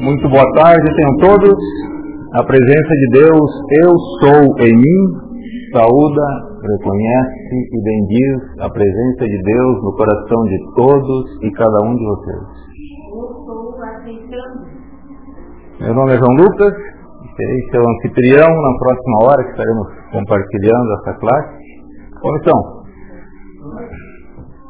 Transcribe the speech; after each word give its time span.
Muito 0.00 0.28
boa 0.28 0.46
tarde, 0.54 0.94
tenham 0.94 1.16
todos. 1.18 1.54
A 2.34 2.44
presença 2.44 2.94
de 2.94 3.08
Deus, 3.12 3.50
eu 3.82 3.90
sou 4.20 4.58
em 4.60 4.76
mim, 4.76 5.00
saúda, 5.72 6.26
reconhece 6.62 7.56
e 7.72 7.82
bendiz 7.82 8.60
a 8.60 8.70
presença 8.70 9.24
de 9.24 9.42
Deus 9.42 9.82
no 9.82 9.96
coração 9.96 10.44
de 10.44 10.58
todos 10.76 11.42
e 11.42 11.50
cada 11.52 11.82
um 11.84 11.96
de 11.96 12.04
vocês. 12.04 12.44
Meu 15.80 15.94
nome 15.94 16.12
é 16.12 16.16
João 16.16 16.34
Lucas, 16.36 16.74
serei 17.36 17.60
seu 17.70 17.82
anfitrião 17.88 18.48
na 18.48 18.78
próxima 18.78 19.18
hora 19.24 19.44
que 19.44 19.50
estaremos 19.50 19.88
compartilhando 20.12 20.92
essa 21.00 21.12
classe. 21.18 21.58
Comissão, 22.20 22.78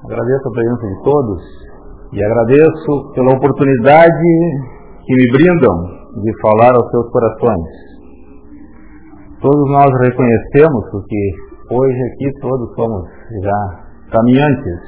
agradeço 0.09 0.49
a 0.49 0.53
presença 0.57 0.87
de 0.89 1.03
todos 1.05 1.41
e 2.13 2.25
agradeço 2.25 2.93
pela 3.13 3.37
oportunidade 3.37 4.31
que 5.05 5.13
me 5.13 5.27
brindam 5.37 5.77
de 6.25 6.33
falar 6.41 6.73
aos 6.73 6.89
seus 6.91 7.13
corações. 7.13 7.69
Todos 9.41 9.71
nós 9.71 9.91
reconhecemos, 10.09 10.83
porque 10.91 11.23
hoje 11.71 12.01
aqui 12.09 12.41
todos 12.41 12.75
somos 12.75 13.05
já 13.45 13.61
caminhantes, 14.11 14.81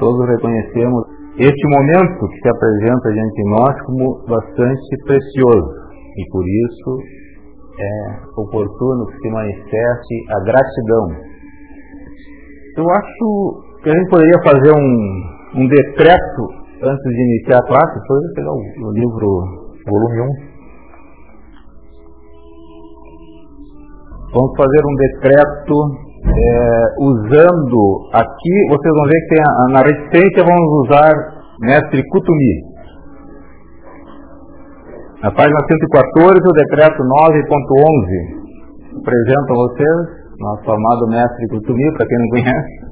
todos 0.00 0.26
reconhecemos 0.26 1.14
este 1.38 1.64
momento 1.78 2.26
que 2.26 2.40
se 2.42 2.48
apresenta 2.48 3.12
diante 3.12 3.34
de 3.36 3.50
nós 3.50 3.82
como 3.86 4.26
bastante 4.26 4.96
precioso 5.06 5.70
e 5.94 6.30
por 6.32 6.42
isso 6.42 6.98
é 7.78 8.40
oportuno 8.40 9.06
que 9.06 9.18
se 9.20 9.30
manifeste 9.30 10.14
a 10.34 10.40
gratidão. 10.42 11.36
Eu 12.76 12.84
acho 12.90 13.65
que 13.86 13.90
a 13.90 13.94
gente 13.94 14.10
poderia 14.10 14.42
fazer 14.42 14.72
um, 14.74 15.62
um 15.62 15.68
decreto 15.68 16.42
antes 16.82 17.06
de 17.06 17.22
iniciar 17.22 17.58
a 17.62 17.66
classe, 17.70 18.00
depois 18.00 18.34
pegar 18.34 18.50
o, 18.50 18.58
o 18.58 18.90
livro, 18.90 19.30
volume 19.86 20.20
1. 20.22 20.26
Vamos 24.34 24.52
fazer 24.58 24.82
um 24.82 24.96
decreto 25.06 25.76
é, 26.26 26.82
usando 26.98 28.10
aqui, 28.10 28.54
vocês 28.74 28.90
vão 28.90 29.06
ver 29.06 29.20
que 29.22 29.28
tem 29.30 29.42
a, 29.46 29.70
na 29.70 29.82
reticência 29.86 30.42
vamos 30.42 30.66
usar 30.82 31.14
mestre 31.60 32.02
Kutumi. 32.10 32.74
Na 35.22 35.30
página 35.30 35.60
114, 35.62 36.42
o 36.42 36.52
decreto 36.58 37.04
9.11 37.04 38.98
apresento 38.98 39.46
a 39.46 39.54
vocês 39.54 40.26
nosso 40.40 40.70
amado 40.72 41.06
mestre 41.08 41.48
Kutumi, 41.50 41.92
para 41.96 42.06
quem 42.06 42.18
não 42.18 42.28
conhece. 42.30 42.85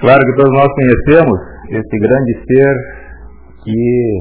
Claro 0.00 0.18
que 0.18 0.36
todos 0.36 0.52
nós 0.52 0.68
conhecemos 0.74 1.38
esse 1.70 1.98
grande 1.98 2.32
ser 2.48 2.74
que 3.64 4.20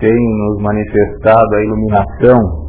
tem 0.00 0.12
nos 0.12 0.62
manifestado 0.62 1.54
a 1.54 1.62
iluminação 1.62 2.66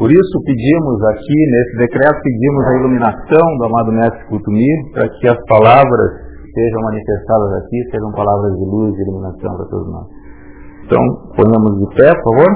por 0.00 0.10
isso 0.10 0.40
pedimos 0.46 0.96
aqui, 1.12 1.36
nesse 1.52 1.76
decreto, 1.76 2.22
pedimos 2.22 2.64
a 2.64 2.76
iluminação 2.78 3.58
do 3.58 3.64
amado 3.66 3.92
Mestre 3.92 4.24
Kutumi, 4.30 4.64
para 4.94 5.06
que 5.10 5.28
as 5.28 5.36
palavras 5.44 6.10
sejam 6.54 6.80
manifestadas 6.80 7.52
aqui, 7.60 7.84
sejam 7.90 8.10
palavras 8.12 8.56
de 8.56 8.64
luz 8.64 8.96
e 8.96 9.02
iluminação 9.02 9.56
para 9.58 9.66
todos 9.66 9.92
nós. 9.92 10.06
Então, 10.86 11.02
ponhamos 11.36 11.80
de 11.80 11.96
pé, 11.96 12.14
por 12.14 12.32
favor. 12.32 12.50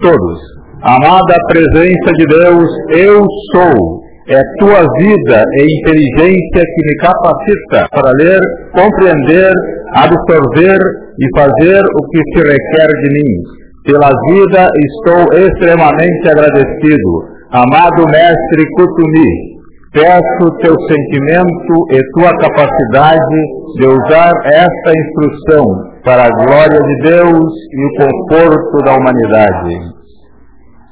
Todos. 0.00 0.40
Amada 0.80 1.34
presença 1.46 2.10
de 2.16 2.24
Deus, 2.24 2.70
eu 2.96 3.20
sou. 3.52 4.03
É 4.26 4.40
tua 4.58 4.80
vida 4.98 5.44
e 5.52 5.80
inteligência 5.80 6.62
que 6.62 6.82
me 6.86 6.96
capacita 6.96 7.88
para 7.92 8.10
ler, 8.16 8.40
compreender, 8.72 9.52
absorver 9.94 10.78
e 11.18 11.38
fazer 11.38 11.80
o 11.80 12.08
que 12.08 12.22
se 12.32 12.42
requer 12.42 12.88
de 13.02 13.12
mim 13.12 13.64
pela 13.84 14.10
vida 14.30 14.66
estou 14.80 15.28
extremamente 15.36 16.28
agradecido. 16.28 17.34
Amado 17.52 18.02
Mestre 18.10 18.64
Kutumi, 18.76 19.60
peço 19.92 20.58
teu 20.62 20.74
sentimento 20.88 21.74
e 21.92 22.00
tua 22.14 22.32
capacidade 22.38 23.36
de 23.76 23.86
usar 23.86 24.32
esta 24.46 24.90
instrução 24.90 25.66
para 26.02 26.24
a 26.24 26.44
glória 26.44 26.80
de 26.80 26.96
Deus 27.10 27.52
e 27.72 27.84
o 27.84 28.06
conforto 28.06 28.78
da 28.84 28.96
humanidade. 28.96 29.74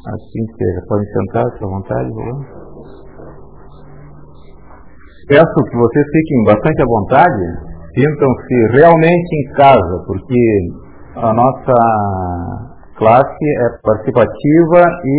Assim 0.06 0.44
seja. 0.58 0.82
Podem 0.86 1.06
sentar, 1.06 1.46
à 1.46 1.66
vontade, 1.66 2.10
por 2.10 2.61
Peço 5.32 5.64
que 5.64 5.76
vocês 5.78 6.06
fiquem 6.12 6.44
bastante 6.44 6.82
à 6.82 6.84
vontade, 6.84 7.44
sintam-se 7.96 8.76
realmente 8.76 9.32
em 9.32 9.52
casa, 9.56 10.04
porque 10.04 10.44
a 11.16 11.32
nossa 11.32 11.72
classe 12.98 13.44
é 13.64 13.80
participativa 13.80 14.80
e 15.06 15.16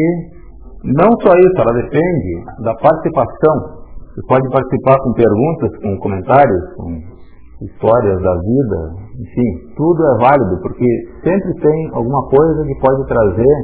não 1.01 1.09
só 1.17 1.33
isso, 1.33 1.57
ela 1.57 1.81
depende 1.81 2.45
da 2.61 2.75
participação. 2.75 3.81
Você 4.13 4.21
pode 4.29 4.47
participar 4.53 5.01
com 5.01 5.13
perguntas, 5.13 5.81
com 5.81 5.97
comentários, 5.97 6.61
com 6.77 6.93
histórias 7.65 8.21
da 8.21 8.35
vida, 8.37 8.93
enfim, 9.17 9.73
tudo 9.75 9.97
é 9.97 10.29
válido, 10.29 10.61
porque 10.61 10.85
sempre 11.25 11.59
tem 11.59 11.89
alguma 11.91 12.21
coisa 12.29 12.61
que 12.67 12.79
pode 12.85 13.07
trazer 13.07 13.55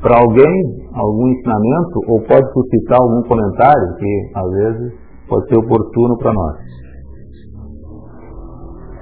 para 0.00 0.20
alguém 0.24 0.56
algum 0.94 1.28
ensinamento 1.28 2.00
ou 2.08 2.20
pode 2.24 2.50
suscitar 2.50 2.96
algum 2.98 3.28
comentário 3.28 3.94
que 3.98 4.30
às 4.36 4.50
vezes 4.52 5.05
pode 5.28 5.48
ser 5.48 5.56
oportuno 5.58 6.18
para 6.18 6.32
nós. 6.32 6.56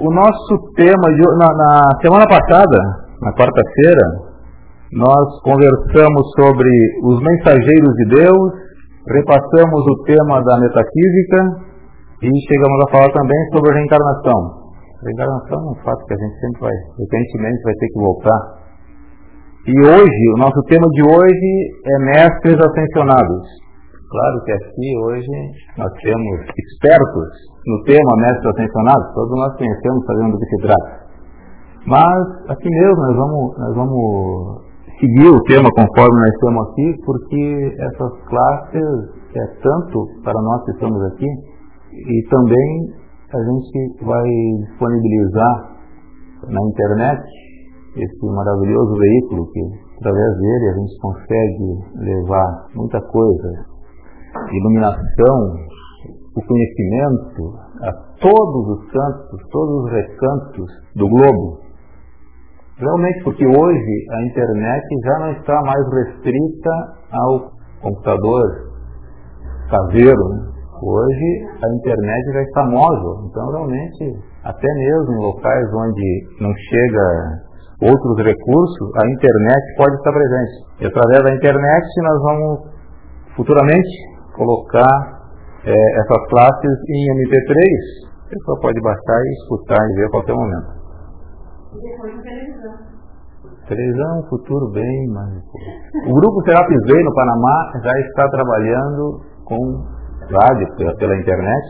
O 0.01 0.13
nosso 0.13 0.73
tema 0.75 1.09
de, 1.15 1.23
na, 1.39 1.49
na 1.55 1.83
semana 2.03 2.27
passada 2.27 3.05
na 3.25 3.33
quarta-feira, 3.33 4.07
nós 4.93 5.41
conversamos 5.43 6.25
sobre 6.37 6.69
os 7.03 7.19
mensageiros 7.23 7.95
de 7.95 8.21
Deus, 8.21 8.53
repassamos 9.09 9.81
o 9.81 10.03
tema 10.05 10.43
da 10.45 10.61
metafísica 10.61 11.41
e 12.23 12.29
chegamos 12.49 12.79
a 12.85 12.91
falar 12.91 13.11
também 13.13 13.39
sobre 13.53 13.71
a 13.71 13.75
reencarnação. 13.75 14.39
A 15.01 15.07
reencarnação 15.07 15.59
é 15.59 15.71
um 15.73 15.85
fato 15.85 16.05
que 16.05 16.15
a 16.15 16.17
gente 16.17 16.41
sempre 16.41 16.61
vai, 16.61 16.77
recentemente 16.99 17.63
vai 17.65 17.75
ter 17.75 17.89
que 17.89 17.99
voltar. 17.99 18.41
E 19.67 19.81
hoje, 19.81 20.23
o 20.35 20.39
nosso 20.39 20.61
tema 20.69 20.87
de 20.93 21.03
hoje 21.03 21.51
é 21.87 21.99
mestres 22.05 22.59
ascensionados. 22.61 23.64
Claro 24.15 24.45
que 24.45 24.53
aqui 24.53 24.97
hoje 24.97 25.35
nós 25.77 25.91
temos 25.99 26.39
expertos 26.47 27.31
no 27.67 27.83
tema 27.83 28.17
mestres 28.23 28.47
ascensionados, 28.47 29.13
todos 29.13 29.35
nós 29.35 29.57
conhecemos 29.59 30.07
sabendo 30.07 30.31
do 30.31 30.39
que 30.39 30.47
se 30.47 30.63
trata. 30.63 30.91
Mas 31.85 32.51
aqui 32.55 32.71
mesmo 32.71 32.95
nós 32.95 33.17
vamos, 33.17 33.59
nós 33.59 33.75
vamos 33.75 34.63
seguir 35.01 35.29
o 35.35 35.43
tema 35.51 35.69
conforme 35.75 36.15
nós 36.15 36.31
estamos 36.31 36.63
aqui, 36.63 36.95
porque 37.05 37.75
essas 37.75 38.13
classes 38.31 38.87
é 39.35 39.47
tanto 39.61 40.07
para 40.23 40.41
nós 40.41 40.65
que 40.65 40.71
estamos 40.71 41.03
aqui 41.11 41.27
e 41.91 42.29
também 42.31 42.95
a 43.35 43.39
gente 43.43 44.05
vai 44.05 44.31
disponibilizar 44.63 45.75
na 46.55 46.63
internet 46.71 47.21
esse 47.97 48.27
maravilhoso 48.27 48.95
veículo 48.95 49.51
que 49.51 49.61
através 49.99 50.39
dele 50.39 50.69
a 50.71 50.75
gente 50.79 51.01
consegue 51.03 51.69
levar 51.99 52.67
muita 52.77 53.01
coisa, 53.01 53.74
iluminação, 54.53 55.57
o 56.37 56.41
conhecimento 56.43 57.55
a 57.83 57.93
todos 58.21 58.79
os 58.79 58.91
cantos, 58.91 59.41
todos 59.51 59.85
os 59.85 59.91
recantos 59.91 60.67
do 60.97 61.09
globo. 61.09 61.61
Realmente, 62.77 63.23
porque 63.23 63.47
hoje 63.47 64.07
a 64.11 64.23
internet 64.27 64.85
já 65.05 65.19
não 65.21 65.31
está 65.33 65.61
mais 65.63 65.85
restrita 65.93 66.71
ao 67.13 67.53
computador 67.81 68.75
caseiro. 69.71 70.29
Né? 70.31 70.55
Hoje 70.83 71.47
a 71.63 71.69
internet 71.77 72.33
já 72.33 72.43
está 72.43 72.65
móvel. 72.67 73.29
Então, 73.31 73.51
realmente, 73.53 74.19
até 74.43 74.69
mesmo 74.75 75.13
em 75.15 75.23
locais 75.23 75.67
onde 75.73 76.27
não 76.41 76.53
chega 76.53 77.55
outros 77.81 78.17
recursos, 78.19 78.91
a 78.97 79.07
internet 79.09 79.77
pode 79.77 79.95
estar 79.97 80.13
presente. 80.13 80.55
E 80.81 80.87
através 80.87 81.23
da 81.23 81.35
internet 81.35 81.87
nós 82.03 82.23
vamos 82.23 82.61
futuramente 83.37 84.14
colocar 84.35 85.25
é, 85.65 86.01
essas 86.01 86.29
classes 86.29 86.77
em 86.89 87.03
MP3. 87.17 88.15
A 88.27 88.29
pessoa 88.29 88.61
pode 88.61 88.81
baixar 88.81 89.21
e 89.25 89.33
escutar 89.43 89.79
e 89.79 89.95
ver 89.95 90.07
a 90.07 90.11
qualquer 90.11 90.35
momento. 90.35 90.71
E 91.73 91.81
depois 91.81 92.15
televisão. 93.67 94.21
Um 94.21 94.29
futuro 94.29 94.71
bem 94.71 95.09
mais. 95.09 95.43
O 96.09 96.15
grupo 96.15 96.43
Serapis 96.45 96.81
Bay 96.89 97.03
no 97.03 97.15
Panamá 97.15 97.73
já 97.83 97.93
está 98.01 98.29
trabalhando 98.29 99.21
com 99.45 99.59
rádio 100.31 100.77
pela, 100.77 100.95
pela, 100.97 101.17
internet 101.17 101.67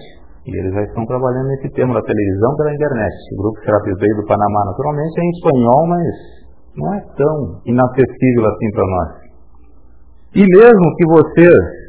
e 0.46 0.58
eles 0.58 0.72
já 0.72 0.82
estão 0.82 1.04
trabalhando 1.06 1.48
nesse 1.48 1.70
tema 1.72 1.94
da 1.94 2.02
televisão 2.02 2.56
pela 2.56 2.74
internet. 2.74 3.14
O 3.32 3.42
grupo 3.42 3.60
Serapis 3.64 3.98
Bay 3.98 4.08
do 4.16 4.26
Panamá, 4.26 4.64
naturalmente, 4.66 5.20
é 5.20 5.24
em 5.24 5.30
espanhol, 5.30 5.86
mas 5.88 6.06
não 6.76 6.94
é 6.94 7.00
tão 7.16 7.60
inacessível 7.66 8.44
assim 8.46 8.70
para 8.72 8.86
nós. 8.86 9.08
E 10.34 10.42
mesmo 10.42 10.96
que 10.96 11.06
vocês 11.06 11.83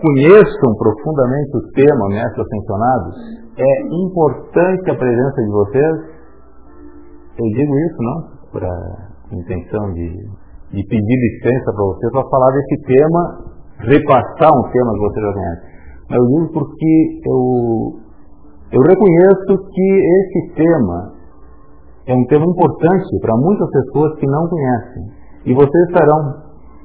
conheçam 0.00 0.74
profundamente 0.78 1.56
o 1.56 1.62
tema 1.72 2.08
mestres 2.08 2.46
ascensionados, 2.46 3.14
é 3.56 3.72
importante 4.04 4.90
a 4.90 4.98
presença 4.98 5.42
de 5.42 5.50
vocês. 5.50 5.96
Eu 7.38 7.46
digo 7.54 7.72
isso 7.78 8.02
não 8.02 8.34
para 8.52 8.70
intenção 9.32 9.92
de, 9.92 10.08
de 10.72 10.82
pedir 10.86 11.18
licença 11.18 11.72
para 11.72 11.84
vocês 11.84 12.12
para 12.12 12.28
falar 12.28 12.50
desse 12.52 12.82
tema, 12.86 13.22
repassar 13.78 14.50
um 14.52 14.70
tema 14.70 14.92
que 14.92 15.00
vocês 15.00 15.26
já 15.26 15.32
conhecem. 15.32 15.74
Mas 16.10 16.18
eu 16.18 16.26
digo 16.26 16.52
porque 16.52 17.20
eu, 17.26 17.40
eu 18.72 18.80
reconheço 18.80 19.70
que 19.70 19.88
esse 20.20 20.54
tema 20.54 21.12
é 22.06 22.14
um 22.14 22.24
tema 22.26 22.44
importante 22.44 23.18
para 23.20 23.36
muitas 23.36 23.70
pessoas 23.70 24.18
que 24.18 24.26
não 24.26 24.48
conhecem. 24.48 25.02
E 25.46 25.54
vocês 25.54 25.88
estarão 25.88 26.44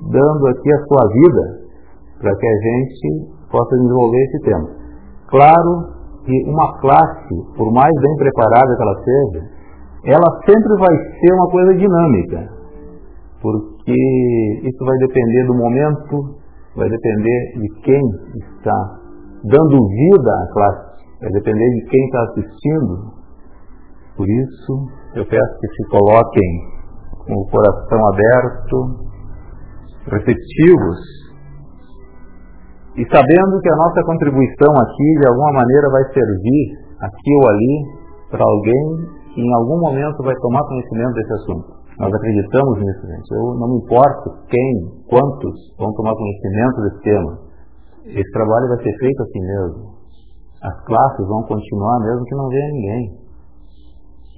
dando 0.10 0.48
aqui 0.48 0.74
a 0.74 0.86
sua 0.88 1.08
vida 1.12 1.69
para 2.20 2.36
que 2.36 2.48
a 2.48 2.58
gente 2.62 3.40
possa 3.52 3.76
desenvolver 3.78 4.24
esse 4.24 4.40
tema. 4.44 4.70
Claro 5.28 6.00
que 6.26 6.50
uma 6.50 6.80
classe, 6.80 7.36
por 7.58 7.72
mais 7.72 7.92
bem 8.02 8.16
preparada 8.18 8.76
que 8.76 8.82
ela 8.82 9.04
seja, 9.04 9.60
ela 10.06 10.40
sempre 10.46 10.78
vai 10.80 10.96
ser 11.20 11.34
uma 11.34 11.50
coisa 11.50 11.74
dinâmica, 11.76 12.50
porque 13.42 14.60
isso 14.64 14.86
vai 14.86 14.98
depender 14.98 15.46
do 15.48 15.56
momento, 15.56 16.36
vai 16.76 16.90
depender 16.90 17.54
de 17.60 17.82
quem 17.82 18.02
está 18.36 19.00
dando 19.44 19.88
vida 19.88 20.32
à 20.32 20.54
classe, 20.54 21.04
vai 21.22 21.32
depender 21.32 21.70
de 21.70 21.86
quem 21.90 22.06
está 22.06 22.24
assistindo. 22.24 23.20
Por 24.16 24.28
isso, 24.28 24.88
eu 25.16 25.26
peço 25.26 25.60
que 25.60 25.68
se 25.68 25.90
coloquem 25.90 26.80
com 27.26 27.34
o 27.36 27.50
coração 27.50 28.08
aberto, 28.08 29.10
receptivos, 30.12 31.29
e 33.00 33.04
sabendo 33.08 33.62
que 33.64 33.72
a 33.72 33.78
nossa 33.80 34.04
contribuição 34.04 34.76
aqui, 34.76 35.10
de 35.24 35.26
alguma 35.32 35.54
maneira, 35.56 35.88
vai 35.88 36.04
servir 36.12 36.64
aqui 37.00 37.32
ou 37.32 37.48
ali 37.48 37.74
para 38.28 38.44
alguém 38.44 38.86
que 39.32 39.40
em 39.40 39.54
algum 39.56 39.80
momento 39.80 40.20
vai 40.20 40.36
tomar 40.36 40.68
conhecimento 40.68 41.14
desse 41.16 41.34
assunto. 41.34 41.80
Nós 41.96 42.12
acreditamos 42.12 42.76
nisso, 42.76 43.08
gente. 43.08 43.32
Eu 43.32 43.56
não 43.56 43.68
me 43.72 43.78
importo 43.80 44.44
quem, 44.52 44.68
quantos 45.08 45.56
vão 45.80 45.94
tomar 45.96 46.12
conhecimento 46.12 46.76
desse 46.84 47.00
tema. 47.08 47.32
Esse 48.20 48.32
trabalho 48.36 48.68
vai 48.68 48.84
ser 48.84 48.92
feito 48.92 49.24
assim 49.24 49.42
mesmo. 49.48 49.96
As 50.60 50.76
classes 50.84 51.26
vão 51.26 51.44
continuar 51.48 52.00
mesmo 52.04 52.26
que 52.26 52.36
não 52.36 52.50
venha 52.50 52.68
ninguém. 52.68 53.04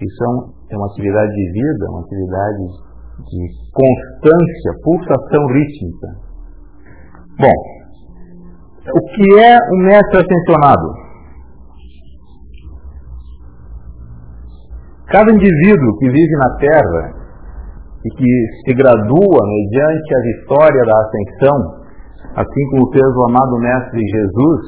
Isso 0.05 0.21
é, 0.21 0.73
é 0.73 0.77
uma 0.77 0.85
atividade 0.85 1.33
de 1.33 1.45
vida, 1.49 1.89
uma 1.89 2.01
atividade 2.01 2.65
de 3.25 3.41
constância, 3.73 4.69
pulsação 4.85 5.47
rítmica. 5.49 6.07
Bom, 7.41 7.80
o 8.89 9.01
que 9.13 9.39
é 9.39 9.57
um 9.73 9.85
mestre 9.85 10.17
ascensionado? 10.17 10.93
Cada 15.11 15.31
indivíduo 15.31 15.97
que 15.99 16.09
vive 16.09 16.35
na 16.37 16.57
Terra 16.57 17.13
e 18.03 18.09
que 18.15 18.47
se 18.65 18.73
gradua 18.73 19.39
mediante 19.45 20.15
a 20.15 20.21
vitória 20.21 20.83
da 20.83 20.99
ascensão, 21.01 21.57
assim 22.37 22.69
como 22.71 22.91
fez 22.91 23.05
o 23.05 23.25
amado 23.25 23.59
Mestre 23.59 24.01
Jesus, 24.01 24.61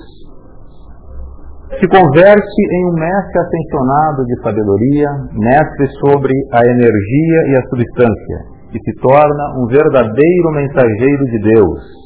se 1.80 1.88
converte 1.88 2.62
em 2.72 2.86
um 2.92 2.94
mestre 2.94 3.40
ascensionado 3.40 4.26
de 4.26 4.42
sabedoria, 4.44 5.10
mestre 5.34 5.88
sobre 6.06 6.34
a 6.52 6.68
energia 6.68 7.40
e 7.48 7.56
a 7.58 7.62
substância, 7.70 8.38
e 8.74 8.78
se 8.78 9.02
torna 9.02 9.58
um 9.58 9.66
verdadeiro 9.66 10.52
mensageiro 10.52 11.26
de 11.26 11.40
Deus. 11.40 12.03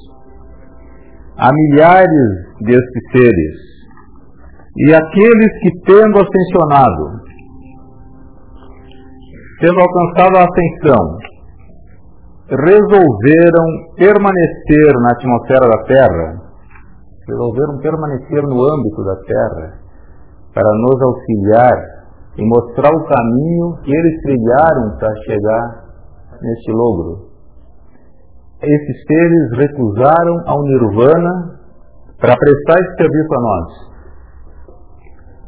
Há 1.39 1.51
milhares 1.53 2.29
destes 2.61 3.03
seres, 3.11 3.55
e 4.75 4.93
aqueles 4.93 5.59
que, 5.61 5.69
tendo 5.85 6.17
ascensionado, 6.17 7.21
tendo 9.59 9.79
alcançado 9.79 10.37
a 10.37 10.45
ascensão, 10.45 11.17
resolveram 12.49 13.65
permanecer 13.97 14.93
na 15.01 15.11
atmosfera 15.11 15.67
da 15.67 15.83
Terra, 15.83 16.41
resolveram 17.27 17.77
permanecer 17.81 18.41
no 18.41 18.63
âmbito 18.73 19.03
da 19.03 19.15
Terra, 19.27 19.87
para 20.55 20.71
nos 20.73 21.01
auxiliar 21.03 21.97
e 22.35 22.45
mostrar 22.47 22.89
o 22.89 23.05
caminho 23.05 23.77
que 23.83 23.95
eles 23.95 24.21
trilharam 24.23 24.97
para 24.97 25.15
chegar 25.25 25.85
neste 26.41 26.71
logro. 26.71 27.26
Esses 28.61 29.03
seres 29.05 29.69
recusaram 29.69 30.35
ao 30.47 30.63
Nirvana 30.63 31.59
para 32.19 32.35
prestar 32.35 32.79
esse 32.81 32.95
serviço 32.97 33.33
a 33.33 33.41
nós. 33.41 33.87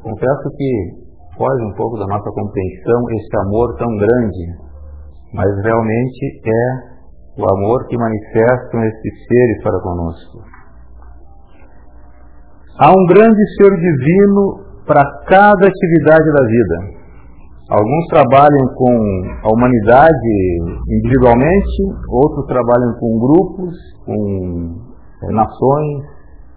Confesso 0.04 0.50
que 0.56 1.10
foge 1.36 1.64
um 1.66 1.74
pouco 1.74 1.98
da 1.98 2.06
nossa 2.06 2.30
compreensão 2.30 3.10
esse 3.12 3.38
amor 3.48 3.76
tão 3.78 3.88
grande, 3.98 4.46
mas 5.34 5.64
realmente 5.64 6.42
é 6.46 6.90
o 7.42 7.50
amor 7.52 7.88
que 7.88 7.98
manifestam 7.98 8.84
esses 8.84 9.28
seres 9.28 9.64
para 9.64 9.82
conosco. 9.82 10.44
Há 12.78 12.92
um 12.92 13.06
grande 13.08 13.42
ser 13.58 13.72
divino 13.76 14.84
para 14.86 15.04
cada 15.28 15.68
atividade 15.68 16.32
da 16.32 16.46
vida. 16.46 16.99
Alguns 17.70 18.08
trabalham 18.08 18.66
com 18.76 18.92
a 19.44 19.54
humanidade 19.54 20.10
individualmente, 20.90 21.84
outros 22.10 22.48
trabalham 22.48 22.94
com 23.00 23.20
grupos, 23.20 23.76
com 24.06 24.76
é, 25.22 25.32
nações, 25.32 26.04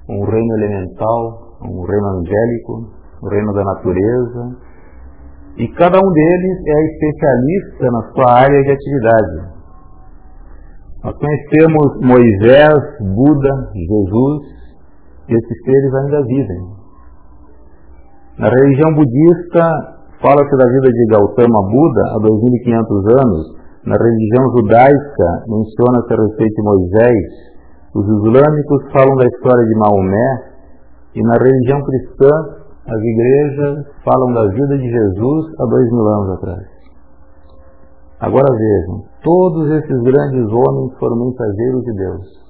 com 0.06 0.20
o 0.20 0.24
reino 0.24 0.56
elemental, 0.56 1.58
com 1.60 1.68
o 1.68 1.84
reino 1.84 2.06
angélico, 2.18 2.88
o 3.20 3.28
reino 3.28 3.52
da 3.52 3.62
natureza, 3.62 4.56
e 5.58 5.68
cada 5.74 5.98
um 5.98 6.12
deles 6.12 6.58
é 6.66 6.84
especialista 6.86 7.90
na 7.90 8.12
sua 8.14 8.32
área 8.32 8.62
de 8.62 8.70
atividade. 8.70 9.52
Nós 11.04 11.14
conhecemos 11.18 12.00
Moisés, 12.00 13.14
Buda, 13.14 13.70
Jesus, 13.74 14.42
e 15.28 15.34
esses 15.34 15.62
seres 15.62 15.94
ainda 15.94 16.22
vivem. 16.22 16.82
Na 18.38 18.48
religião 18.48 18.94
budista, 18.94 20.01
fala-se 20.22 20.56
da 20.56 20.64
vida 20.70 20.88
de 20.88 21.04
Gautama 21.10 21.60
Buda 21.66 22.02
há 22.14 22.18
2500 22.22 23.06
anos. 23.18 23.42
Na 23.84 23.96
religião 23.98 24.44
judaica, 24.56 25.28
menciona-se 25.50 26.14
a 26.14 26.22
respeito 26.22 26.54
de 26.54 26.62
Moisés. 26.62 27.26
Os 27.94 28.06
islâmicos 28.06 28.80
falam 28.94 29.16
da 29.16 29.26
história 29.26 29.66
de 29.66 29.74
Maomé. 29.74 30.28
E 31.16 31.22
na 31.22 31.36
religião 31.36 31.82
cristã, 31.82 32.30
as 32.86 33.00
igrejas 33.02 33.86
falam 34.06 34.32
da 34.32 34.46
vida 34.46 34.78
de 34.78 34.88
Jesus 34.88 35.44
há 35.58 35.66
dois 35.66 35.90
mil 35.90 36.06
anos 36.06 36.30
atrás. 36.38 36.66
Agora 38.20 38.46
vejam, 38.56 39.02
todos 39.22 39.70
esses 39.70 40.02
grandes 40.02 40.46
homens 40.46 40.98
foram 40.98 41.16
mensageiros 41.16 41.82
de 41.82 41.92
Deus. 41.92 42.42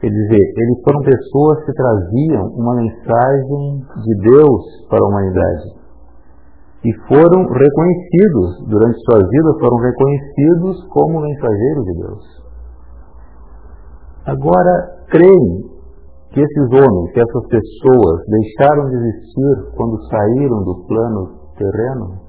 Quer 0.00 0.10
dizer, 0.10 0.44
eles 0.44 0.82
foram 0.84 1.00
pessoas 1.00 1.64
que 1.64 1.72
traziam 1.72 2.44
uma 2.54 2.74
mensagem 2.76 3.80
de 4.04 4.30
Deus 4.30 4.62
para 4.90 5.00
a 5.02 5.08
humanidade. 5.08 5.85
E 6.86 6.92
foram 7.08 7.42
reconhecidos, 7.42 8.62
durante 8.68 8.96
suas 9.10 9.28
vidas, 9.28 9.58
foram 9.58 9.76
reconhecidos 9.76 10.86
como 10.90 11.20
mensageiros 11.20 11.84
de 11.84 11.94
Deus. 11.98 12.24
Agora, 14.26 14.72
creem 15.10 15.66
que 16.30 16.40
esses 16.40 16.66
homens, 16.70 17.12
que 17.12 17.18
essas 17.18 17.46
pessoas 17.48 18.22
deixaram 18.28 18.88
de 18.88 18.96
existir 18.98 19.72
quando 19.74 20.00
saíram 20.06 20.62
do 20.62 20.86
plano 20.86 21.50
terreno? 21.58 22.22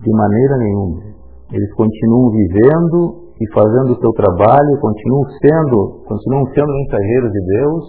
De 0.00 0.12
maneira 0.12 0.56
nenhuma. 0.58 1.00
Eles 1.52 1.72
continuam 1.72 2.30
vivendo 2.32 3.32
e 3.40 3.52
fazendo 3.54 3.92
o 3.92 4.00
seu 4.00 4.12
trabalho, 4.12 4.80
continuam 4.80 5.24
sendo, 5.40 6.04
continuam 6.06 6.44
sendo 6.52 6.68
mensageiros 6.68 7.32
de 7.32 7.46
Deus, 7.46 7.84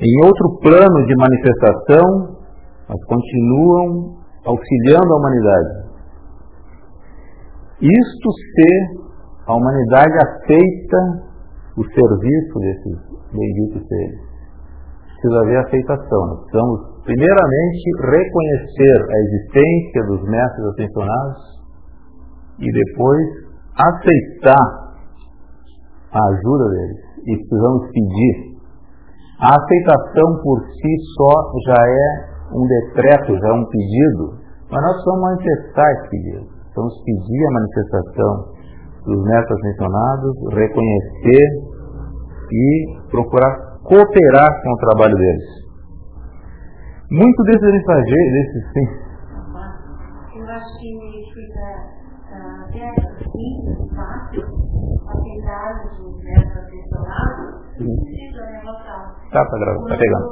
em 0.00 0.24
outro 0.24 0.58
plano 0.58 1.06
de 1.06 1.14
manifestação, 1.14 2.36
mas 2.88 3.04
continuam 3.04 4.21
auxiliando 4.46 5.12
a 5.12 5.16
humanidade. 5.16 5.92
Isto 7.80 8.28
se 8.32 8.70
a 9.46 9.54
humanidade 9.54 10.14
aceita 10.18 11.32
o 11.76 11.84
serviço 11.84 12.58
desses 12.60 13.12
bendito 13.32 13.80
seja. 13.88 14.32
Precisa 15.06 15.40
haver 15.42 15.58
aceitação. 15.58 16.26
Nós 16.26 16.40
precisamos, 16.40 16.80
primeiramente, 17.04 17.84
reconhecer 18.10 18.98
a 19.08 19.18
existência 19.20 20.02
dos 20.06 20.22
mestres 20.28 20.66
ascensionados 20.66 21.42
e 22.58 22.72
depois 22.72 23.28
aceitar 23.78 24.82
a 26.12 26.28
ajuda 26.28 26.70
deles. 26.70 26.98
E 27.26 27.36
precisamos 27.36 27.90
pedir. 27.92 28.52
A 29.40 29.56
aceitação 29.56 30.42
por 30.42 30.60
si 30.60 30.96
só 31.16 31.52
já 31.66 31.82
é 31.88 32.31
um 32.54 32.66
decreto, 32.66 33.38
já 33.38 33.52
um 33.54 33.64
pedido, 33.66 34.38
mas 34.70 34.82
nós 34.82 34.92
precisamos 34.92 35.22
manifestar 35.22 35.92
esse 35.92 36.08
pedido. 36.10 36.46
Vamos 36.74 36.94
pedir 37.04 37.46
a 37.46 37.52
manifestação 37.52 38.32
dos 39.04 39.24
mestres 39.24 39.58
ascensionados, 39.58 40.32
reconhecer 40.54 41.46
e 42.52 42.98
procurar 43.10 43.72
cooperar 43.84 44.62
com 44.62 44.70
o 44.72 44.76
trabalho 44.76 45.14
deles. 45.16 45.62
Muito 47.10 47.42
desses 47.44 47.72
mensageiros, 47.72 48.32
desses 48.32 48.72
sim. 48.72 48.86
Eu 50.38 50.48
acho 50.48 50.78
que 50.78 50.90
fica 51.34 52.02
até 52.32 52.88
simples, 53.28 53.78
fácil, 53.94 54.42
apesar 55.08 55.68
de 55.92 56.24
nessa 56.24 56.58
assessorado, 56.60 57.42
precisa 57.76 58.44
relatar. 58.46 59.02
Tá, 59.30 59.44
tá 59.44 59.56
tá 59.88 59.96
pegando. 59.98 60.24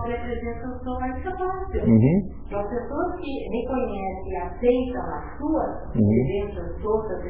Sua 0.00 0.08
própria 0.08 0.16
apresentação 0.16 1.00
mais 1.00 1.22
capaz. 1.22 1.74
Uhum. 1.74 2.30
Então, 2.46 2.60
as 2.60 2.68
pessoas 2.68 3.16
que 3.16 3.48
reconhecem 3.48 4.32
e 4.32 4.36
aceitam 4.36 5.02
a 5.02 5.36
sua 5.38 5.92
uhum. 5.94 6.08
presença 6.08 6.74
todas 6.82 7.24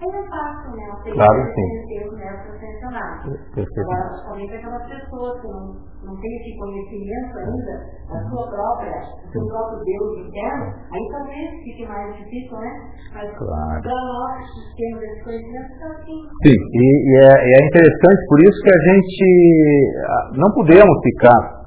essenciais, 0.00 0.24
é 0.24 0.28
fácil, 0.28 0.76
né? 0.76 0.84
Aceitar 0.90 1.26
claro, 1.26 1.52
sim. 1.54 2.08
o 2.08 2.16
nessa 2.16 2.52
funcionar. 2.80 3.22
Agora, 3.22 4.16
somente 4.16 4.54
aquelas 4.54 4.88
pessoas 4.88 5.40
que 5.40 5.48
não, 5.48 5.74
não 6.04 6.20
têm 6.20 6.36
esse 6.36 6.58
conhecimento 6.58 7.38
ainda 7.38 7.74
da 8.08 8.14
uhum. 8.16 8.30
sua 8.30 8.48
própria, 8.48 9.02
do 9.32 9.46
próprio 9.46 9.84
Deus 9.84 10.26
interno, 10.26 10.64
aí 10.92 11.08
talvez 11.10 11.50
fique 11.64 11.86
mais 11.86 12.16
difícil, 12.16 12.56
né? 12.58 12.72
Mas 13.14 13.36
claro. 13.36 13.82
para 13.82 13.92
nós 13.92 14.44
que 14.50 14.76
temos 14.76 15.02
esse 15.02 15.24
conhecimento, 15.24 15.72
está 15.72 15.86
assim. 15.86 16.18
Sim, 16.42 16.58
e, 16.72 17.10
e 17.10 17.16
é, 17.16 17.60
é 17.60 17.66
interessante 17.66 18.26
por 18.28 18.40
isso 18.40 18.62
que 18.62 18.70
a 18.70 18.80
gente 18.80 19.94
ah, 20.06 20.30
não 20.34 20.50
podemos 20.54 21.00
ficar 21.02 21.60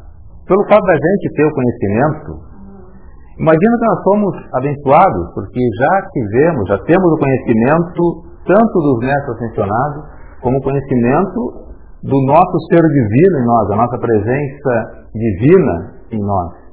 pelo 0.48 0.64
fato 0.68 0.84
da 0.84 0.96
gente 0.96 1.34
ter 1.36 1.46
o 1.46 1.54
conhecimento, 1.54 2.53
imagina 3.40 3.78
que 3.80 3.86
nós 3.86 4.04
somos 4.04 4.32
abençoados, 4.54 5.34
porque 5.34 5.62
já 5.80 5.94
tivemos, 6.12 6.68
já 6.68 6.78
temos 6.86 7.10
o 7.14 7.18
conhecimento 7.18 8.04
tanto 8.46 8.76
dos 8.80 9.00
mestres 9.00 9.36
ascensionados, 9.36 10.04
como 10.42 10.58
o 10.58 10.64
conhecimento 10.64 11.40
do 12.04 12.20
nosso 12.28 12.56
ser 12.70 12.82
divino 12.82 13.36
em 13.40 13.46
nós, 13.46 13.72
a 13.72 13.76
nossa 13.78 13.98
presença 13.98 14.74
divina 15.14 15.76
em 16.12 16.20
nós. 16.20 16.64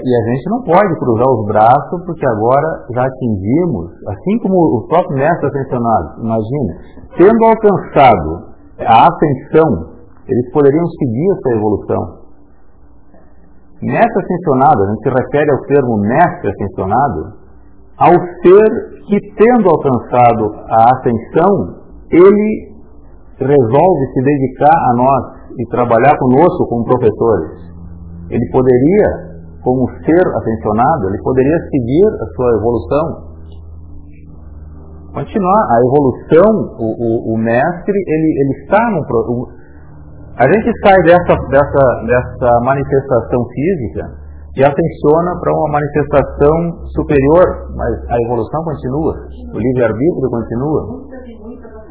E 0.00 0.10
a 0.16 0.22
gente 0.32 0.48
não 0.48 0.62
pode 0.62 0.98
cruzar 0.98 1.28
os 1.28 1.46
braços 1.46 2.04
porque 2.06 2.26
agora 2.26 2.86
já 2.94 3.04
atingimos, 3.04 3.92
assim 4.08 4.38
como 4.42 4.78
os 4.78 4.88
próprios 4.88 5.20
mestres 5.20 5.54
ascensionados, 5.54 6.24
imagina, 6.24 6.72
tendo 7.18 7.44
alcançado 7.44 8.50
a 8.80 9.08
ascensão 9.08 10.00
eles 10.30 10.52
poderiam 10.52 10.86
seguir 10.86 11.32
essa 11.32 11.56
evolução. 11.56 12.19
Mestre 13.82 14.22
ascensionado, 14.22 14.82
a 14.82 14.86
gente 14.90 15.02
se 15.02 15.08
refere 15.08 15.50
ao 15.50 15.60
termo 15.64 15.96
mestre 15.96 16.50
ascensionado, 16.50 17.20
ao 17.96 18.12
ser 18.12 18.68
que, 19.08 19.18
tendo 19.36 19.68
alcançado 19.68 20.44
a 20.68 20.84
ascensão, 20.96 21.80
ele 22.12 22.70
resolve 23.40 24.06
se 24.12 24.22
dedicar 24.22 24.76
a 24.76 24.94
nós 24.96 25.40
e 25.58 25.66
trabalhar 25.68 26.16
conosco 26.18 26.68
como 26.68 26.84
professores. 26.84 27.72
Ele 28.28 28.50
poderia, 28.52 29.08
como 29.64 29.88
ser 30.04 30.24
ascensionado, 30.28 31.08
ele 31.08 31.22
poderia 31.22 31.58
seguir 31.70 32.06
a 32.06 32.26
sua 32.36 32.50
evolução, 32.58 33.30
continuar 35.14 35.62
a 35.70 35.76
evolução, 35.86 36.50
o, 36.78 37.32
o, 37.32 37.34
o 37.34 37.38
mestre, 37.38 37.96
ele, 37.96 38.40
ele 38.40 38.62
está 38.62 38.90
no, 38.90 39.48
a 40.40 40.44
gente 40.48 40.70
sai 40.80 40.96
dessa, 41.04 41.36
dessa, 41.52 41.84
dessa 42.08 42.50
manifestação 42.64 43.44
física 43.52 44.08
e 44.56 44.64
ascensiona 44.64 45.30
para 45.38 45.52
uma 45.52 45.68
manifestação 45.76 46.88
superior, 46.96 47.46
mas 47.76 47.92
a 48.08 48.16
evolução 48.24 48.64
continua, 48.64 49.14
o 49.52 49.58
livre-arbítrio 49.58 50.30
continua. 50.32 50.80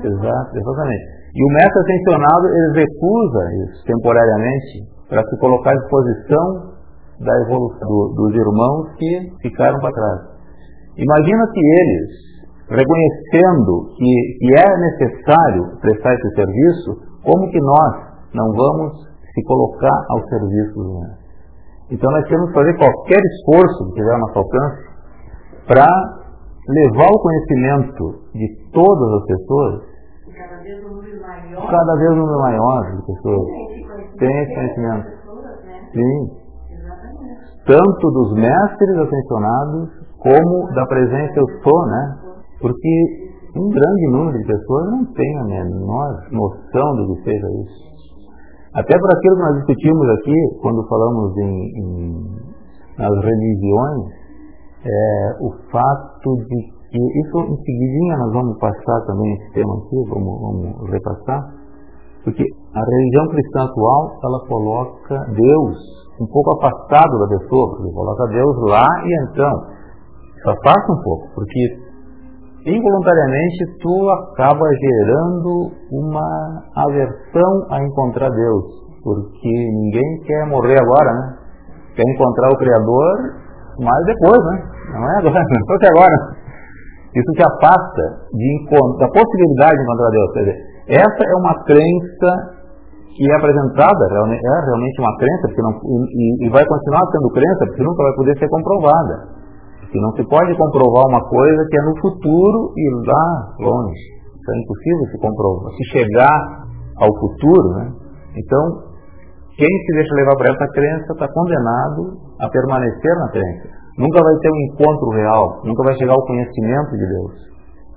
Exato, 0.01 0.49
exatamente. 0.57 1.05
E 1.29 1.45
o 1.45 1.53
mestre 1.53 1.79
ascensionado, 1.79 2.45
ele 2.49 2.79
recusa 2.81 3.41
isso 3.69 3.85
temporariamente 3.85 4.81
para 5.07 5.21
se 5.23 5.37
colocar 5.37 5.69
à 5.69 5.75
disposição 5.75 6.73
da 7.21 7.33
evolução 7.45 7.87
do, 7.87 8.13
dos 8.17 8.33
irmãos 8.33 8.95
que 8.97 9.29
ficaram 9.43 9.77
para 9.79 9.93
trás. 9.93 10.19
Imagina 10.97 11.45
se 11.53 11.59
eles, 11.59 12.09
reconhecendo 12.69 13.93
que, 13.95 14.13
que 14.39 14.49
é 14.57 14.77
necessário 14.77 15.77
prestar 15.81 16.15
esse 16.15 16.29
serviço, 16.33 17.09
como 17.23 17.49
que 17.51 17.59
nós, 17.59 18.08
não 18.33 18.51
vamos 18.53 19.07
se 19.33 19.43
colocar 19.43 20.05
ao 20.09 20.27
serviço 20.27 20.73
do 20.75 20.99
mestre. 20.99 21.29
Então 21.91 22.11
nós 22.11 22.27
temos 22.27 22.49
que 22.49 22.53
fazer 22.53 22.77
qualquer 22.77 23.19
esforço 23.19 23.85
que 23.87 23.93
tiver 23.95 24.13
ao 24.13 24.19
nosso 24.19 24.39
alcance 24.39 24.89
para 25.67 25.87
levar 26.67 27.07
o 27.09 27.19
conhecimento 27.19 28.29
de 28.33 28.71
todas 28.71 29.21
as 29.21 29.25
pessoas, 29.25 29.81
cada 30.37 30.61
vez 30.61 30.85
um 30.85 30.95
número 30.95 31.21
maior, 31.21 31.71
cada 31.71 31.95
vez 31.95 32.11
um 32.11 32.15
número 32.15 32.39
maior 32.39 32.95
de 32.95 33.05
pessoas 33.05 33.69
tem 34.19 34.43
esse 34.43 34.53
conhecimento. 34.53 35.07
Né? 35.07 35.19
Sim. 35.93 36.39
Tanto 37.65 38.11
dos 38.11 38.33
mestres 38.33 38.97
ascensionados 38.97 39.89
como 40.19 40.73
da 40.73 40.85
presença 40.85 41.33
eu 41.39 41.45
sou, 41.63 41.85
né? 41.87 42.17
Porque 42.61 43.29
um 43.55 43.69
grande 43.69 44.11
número 44.11 44.37
de 44.37 44.45
pessoas 44.45 44.91
não 44.91 45.05
tem 45.13 45.37
a 45.39 45.43
menor 45.45 46.27
noção 46.31 46.95
do 46.95 47.15
que 47.15 47.23
seja 47.23 47.47
isso. 47.63 47.88
Até 48.79 48.97
por 48.97 49.11
aquilo 49.11 49.35
que 49.35 49.41
nós 49.41 49.55
discutimos 49.57 50.09
aqui, 50.09 50.35
quando 50.61 50.87
falamos 50.87 51.37
em, 51.37 51.53
em 51.75 52.49
nas 52.97 53.15
religiões, 53.23 54.11
é, 54.85 55.37
o 55.39 55.51
fato 55.71 56.35
de 56.47 56.79
que, 56.91 56.97
isso 56.97 57.39
em 57.39 57.57
seguidinha 57.57 58.17
nós 58.17 58.33
vamos 58.33 58.57
passar 58.57 59.05
também 59.05 59.33
esse 59.35 59.53
tema 59.53 59.73
aqui, 59.75 59.95
vamos, 60.09 60.41
vamos 60.41 60.89
repassar, 60.91 61.55
porque 62.23 62.43
a 62.73 62.79
religião 62.79 63.27
cristã 63.29 63.63
atual, 63.63 64.19
ela 64.23 64.47
coloca 64.47 65.15
Deus 65.33 65.77
um 66.19 66.27
pouco 66.27 66.57
afastado 66.57 67.19
da 67.19 67.27
pessoa, 67.37 67.75
porque 67.75 67.93
coloca 67.93 68.27
Deus 68.27 68.57
lá 68.69 68.87
e 69.05 69.31
então, 69.31 69.53
só 70.43 70.51
afasta 70.51 70.91
um 70.91 71.01
pouco, 71.03 71.27
porque 71.35 71.88
involuntariamente 72.65 73.79
tu 73.81 74.09
acaba 74.09 74.65
gerando 74.81 75.71
uma 75.91 76.63
aversão 76.75 77.51
a 77.71 77.83
encontrar 77.83 78.29
Deus, 78.29 78.65
porque 79.03 79.49
ninguém 79.49 80.23
quer 80.25 80.45
morrer 80.47 80.77
agora, 80.79 81.13
né? 81.13 81.37
Quer 81.95 82.03
encontrar 82.03 82.49
o 82.49 82.57
Criador, 82.57 83.15
mas 83.79 84.05
depois, 84.05 84.39
né? 84.51 84.55
Não 84.93 85.03
é 85.03 85.17
agora, 85.19 85.39
não 85.43 85.67
fosse 85.67 85.87
agora. 85.87 86.17
Isso 87.15 87.31
te 87.33 87.43
afasta 87.43 88.03
de 88.31 88.49
da 88.99 89.07
possibilidade 89.09 89.75
de 89.75 89.83
encontrar 89.83 90.09
Deus. 90.11 90.31
Quer 90.33 90.39
dizer, 90.39 90.57
essa 90.89 91.23
é 91.25 91.35
uma 91.39 91.55
crença 91.63 92.59
que 93.15 93.23
é 93.29 93.35
apresentada, 93.35 94.03
é 94.05 94.65
realmente 94.65 95.01
uma 95.01 95.17
crença, 95.17 95.47
porque 95.47 95.61
não, 95.61 95.73
e, 95.75 96.45
e 96.45 96.49
vai 96.49 96.63
continuar 96.63 97.03
sendo 97.11 97.29
crença, 97.31 97.65
porque 97.65 97.83
nunca 97.83 98.03
vai 98.03 98.13
poder 98.13 98.37
ser 98.37 98.47
comprovada. 98.47 99.38
Que 99.89 99.99
não 99.99 100.11
se 100.13 100.23
pode 100.29 100.55
comprovar 100.55 101.03
uma 101.09 101.23
coisa 101.27 101.65
que 101.69 101.77
é 101.77 101.83
no 101.83 101.95
futuro 101.99 102.73
e 102.77 102.85
lá 103.09 103.55
longe. 103.59 104.05
Então 104.37 104.53
é 104.53 104.59
impossível 104.61 105.05
se 105.11 105.17
comprovar, 105.17 105.73
se 105.73 105.83
chegar 105.91 106.39
ao 106.97 107.09
futuro, 107.19 107.69
né? 107.79 107.91
Então, 108.37 108.63
quem 109.57 109.67
se 109.67 109.91
deixa 109.93 110.15
levar 110.15 110.35
para 110.37 110.53
essa 110.53 110.67
crença 110.71 111.13
está 111.13 111.27
condenado 111.33 112.21
a 112.39 112.49
permanecer 112.49 113.15
na 113.17 113.29
crença. 113.31 113.67
Nunca 113.97 114.23
vai 114.23 114.35
ter 114.39 114.49
um 114.51 114.61
encontro 114.71 115.09
real, 115.09 115.61
nunca 115.65 115.83
vai 115.83 115.93
chegar 115.97 116.13
ao 116.13 116.25
conhecimento 116.25 116.91
de 116.91 117.05
Deus. 117.09 117.33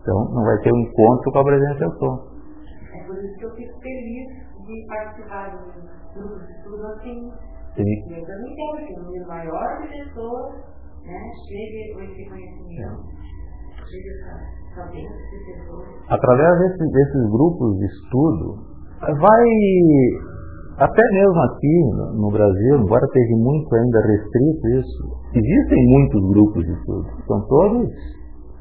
Então, 0.01 0.19
não 0.35 0.43
vai 0.43 0.59
ter 0.65 0.73
um 0.73 0.81
encontro 0.81 1.31
com 1.31 1.39
a 1.39 1.45
presença 1.45 1.85
do 1.85 1.99
som. 1.99 2.15
É 2.97 3.07
por 3.07 3.17
isso 3.23 3.39
que 3.39 3.45
eu 3.45 3.51
fico 3.55 3.81
feliz 3.81 4.27
de 4.67 4.87
participar 4.89 5.51
de 5.51 5.93
de 6.13 6.53
estudo 6.53 6.87
assim. 6.87 7.33
Sim. 7.77 8.15
Eu 8.15 8.27
também 8.27 8.55
que 8.55 9.01
um 9.01 9.05
número 9.05 9.29
maior 9.29 9.81
de 9.81 9.89
pessoas 9.89 10.55
né, 11.07 11.31
essa 14.13 14.63
saber 14.75 15.09
Através 16.09 16.59
desses, 16.61 16.93
desses 16.93 17.31
grupos 17.31 17.79
de 17.79 17.87
estudo, 17.87 18.57
vai 19.01 19.45
até 20.79 21.03
mesmo 21.13 21.41
aqui 21.43 21.77
no 22.17 22.31
Brasil, 22.31 22.79
embora 22.79 23.05
esteja 23.05 23.37
muito 23.37 23.75
ainda 23.75 24.01
restrito 24.01 24.69
isso, 24.81 25.03
existem 25.35 25.87
muitos 25.89 26.21
grupos 26.31 26.65
de 26.65 26.73
estudo. 26.73 27.07
São 27.27 27.47
todos, 27.47 27.89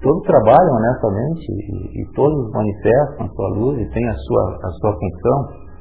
todos 0.02 0.24
trabalham 0.24 0.76
honestamente 0.76 1.48
e, 1.48 2.02
e 2.02 2.12
todos 2.14 2.52
manifestam 2.52 3.26
a 3.26 3.30
sua 3.30 3.50
luz 3.56 3.80
e 3.80 3.90
têm 3.92 4.08
a 4.10 4.16
sua, 4.16 4.60
a 4.62 4.70
sua 4.70 4.92
função. 5.00 5.72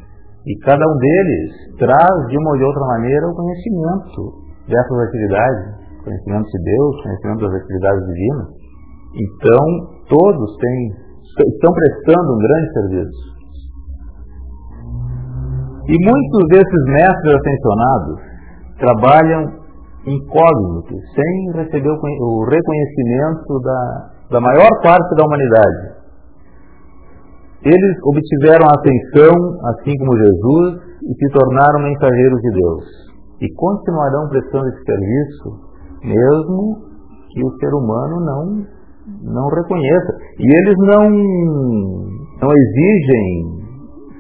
E 0.46 0.58
cada 0.64 0.86
um 0.86 0.96
deles 0.96 1.76
traz 1.78 2.28
de 2.28 2.38
uma 2.38 2.50
ou 2.52 2.56
de 2.56 2.64
outra 2.64 2.86
maneira 2.86 3.26
o 3.28 3.34
conhecimento 3.34 4.50
dessas 4.68 4.98
atividades 5.08 5.79
conhecimento 6.04 6.46
de 6.46 6.62
Deus, 6.64 7.02
conhecimento 7.02 7.40
das 7.46 7.54
atividades 7.62 8.06
divinas. 8.06 8.48
Então, 9.10 9.64
todos 10.08 10.56
têm, 10.56 10.80
estão 11.46 11.72
prestando 11.72 12.34
um 12.34 12.38
grande 12.38 12.72
serviço. 12.72 13.30
E 15.90 15.96
muitos 15.98 16.42
desses 16.50 16.82
mestres 16.86 17.34
ascensionados 17.34 18.16
trabalham 18.78 19.60
incógnitos, 20.06 21.00
sem 21.14 21.62
receber 21.62 21.90
o 21.90 22.44
reconhecimento 22.44 23.60
da, 23.60 24.10
da 24.30 24.40
maior 24.40 24.70
parte 24.82 25.14
da 25.16 25.24
humanidade. 25.26 26.00
Eles 27.62 27.96
obtiveram 28.04 28.70
atenção, 28.70 29.36
assim 29.68 29.92
como 29.98 30.16
Jesus, 30.16 30.90
e 31.02 31.12
se 31.12 31.32
tornaram 31.32 31.82
mensageiros 31.82 32.40
de 32.40 32.50
Deus. 32.52 32.84
E 33.42 33.54
continuarão 33.54 34.28
prestando 34.28 34.68
esse 34.68 34.82
serviço, 34.84 35.69
mesmo 36.04 36.76
que 37.30 37.44
o 37.44 37.50
ser 37.58 37.72
humano 37.74 38.20
não, 38.20 38.66
não 39.22 39.48
reconheça. 39.48 40.12
E 40.38 40.46
eles 40.46 40.76
não, 40.78 41.10
não 42.40 42.50
exigem, 42.50 43.60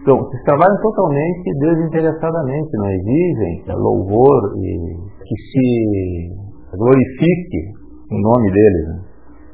então, 0.02 0.16
trabalham 0.44 0.76
totalmente 0.80 1.58
desinteressadamente, 1.58 2.70
não 2.78 2.90
exigem 2.90 3.64
louvor 3.76 4.52
e 4.56 4.96
que 5.26 5.36
se 5.52 6.76
glorifique 6.76 7.80
o 8.10 8.18
nome 8.18 8.50
deles. 8.50 8.86
Né? 8.88 9.10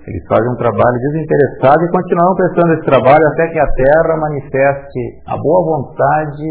Eles 0.06 0.22
fazem 0.28 0.52
um 0.52 0.56
trabalho 0.56 0.98
desinteressado 1.10 1.82
e 1.82 1.90
continuam 1.90 2.34
prestando 2.36 2.72
esse 2.74 2.84
trabalho 2.86 3.26
até 3.26 3.48
que 3.48 3.58
a 3.58 3.66
terra 3.66 4.20
manifeste 4.20 5.00
a 5.26 5.36
boa 5.36 5.60
vontade 5.66 6.46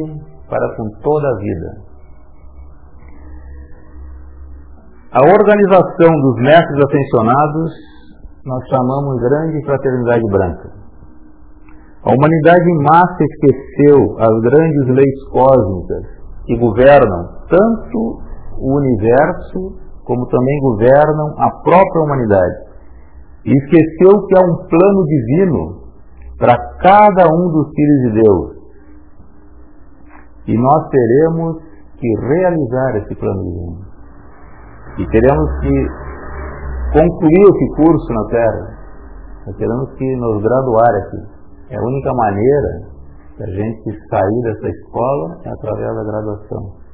para 0.49 0.75
com 0.75 0.89
toda 1.01 1.27
a 1.29 1.37
vida. 1.39 1.84
A 5.15 5.21
organização 5.31 6.11
dos 6.11 6.35
mestres 6.43 6.83
ascensionados 6.83 7.71
nós 8.43 8.61
chamamos 8.67 9.21
Grande 9.21 9.65
Fraternidade 9.65 10.25
Branca. 10.29 10.69
A 12.03 12.11
humanidade 12.11 12.69
em 12.69 12.83
massa 12.83 13.23
esqueceu 13.23 14.19
as 14.19 14.41
grandes 14.41 14.87
leis 14.89 15.23
cósmicas 15.31 16.03
que 16.45 16.57
governam 16.57 17.29
tanto 17.47 18.19
o 18.59 18.75
universo 18.75 19.79
como 20.03 20.27
também 20.27 20.59
governam 20.59 21.27
a 21.37 21.49
própria 21.63 22.03
humanidade. 22.03 22.55
E 23.45 23.53
esqueceu 23.55 24.27
que 24.27 24.37
há 24.37 24.41
um 24.41 24.67
plano 24.67 25.05
divino 25.05 25.81
para 26.37 26.57
cada 26.83 27.33
um 27.33 27.51
dos 27.53 27.69
filhos 27.73 28.01
de 28.01 28.21
Deus. 28.21 28.55
E 30.47 30.57
nós 30.57 30.89
teremos 30.89 31.63
que 31.99 32.07
realizar 32.19 32.97
esse 32.97 33.15
plano 33.15 33.43
divino. 33.43 33.84
E 34.97 35.07
teremos 35.09 35.49
que 35.59 35.75
concluir 36.93 37.43
esse 37.43 37.75
curso 37.75 38.13
na 38.13 38.25
Terra. 38.29 38.75
Nós 39.47 39.55
teremos 39.57 39.91
que 39.93 40.15
nos 40.15 40.41
graduar 40.41 40.95
aqui. 40.95 41.35
É 41.69 41.77
a 41.77 41.81
única 41.81 42.13
maneira 42.13 42.95
da 43.37 43.45
gente 43.47 44.07
sair 44.09 44.41
dessa 44.43 44.69
escola 44.69 45.37
é 45.43 45.49
através 45.49 45.95
da 45.95 46.03
graduação. 46.03 46.85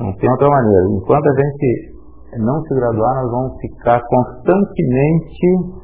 Não 0.00 0.12
tem 0.16 0.30
outra 0.30 0.48
maneira. 0.48 0.84
Enquanto 0.90 1.26
a 1.26 1.34
gente 1.34 1.98
não 2.38 2.60
se 2.62 2.74
graduar, 2.74 3.22
nós 3.22 3.30
vamos 3.30 3.56
ficar 3.60 4.00
constantemente 4.02 5.78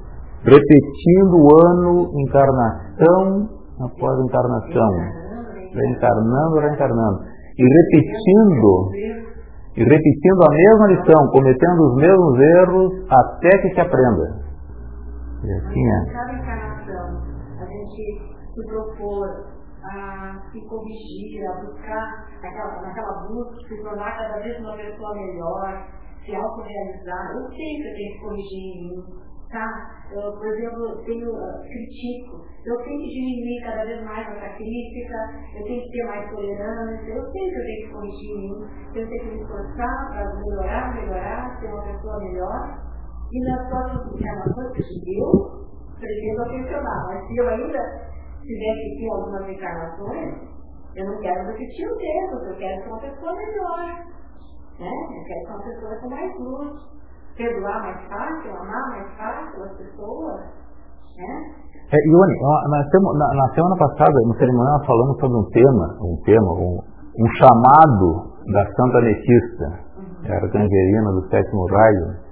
repetindo 0.44 1.34
o 1.34 1.48
ano 1.66 2.10
encarnação 2.20 3.48
após 3.80 4.20
encarnação, 4.20 4.90
reencarnando, 5.72 6.60
reencarnando, 6.60 7.20
e 7.56 7.64
repetindo, 7.64 9.23
e 9.76 9.82
repetindo 9.82 10.42
a 10.44 10.50
mesma 10.50 10.86
lição, 10.86 11.26
cometendo 11.32 11.80
os 11.82 11.96
mesmos 11.96 12.38
erros 12.40 13.06
até 13.10 13.58
que 13.58 13.74
se 13.74 13.80
aprenda. 13.80 14.44
E 15.42 15.52
assim 15.52 15.84
é. 15.90 15.98
Se 18.54 18.62
propor 18.68 19.28
a 19.82 20.40
se 20.52 20.60
corrigir, 20.68 21.44
a 21.46 21.60
buscar 21.60 22.26
naquela, 22.40 23.26
busca, 23.26 23.68
se 23.68 23.82
tornar 23.82 24.16
cada 24.16 24.40
vez 24.42 24.58
uma 24.60 24.76
pessoa 24.76 25.14
melhor, 25.14 25.86
se 26.24 26.34
autorrealizar, 26.34 27.32
sei 27.48 27.76
que 27.76 27.82
tenho 27.82 28.12
que 28.12 28.18
corrigir 28.20 28.62
em 28.62 28.88
mim, 28.88 29.02
tá? 29.54 29.94
Eu, 30.10 30.32
por 30.32 30.46
exemplo, 30.46 30.98
tenho, 31.06 31.30
uh, 31.30 31.62
critico, 31.62 32.42
eu 32.66 32.76
tenho 32.82 32.98
que 32.98 33.08
diminuir 33.08 33.62
cada 33.64 33.84
vez 33.84 34.04
mais 34.04 34.26
essa 34.26 34.54
crítica, 34.56 35.16
eu 35.56 35.64
tenho 35.64 35.80
que 35.80 35.90
ter 35.90 36.04
mais 36.04 36.30
tolerância, 36.30 37.08
eu 37.08 37.22
sei 37.30 37.50
que 37.50 37.56
eu 37.56 37.64
tenho 37.64 37.86
que 37.86 37.92
corrigir 37.94 38.30
em 38.30 38.40
mim, 38.42 38.66
eu 38.94 39.08
tenho 39.08 39.22
que 39.22 39.30
me 39.30 39.42
esforçar 39.42 40.10
para 40.10 40.34
melhorar, 40.34 40.94
melhorar, 40.94 41.60
ser 41.60 41.68
uma 41.68 41.82
pessoa 41.84 42.18
melhor, 42.18 42.82
e 43.32 43.40
nas 43.48 43.68
próximas 43.68 44.20
encarnações 44.20 44.72
que 44.74 45.18
eu 45.18 45.30
pretendo 45.98 46.42
atencionar, 46.42 47.06
mas 47.08 47.26
se 47.26 47.36
eu 47.36 47.48
ainda 47.48 47.80
tiver 48.42 48.74
que 48.74 48.98
ter 48.98 49.10
algumas 49.10 49.48
encarnações, 49.48 50.34
eu 50.96 51.06
não 51.06 51.20
quero 51.20 51.46
repetir 51.46 51.86
os 51.86 51.98
erros, 51.98 52.46
eu 52.46 52.56
quero 52.56 52.82
ser 52.82 52.88
uma 52.88 53.00
pessoa 53.00 53.34
melhor. 53.34 54.14
Né? 54.78 54.90
Eu 54.90 55.24
quero 55.24 55.40
ser 55.40 55.50
uma 55.50 55.62
pessoa 55.62 56.00
com 56.00 56.08
mais 56.10 56.38
luz, 56.38 56.93
perdoar 57.36 57.82
mais 57.82 58.00
fácil, 58.08 58.50
amar 58.50 58.90
mais 58.90 59.08
fácil 59.18 59.64
as 59.64 59.76
pessoas. 59.76 60.40
Né? 61.18 61.64
É, 61.92 61.96
Ione, 62.08 62.34
na, 62.40 63.34
na, 63.34 63.54
semana 63.54 63.76
passada, 63.76 64.14
no 64.26 64.34
cerimonial, 64.36 64.84
falamos 64.86 65.20
sobre 65.20 65.36
um 65.36 65.48
tema, 65.50 65.86
um 66.00 66.16
tema, 66.24 66.52
um, 66.54 66.78
um 67.18 67.28
chamado 67.38 68.34
da 68.52 68.64
Santa 68.74 68.98
Ametista, 68.98 69.66
uhum. 69.98 70.32
a 70.32 70.34
arcangelina 70.34 71.12
do 71.12 71.28
sétimo 71.28 71.66
raio, 71.66 72.24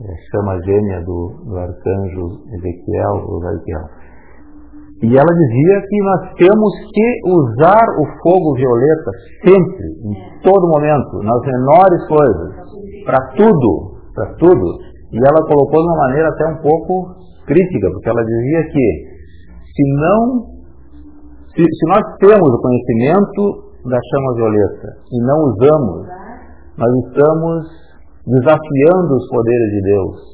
é, 0.00 0.14
chama 0.30 0.60
gêmea 0.64 1.00
do, 1.04 1.42
do 1.44 1.58
arcanjo 1.58 2.44
Ezequiel, 2.54 3.24
o 3.26 3.40
Ezequiel. 3.48 4.00
E 5.02 5.16
ela 5.16 5.32
dizia 5.32 5.80
que 5.88 6.02
nós 6.04 6.20
temos 6.36 6.72
que 6.92 7.20
usar 7.26 7.84
o 7.98 8.04
fogo 8.22 8.54
violeta 8.54 9.10
sempre, 9.42 9.86
em 10.04 10.40
todo 10.42 10.68
momento, 10.68 11.22
nas 11.24 11.40
menores 11.40 12.06
coisas, 12.06 13.04
para 13.06 13.18
tudo, 13.34 13.89
para 14.20 14.34
tudo. 14.36 14.66
E 15.12 15.16
ela 15.16 15.46
colocou 15.48 15.80
de 15.80 15.88
uma 15.88 15.96
maneira 15.96 16.28
até 16.28 16.46
um 16.46 16.62
pouco 16.62 17.16
crítica, 17.46 17.88
porque 17.90 18.08
ela 18.08 18.22
dizia 18.22 18.62
que 18.68 18.86
se 19.64 19.84
não, 19.96 20.20
se, 21.56 21.62
se 21.64 21.84
nós 21.88 22.04
temos 22.20 22.48
o 22.48 22.60
conhecimento 22.60 23.70
da 23.88 23.98
chama 23.98 24.34
violeta 24.36 24.88
e 25.10 25.18
não 25.24 25.38
usamos, 25.48 26.06
nós 26.76 26.92
estamos 27.06 27.66
desafiando 28.26 29.16
os 29.16 29.28
poderes 29.28 29.70
de 29.72 29.80
Deus 29.82 30.30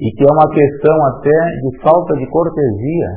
e 0.00 0.10
que 0.12 0.22
é 0.22 0.32
uma 0.32 0.48
questão 0.48 0.96
até 1.06 1.38
de 1.62 1.82
falta 1.82 2.14
de 2.14 2.26
cortesia 2.30 3.08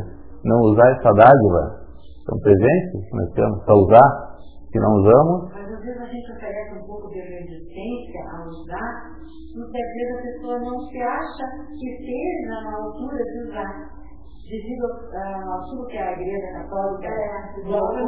não 0.43 0.59
usar 0.61 0.89
essa 0.97 1.13
dádiva. 1.13 1.77
São 2.25 2.39
presentes 2.39 3.01
nós 3.13 3.31
temos 3.33 3.63
para 3.63 3.75
usar, 3.75 4.37
se 4.71 4.79
não 4.79 4.93
usamos. 4.95 5.50
Às 9.51 9.67
vezes 9.67 10.17
a 10.17 10.21
pessoa 10.21 10.59
não 10.59 10.79
se 10.87 11.01
acha 11.01 11.43
que 11.77 12.05
na 12.47 12.75
altura 12.77 13.17
de 13.17 13.49
usar. 13.49 14.01
Devido 14.49 14.83
uh, 14.83 15.51
ao 15.51 15.87
que 15.87 15.97
a 15.97 16.11
Igreja 16.11 16.51
Católica 16.53 17.07
é, 17.07 17.61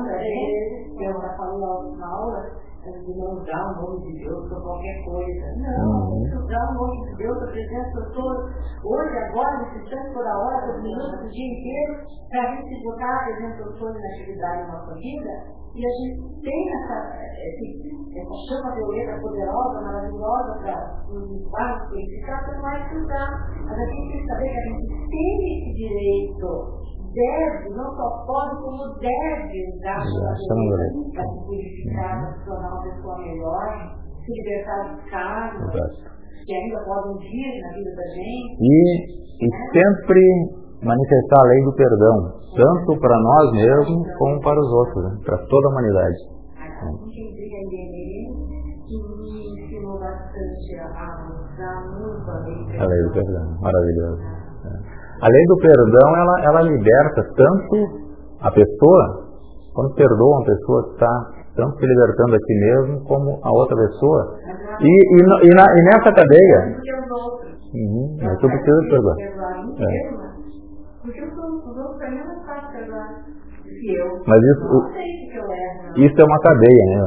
para 0.04 0.20
gente, 0.20 0.98
que 0.98 1.04
eu 1.06 1.14
já 1.14 1.38
falei 1.38 1.98
na 1.98 2.08
aula, 2.08 2.64
não 2.92 3.40
usar 3.40 3.64
o 3.64 3.82
nome 3.82 4.12
de 4.12 4.24
Deus 4.24 4.50
por 4.50 4.62
qualquer 4.62 5.04
coisa. 5.06 5.46
Não, 5.58 6.12
uhum. 6.12 6.44
usar 6.44 6.64
o 6.70 6.74
nome 6.74 7.10
de 7.10 7.16
Deus, 7.18 7.38
a 7.44 7.48
presença 7.48 8.12
todo, 8.14 8.40
hoje, 8.84 9.18
agora, 9.18 9.60
nesse 9.60 9.84
instante, 9.84 10.14
toda 10.14 10.38
hora, 10.38 10.68
todo 10.68 10.84
minuto, 10.84 11.24
o 11.24 11.30
dia 11.30 11.48
inteiro, 11.48 11.94
para 12.30 12.42
a 12.42 12.56
gente 12.56 12.70
se 12.70 12.84
botar 12.84 13.16
a 13.16 13.24
presença 13.24 13.64
Senhor 13.74 13.94
na 13.94 14.08
atividade 14.08 14.62
da 14.62 14.74
nossa 14.74 14.94
vida, 14.96 15.64
e 15.74 15.82
a 15.82 15.90
gente 15.90 16.42
tem 16.42 16.70
essa, 16.70 17.18
esse, 17.34 17.66
essa 18.14 18.36
chama 18.48 18.76
violeta 18.76 19.20
poderosa, 19.20 19.82
maravilhosa 19.82 20.60
para 20.62 21.04
nos 21.10 21.32
limpar, 21.32 21.80
nos 21.80 21.90
purificar, 21.90 22.46
para 22.46 22.62
mais 22.62 22.92
usar. 22.94 23.50
Mas 23.66 23.80
a 23.80 23.86
gente 23.86 24.12
tem 24.12 24.22
que 24.22 24.28
saber 24.28 24.50
que 24.50 24.58
a 24.58 24.62
gente 24.62 25.10
tem 25.10 25.58
esse 25.58 25.74
direito 25.74 26.83
deve, 27.14 27.70
não 27.70 27.96
só 27.96 28.26
pode, 28.26 28.62
como 28.62 29.00
deve 29.00 29.56
usar 29.76 29.98
a 29.98 30.06
sua 30.06 30.36
vida 30.36 31.12
para 31.14 31.24
se 31.24 31.46
purificar, 31.46 32.22
para 32.22 32.34
se 32.34 32.46
tornar 32.46 32.70
uma 32.70 32.84
pessoa 32.84 33.18
melhor, 33.20 33.96
se 34.26 34.32
libertar 34.32 34.96
dos 34.96 35.10
cargos 35.10 36.14
que 36.46 36.54
ainda 36.54 36.80
podem 36.84 37.18
vir 37.20 37.62
na 37.62 37.70
vida 37.74 37.92
da 37.96 38.08
gente. 38.10 38.58
E, 38.60 38.76
e 39.40 39.48
sempre 39.72 40.22
manifestar 40.84 41.40
a 41.40 41.48
lei 41.48 41.64
do 41.64 41.74
perdão, 41.76 42.16
tanto 42.56 43.00
para 43.00 43.18
nós 43.18 43.52
mesmos 43.54 44.08
como 44.18 44.42
para 44.42 44.60
os 44.60 44.72
outros, 44.74 45.04
né? 45.04 45.18
para 45.26 45.38
toda 45.48 45.68
a 45.68 45.72
humanidade. 45.72 46.18
A 52.78 52.86
lei 52.86 53.02
do 53.04 53.12
perdão, 53.14 53.62
maravilhoso. 53.62 54.33
A 55.24 55.28
lei 55.30 55.46
do 55.48 55.56
perdão, 55.56 56.18
ela, 56.18 56.36
ela 56.44 56.62
liberta 56.68 57.24
tanto 57.24 58.04
a 58.42 58.52
pessoa, 58.52 59.24
quando 59.74 59.96
perdoa 59.96 60.38
uma 60.38 60.46
pessoa 60.46 60.84
que 60.84 60.94
está 60.96 61.44
tanto 61.56 61.80
se 61.80 61.86
libertando 61.86 62.36
a 62.36 62.40
si 62.40 62.54
mesmo, 62.60 63.06
como 63.06 63.40
a 63.42 63.52
outra 63.52 63.78
pessoa. 63.78 64.36
E, 64.82 64.86
e, 64.86 65.22
e, 65.22 65.56
na, 65.56 65.66
e 65.72 65.84
nessa 65.86 66.12
cadeia. 66.12 66.60
Uhum, 67.74 68.18
mas 68.22 68.38
tu 68.40 68.48
precisa 68.48 68.82
perdoar. 68.90 69.16
É. 69.18 70.24
Mas 74.28 74.42
isso, 74.44 74.66
isso 75.98 76.22
é 76.22 76.26
uma 76.26 76.40
cadeia, 76.40 76.86
né? 76.86 77.00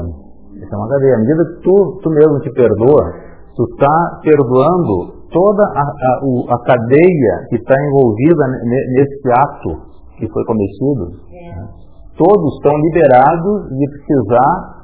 Isso 0.55 0.75
é 0.75 0.77
uma 0.77 0.89
cadeia. 0.89 1.15
À 1.15 1.19
medida 1.19 1.45
que 1.45 1.63
tu, 1.63 2.01
tu 2.03 2.11
mesmo 2.11 2.41
te 2.41 2.51
perdoa, 2.53 3.13
tu 3.57 3.65
está 3.65 4.21
perdoando 4.23 5.16
toda 5.31 5.63
a, 5.65 5.83
a, 5.83 6.21
o, 6.25 6.45
a 6.51 6.59
cadeia 6.65 7.35
que 7.49 7.57
está 7.57 7.75
envolvida 7.89 8.45
nesse 8.65 9.29
ato 9.33 9.97
que 10.19 10.29
foi 10.29 10.45
cometido, 10.45 11.13
é. 11.31 11.57
né? 11.57 11.69
todos 12.17 12.57
estão 12.57 12.73
liberados 12.73 13.69
de 13.77 13.85
precisar 13.91 14.77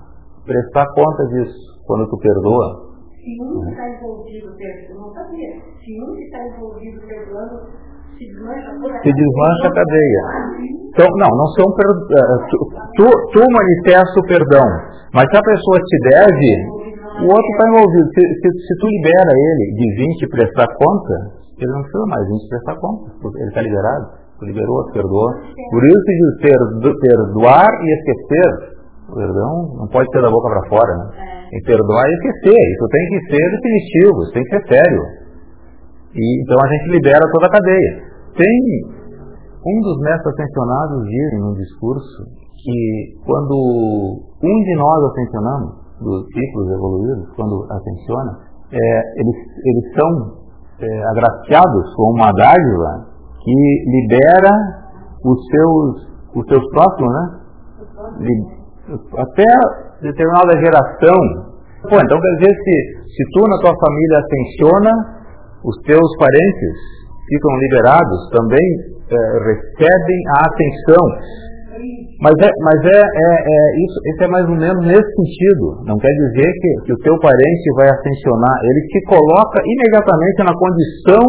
prestar 0.44 0.86
conta 0.94 1.26
disso 1.28 1.72
quando 1.86 2.08
tu 2.08 2.18
perdoa. 2.18 2.92
Se 3.22 3.40
um 3.40 3.70
está 3.70 3.88
envolvido, 3.88 4.50
não 4.98 5.12
sabia, 5.14 5.50
se 5.78 6.02
um 6.02 6.14
está 6.18 6.38
envolvido 6.46 7.00
perdoando, 7.06 7.70
se 8.18 8.26
desmancha, 8.26 8.70
se 9.02 9.12
desmancha 9.12 9.68
a 9.68 9.74
cadeia. 9.74 10.22
Então, 10.90 11.06
não, 11.16 11.30
não 11.36 11.46
são 11.54 11.66
per... 11.72 11.86
Eh, 11.86 12.46
tu, 12.50 12.56
tu, 12.96 13.06
tu 13.32 13.40
manifesta 13.50 14.20
o 14.20 14.26
perdão, 14.26 14.66
mas 15.14 15.30
se 15.30 15.36
a 15.36 15.42
pessoa 15.42 15.78
te 15.78 15.98
deve, 16.10 16.81
o 17.22 17.28
outro 17.30 17.50
está 17.54 17.64
envolvido. 17.70 18.06
Se, 18.12 18.22
se, 18.42 18.48
se, 18.50 18.72
tu 18.78 18.86
libera 18.86 19.32
ele 19.32 19.64
de 19.78 19.86
20 20.26 20.28
prestar 20.28 20.68
conta, 20.74 21.14
ele 21.58 21.72
não 21.72 21.82
precisa 21.82 22.06
mais 22.06 22.28
20 22.28 22.48
prestar 22.48 22.76
conta, 22.82 23.04
ele 23.38 23.48
está 23.48 23.62
liberado. 23.62 24.04
Tu 24.38 24.44
liberou, 24.46 24.90
perdoou. 24.92 25.30
Por 25.70 25.82
isso 25.86 26.02
que 26.02 26.14
diz 26.18 26.98
perdoar 26.98 27.70
e 27.70 27.86
esquecer. 27.94 28.50
O 29.08 29.14
perdão 29.14 29.52
não 29.78 29.88
pode 29.88 30.10
ser 30.10 30.22
da 30.22 30.30
boca 30.30 30.48
para 30.48 30.68
fora, 30.68 30.92
né? 30.96 31.32
em 31.52 31.62
perdoar 31.62 32.04
e 32.08 32.14
esquecer. 32.14 32.62
Isso 32.72 32.86
tem 32.88 33.04
que 33.08 33.18
ser 33.30 33.44
definitivo, 33.50 34.22
isso 34.22 34.32
tem 34.32 34.42
que 34.42 34.50
ser 34.50 34.62
sério. 34.72 35.02
E, 36.14 36.42
então 36.42 36.56
a 36.58 36.68
gente 36.68 36.90
libera 36.90 37.30
toda 37.30 37.46
a 37.46 37.50
cadeia. 37.50 37.92
Tem 38.36 38.56
um 39.62 39.80
dos 39.80 39.98
mestres 40.00 40.34
ascensionados 40.34 41.04
diz 41.06 41.40
num 41.40 41.54
discurso 41.54 42.24
que 42.62 43.20
quando 43.24 44.22
um 44.42 44.56
de 44.62 44.74
nós 44.76 45.04
ascensionamos, 45.10 45.81
dos 46.02 46.26
ciclos 46.26 46.70
evoluídos, 46.70 47.28
quando 47.36 47.66
ascensiona, 47.70 48.38
é, 48.72 49.20
eles, 49.20 49.36
eles 49.64 49.94
são 49.94 50.42
é, 50.80 51.04
agraciados 51.10 51.94
com 51.94 52.10
uma 52.12 52.32
dádiva 52.32 53.06
que 53.42 53.84
libera 53.86 54.50
os 55.24 55.38
seus, 55.46 56.12
os 56.36 56.46
seus 56.46 56.70
próximos, 56.70 57.12
né? 57.12 57.42
Até 59.16 59.46
determinada 60.02 60.58
geração. 60.58 61.52
Pô, 61.88 61.96
então 61.96 62.20
quer 62.20 62.34
dizer, 62.38 62.54
se, 62.54 62.74
se 63.06 63.22
tu 63.32 63.48
na 63.48 63.58
tua 63.58 63.74
família 63.78 64.18
ascensiona, 64.18 64.90
os 65.64 65.76
teus 65.86 66.16
parentes 66.18 66.76
ficam 67.28 67.56
liberados, 67.58 68.30
também 68.30 68.66
é, 69.10 69.16
recebem 69.46 70.20
a 70.28 70.46
atenção. 70.46 71.04
Mas, 72.22 72.38
é, 72.38 72.50
mas 72.62 72.78
é, 72.86 73.02
é, 73.02 73.30
é, 73.34 73.60
isso, 73.82 73.98
isso 74.06 74.22
é 74.22 74.28
mais 74.30 74.46
ou 74.46 74.54
menos 74.54 74.78
nesse 74.86 75.10
sentido. 75.10 75.82
Não 75.90 75.98
quer 75.98 76.14
dizer 76.14 76.46
que, 76.54 76.70
que 76.86 76.92
o 76.94 77.02
teu 77.02 77.18
parente 77.18 77.66
vai 77.74 77.90
ascensionar. 77.90 78.56
Ele 78.62 78.82
te 78.86 79.00
coloca 79.10 79.58
imediatamente 79.58 80.38
na 80.46 80.54
condição 80.54 81.24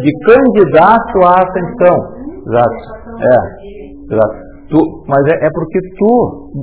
de 0.00 0.10
candidato 0.24 1.16
à 1.28 1.44
ascensão. 1.44 1.96
Exato. 2.40 2.80
É, 3.20 3.36
exato. 4.08 4.34
Tu, 4.72 4.80
mas 5.04 5.20
é, 5.28 5.44
é, 5.44 5.48
porque 5.52 5.78
tu, 6.00 6.12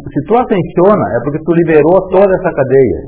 se 0.10 0.20
tu 0.26 0.34
ascensiona, 0.34 1.06
é 1.14 1.20
porque 1.22 1.44
tu 1.46 1.54
liberou 1.54 2.02
toda 2.10 2.34
essa 2.34 2.50
cadeia. 2.50 3.00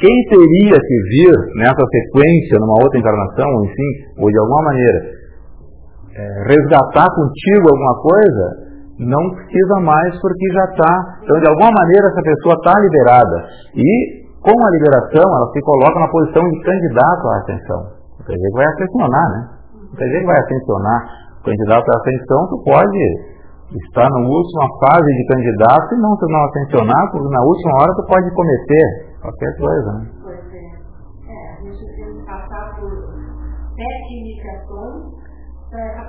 Quem 0.00 0.16
teria 0.32 0.80
que 0.80 0.96
vir 1.12 1.36
nessa 1.60 1.84
sequência, 1.92 2.56
numa 2.60 2.80
outra 2.80 2.98
encarnação, 2.98 3.48
enfim, 3.68 3.90
ou 4.16 4.30
de 4.30 4.38
alguma 4.38 4.62
maneira, 4.64 5.00
é, 6.16 6.24
resgatar 6.48 7.08
contigo 7.12 7.68
alguma 7.68 8.00
coisa, 8.00 8.65
não 8.98 9.22
precisa 9.34 9.76
mais 9.80 10.18
porque 10.20 10.46
já 10.52 10.64
está. 10.64 10.92
Então, 11.22 11.40
de 11.40 11.48
alguma 11.48 11.70
maneira, 11.70 12.08
essa 12.08 12.22
pessoa 12.22 12.54
está 12.54 12.72
liberada. 12.80 13.36
E, 13.76 13.90
com 14.40 14.56
a 14.56 14.70
liberação, 14.70 15.24
ela 15.24 15.52
se 15.52 15.60
coloca 15.60 16.00
na 16.00 16.08
posição 16.08 16.42
de 16.48 16.60
candidato 16.62 17.28
à 17.28 17.36
ascensão. 17.36 17.80
Dizer 18.26 18.48
que 18.48 18.56
vai 18.56 18.66
ascensionar, 18.66 19.28
né? 19.30 19.40
Dizer 20.00 20.20
que 20.20 20.26
vai 20.26 20.38
ascensionar. 20.38 21.00
Candidato 21.44 21.86
à 21.86 21.94
ascensão, 22.00 22.40
tu 22.48 22.62
pode 22.64 23.36
está 23.66 24.08
na 24.08 24.20
última 24.22 24.66
fase 24.78 25.10
de 25.10 25.26
candidato 25.26 25.94
e 25.94 25.98
não 25.98 26.16
se 26.16 26.32
não 26.32 26.44
atencionar, 26.44 27.10
porque 27.10 27.28
na 27.34 27.42
última 27.42 27.74
hora 27.82 27.94
tu 27.96 28.06
pode 28.06 28.30
cometer 28.30 28.86
qualquer 29.20 29.56
coisa. 29.58 29.92
Né? 29.92 30.06
Pois 30.22 30.54
é. 30.54 30.70
é. 31.26 31.50
A 31.50 31.60
gente 31.62 31.82
tem 31.96 32.14
que 32.14 32.26
passar 32.26 32.76
por 32.78 33.16
para 35.70 36.05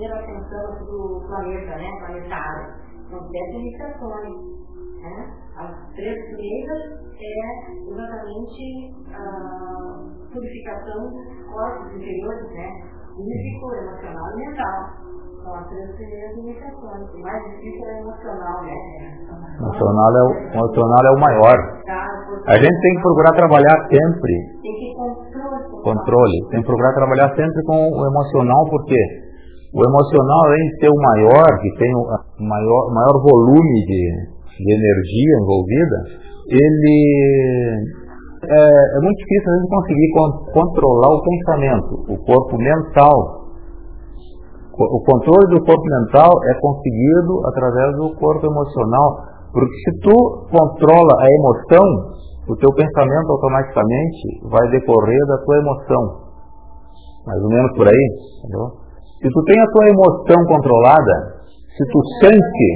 nossa 0.00 0.08
primeira 0.08 0.16
ascensão 0.16 0.84
do 0.86 1.20
planeta, 1.26 1.76
né? 1.76 1.90
Planetário. 1.98 2.74
São 3.10 3.20
sete 3.28 3.56
iniciações. 3.56 4.60
Né? 5.00 5.32
As 5.56 5.94
três 5.94 6.16
primeiras 6.26 7.00
é 7.18 7.72
exatamente 7.88 8.94
a 9.12 10.32
purificação 10.32 11.10
dos 11.10 11.46
corpos 11.52 11.96
interiores, 11.96 12.52
né? 12.52 12.68
Físico, 13.16 13.74
emocional 13.74 14.30
e 14.30 14.36
mental 14.36 15.00
são 15.42 15.54
as 15.54 15.68
três 15.68 15.96
primeiras 15.96 16.36
indicações. 16.36 17.14
O 17.14 17.18
mais 17.20 17.42
difícil 17.44 17.84
é 17.86 18.00
emocional, 18.00 18.62
né? 18.62 18.74
Emocional 19.58 20.16
é 20.16 20.22
o, 20.22 20.32
emocional 20.54 21.00
é 21.04 21.10
o 21.10 21.20
maior. 21.20 21.58
A 22.46 22.56
gente 22.56 22.80
tem 22.80 22.94
que 22.94 23.02
procurar 23.02 23.32
trabalhar 23.32 23.88
sempre. 23.88 24.32
Tem 24.62 24.74
que 24.74 24.94
controle. 24.94 25.82
Controle. 25.82 26.48
Tem 26.50 26.60
que 26.60 26.66
procurar 26.66 26.92
trabalhar 26.94 27.34
sempre 27.34 27.64
com 27.64 27.88
o 27.88 28.06
emocional, 28.06 28.68
porque 28.70 29.29
o 29.72 29.78
emocional, 29.84 30.40
além 30.46 30.64
de 30.68 30.80
ser 30.80 30.90
o 30.90 31.00
maior, 31.00 31.48
que 31.60 31.70
tem 31.78 31.94
o 31.94 32.04
maior, 32.42 32.82
maior 32.92 33.16
volume 33.22 33.86
de, 33.86 34.02
de 34.58 34.70
energia 34.74 35.32
envolvida, 35.42 35.98
ele 36.50 36.96
é, 38.50 38.96
é, 38.96 39.00
muito 39.00 39.18
difícil 39.18 39.46
a 39.46 39.56
gente 39.56 39.70
conseguir 39.70 40.08
controlar 40.52 41.10
o 41.14 41.22
pensamento, 41.22 41.92
o 42.12 42.16
corpo 42.24 42.56
mental 42.58 43.40
o 44.80 45.00
controle 45.04 45.46
do 45.52 45.64
corpo 45.66 45.84
mental 45.84 46.30
é 46.48 46.54
conseguido 46.58 47.46
através 47.48 47.96
do 47.96 48.16
corpo 48.16 48.46
emocional, 48.46 49.08
porque 49.52 49.74
se 49.84 50.00
tu 50.00 50.16
controla 50.48 51.12
a 51.20 51.26
emoção, 51.36 51.84
o 52.48 52.56
teu 52.56 52.72
pensamento 52.72 53.30
automaticamente 53.30 54.48
vai 54.48 54.70
decorrer 54.70 55.26
da 55.26 55.36
tua 55.44 55.56
emoção. 55.58 56.02
Mais 57.26 57.42
ou 57.42 57.48
menos 57.50 57.76
por 57.76 57.88
aí, 57.88 58.04
entendeu? 58.38 58.79
Se 59.20 59.28
tu 59.28 59.44
tem 59.44 59.60
a 59.60 59.66
tua 59.66 59.86
emoção 59.88 60.44
controlada, 60.48 61.44
se 61.76 61.84
tu 61.92 62.00
sente, 62.20 62.68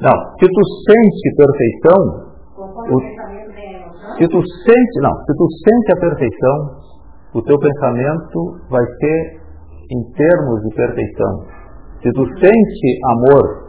não, 0.00 0.16
se 0.38 0.46
tu 0.46 0.62
sente 0.84 1.26
perfeição, 1.36 2.26
o, 2.90 3.00
se 4.18 4.28
tu 4.28 4.40
sente, 4.42 5.00
não, 5.02 5.14
se 5.24 5.32
tu 5.36 5.46
sente 5.64 5.92
a 5.92 6.00
perfeição, 6.00 6.56
o 7.34 7.42
teu 7.42 7.58
pensamento 7.58 8.58
vai 8.70 8.84
ser 8.98 9.40
em 9.90 10.02
termos 10.12 10.62
de 10.62 10.74
perfeição. 10.74 11.44
Se 12.02 12.12
tu 12.12 12.24
sente 12.38 12.88
amor, 13.12 13.66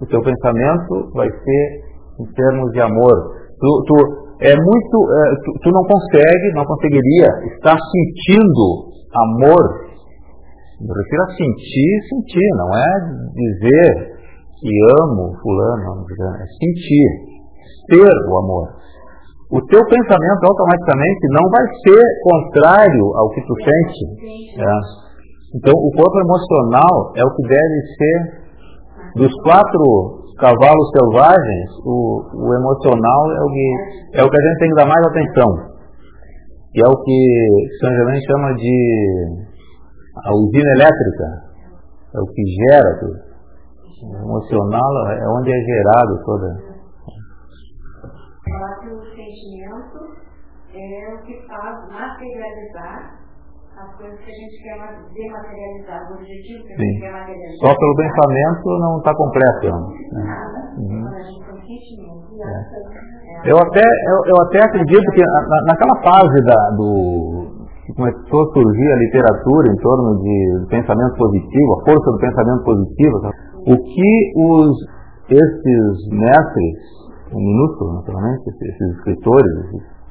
o 0.00 0.06
teu 0.06 0.20
pensamento 0.22 1.10
vai 1.14 1.28
ser 1.28 1.90
em 2.20 2.32
termos 2.32 2.70
de 2.72 2.80
amor. 2.80 3.14
Tu, 3.60 3.84
tu 3.86 3.94
é 4.40 4.56
muito, 4.56 4.96
é, 5.12 5.34
tu, 5.44 5.52
tu, 5.62 5.70
não 5.70 5.82
consegue, 5.84 6.52
não 6.54 6.64
conseguiria 6.64 7.28
estar 7.54 7.76
sentindo 7.76 8.88
amor. 9.14 9.89
Me 10.80 10.88
refiro 10.88 11.22
a 11.22 11.36
sentir, 11.36 11.92
sentir, 12.08 12.48
não 12.56 12.70
é 12.72 12.90
dizer 13.36 14.16
que 14.60 14.70
amo 15.02 15.32
fulano, 15.42 16.04
é 16.08 16.46
sentir, 16.56 17.08
ter 17.88 18.12
o 18.28 18.38
amor. 18.38 18.80
O 19.52 19.60
teu 19.66 19.82
pensamento 19.84 20.42
automaticamente 20.46 21.26
não 21.32 21.50
vai 21.50 21.66
ser 21.84 22.04
contrário 22.22 23.04
ao 23.16 23.28
que 23.30 23.42
tu 23.42 23.54
sente. 23.60 24.04
É. 24.56 24.72
Então, 25.56 25.74
o 25.74 25.90
corpo 25.90 26.16
emocional 26.20 27.12
é 27.16 27.24
o 27.24 27.34
que 27.34 27.42
deve 27.42 27.76
ser, 27.98 28.40
dos 29.16 29.34
quatro 29.42 30.20
cavalos 30.38 30.88
selvagens, 30.96 31.68
o, 31.84 32.22
o 32.40 32.54
emocional 32.54 33.22
é 33.32 33.40
o, 33.42 33.50
que, 33.52 33.68
é 34.14 34.24
o 34.24 34.30
que 34.30 34.36
a 34.38 34.48
gente 34.48 34.58
tem 34.60 34.68
que 34.70 34.76
dar 34.76 34.86
mais 34.86 35.06
atenção. 35.06 35.50
E 36.72 36.80
é 36.80 36.88
o 36.88 36.96
que 37.02 37.20
São 37.80 37.90
Germain 37.90 38.20
chama 38.22 38.54
de 38.54 39.49
a 40.24 40.34
usina 40.34 40.70
elétrica. 40.76 41.50
É 42.12 42.20
o 42.20 42.26
que 42.26 42.42
gera 42.42 42.98
tudo. 42.98 43.30
O 44.02 44.16
emocional 44.16 45.10
é 45.10 45.28
onde 45.28 45.50
é 45.52 45.60
gerado 45.60 46.24
toda. 46.24 46.70
Falar 48.44 48.80
que 48.80 48.88
o 48.88 49.00
sentimento 49.14 50.16
é 50.74 51.14
o 51.14 51.22
que 51.22 51.46
faz 51.46 51.88
materializar 51.88 53.20
as 53.76 53.96
coisas 53.96 54.18
que 54.20 54.30
a 54.30 54.34
gente 54.34 54.62
quer 54.62 54.76
dematerializar, 55.14 56.10
o 56.10 56.14
objetivo 56.14 56.64
que 56.64 56.72
a 56.72 56.76
gente 56.76 57.00
quer 57.00 57.12
materializar. 57.12 57.68
Só 57.68 57.78
pelo 57.78 57.96
pensamento 57.96 58.78
não 58.80 58.98
está 58.98 59.14
completo. 59.14 59.66
Né? 59.66 60.24
Nada. 60.24 60.60
Uhum. 60.76 61.02
Quando 61.02 61.14
a 61.14 61.22
gente 61.22 61.44
tem 61.44 61.60
sentimento. 61.60 62.20
É. 62.42 63.50
Eu 63.50 63.56
até, 63.56 63.80
eu, 63.80 64.18
eu 64.26 64.42
até 64.42 64.64
acredito 64.64 65.12
que 65.12 65.22
na, 65.22 65.62
naquela 65.66 66.02
fase 66.02 66.44
da, 66.44 66.70
do, 66.76 67.49
que 67.90 67.96
começou 67.96 68.40
a 68.42 68.52
surgir 68.52 68.92
a 68.92 68.96
literatura 68.96 69.72
em 69.72 69.76
torno 69.76 70.22
de 70.22 70.66
pensamento 70.70 71.16
positivo, 71.16 71.72
a 71.74 71.84
força 71.90 72.10
do 72.10 72.18
pensamento 72.18 72.64
positivo, 72.64 73.16
o 73.66 73.76
que 73.76 74.32
os, 74.36 74.76
esses 75.28 76.08
mestres, 76.10 76.78
um 77.34 77.94
naturalmente, 77.94 78.42
esses 78.48 78.96
escritores, 78.96 79.52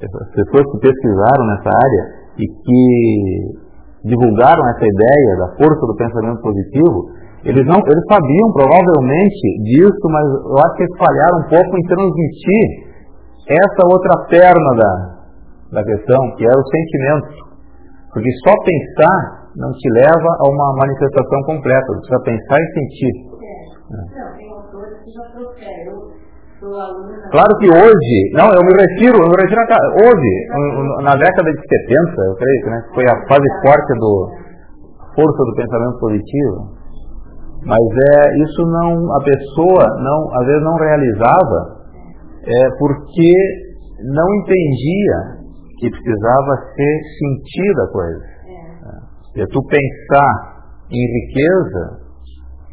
essas 0.01 0.29
pessoas 0.31 0.71
que 0.71 0.79
pesquisaram 0.79 1.45
nessa 1.47 1.69
área, 1.69 2.19
e 2.39 2.45
que 2.47 4.07
divulgaram 4.07 4.63
essa 4.69 4.85
ideia 4.85 5.31
da 5.39 5.47
força 5.59 5.85
do 5.85 5.95
pensamento 5.95 6.41
positivo, 6.41 7.11
eles 7.43 7.65
não, 7.67 7.79
eles 7.79 8.05
sabiam 8.07 8.51
provavelmente 8.53 9.43
disso, 9.63 10.05
mas 10.07 10.25
eu 10.47 10.57
acho 10.59 10.75
que 10.75 10.83
eles 10.83 10.97
falharam 10.97 11.37
um 11.39 11.47
pouco 11.49 11.77
em 11.77 11.83
transmitir 11.87 12.89
essa 13.49 13.87
outra 13.91 14.27
perna 14.29 14.71
da, 14.75 15.19
da 15.79 15.83
questão, 15.83 16.35
que 16.37 16.45
era 16.45 16.55
o 16.55 16.67
sentimento. 16.67 17.48
Porque 18.13 18.31
só 18.43 18.53
pensar 18.65 19.49
não 19.55 19.71
te 19.73 19.89
leva 19.91 20.29
a 20.39 20.49
uma 20.49 20.75
manifestação 20.77 21.41
completa, 21.45 21.85
você 21.87 21.99
precisa 21.99 22.23
pensar 22.23 22.57
e 22.59 22.67
sentir. 22.73 23.13
É. 23.41 23.59
Não. 23.89 24.49
Claro 27.31 27.55
que 27.59 27.69
hoje, 27.71 28.31
não, 28.33 28.51
eu 28.51 28.61
me 28.67 28.73
refiro, 28.75 29.15
eu 29.15 29.29
me 29.29 29.37
refiro 29.39 29.61
a, 29.61 29.79
hoje, 30.03 30.31
na 31.03 31.15
década 31.15 31.51
de 31.51 31.61
70, 31.61 32.21
eu 32.27 32.35
creio 32.35 32.61
que 32.63 32.69
né, 32.69 32.81
foi 32.93 33.05
a 33.05 33.15
fase 33.27 33.47
forte 33.63 33.93
do 33.97 34.29
força 35.15 35.37
do 35.37 35.55
pensamento 35.55 35.99
positivo, 35.99 36.75
mas 37.63 37.79
é 37.79 38.43
isso 38.43 38.61
não 38.67 38.91
a 39.15 39.23
pessoa 39.23 39.87
não 40.03 40.35
às 40.35 40.45
vezes 40.47 40.63
não 40.63 40.75
realizava 40.75 41.79
é, 42.43 42.69
porque 42.77 43.31
não 44.03 44.27
entendia 44.35 45.38
que 45.79 45.89
precisava 45.89 46.51
ser 46.75 46.95
sentida 47.17 47.83
a 47.83 47.91
coisa. 47.91 48.25
É. 49.35 49.41
é 49.41 49.45
tu 49.47 49.61
pensar 49.63 50.31
em 50.91 51.05
riqueza, 51.07 51.83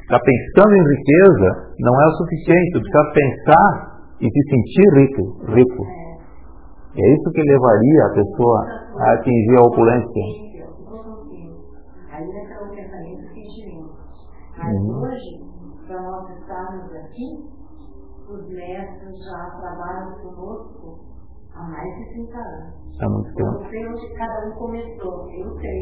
estar 0.03 0.21
pensando 0.21 0.75
em 0.75 0.85
riqueza 0.85 1.49
não 1.79 1.95
é 1.95 2.07
o 2.07 2.16
suficiente, 2.19 2.73
tu 2.73 2.81
precisa 2.81 3.12
pensar 3.14 3.97
e 4.21 4.27
se 4.27 4.42
sentir 4.51 4.88
rico, 4.99 5.23
rico. 5.55 5.83
É. 6.97 7.01
é 7.01 7.14
isso 7.14 7.31
que 7.33 7.42
levaria 7.42 8.05
a 8.05 8.14
pessoa 8.14 8.61
a 8.99 9.12
atingir 9.14 9.57
a 9.57 9.62
opulência. 9.62 10.47
Mas 14.59 14.75
uhum. 14.75 15.03
hoje, 15.03 15.45
para 15.87 16.03
nós 16.03 16.31
estarmos 16.38 16.92
aqui, 16.97 17.57
os 18.29 18.49
mestres 18.49 19.25
já 19.25 19.51
trabalham 19.61 20.12
conosco 20.19 20.96
há 21.57 21.69
mais 21.69 21.97
de 21.97 22.05
30 22.12 22.38
anos. 22.38 22.87
Há 23.01 23.09
muito 23.09 23.35
tempo. 23.35 23.40
Eu 23.40 23.53
não 23.53 23.71
sei 23.71 23.88
onde 23.88 24.14
cada 24.14 24.47
um 24.47 24.53
começou, 24.53 25.31
eu 25.31 25.59
sei. 25.59 25.81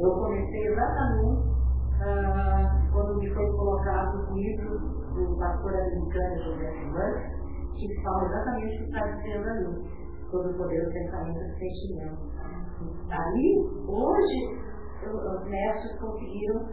Eu 0.00 0.10
comecei 0.10 0.66
exatamente 0.66 1.56
ah, 2.00 2.88
quando 2.92 3.18
me 3.18 3.34
foi 3.34 3.50
colocado 3.52 4.30
o 4.30 4.34
livro 4.34 4.78
do 4.78 5.38
pastor 5.38 5.74
americano 5.74 6.42
José 6.44 6.70
Bush, 6.92 7.36
que 7.74 8.02
fala 8.02 8.24
exatamente 8.26 8.74
o 8.74 8.78
que 8.78 8.84
está 8.84 9.06
dizendo 9.06 9.48
ali, 9.48 9.96
sobre 10.30 10.52
o 10.52 10.56
poder 10.56 10.84
do 10.84 10.92
pensamento 10.92 11.38
e 11.38 11.44
do 11.44 11.58
sentimento. 11.58 12.36
Ali, 13.10 13.58
hoje, 13.88 14.66
os 15.06 15.48
mestres 15.48 16.00
conseguiram 16.00 16.68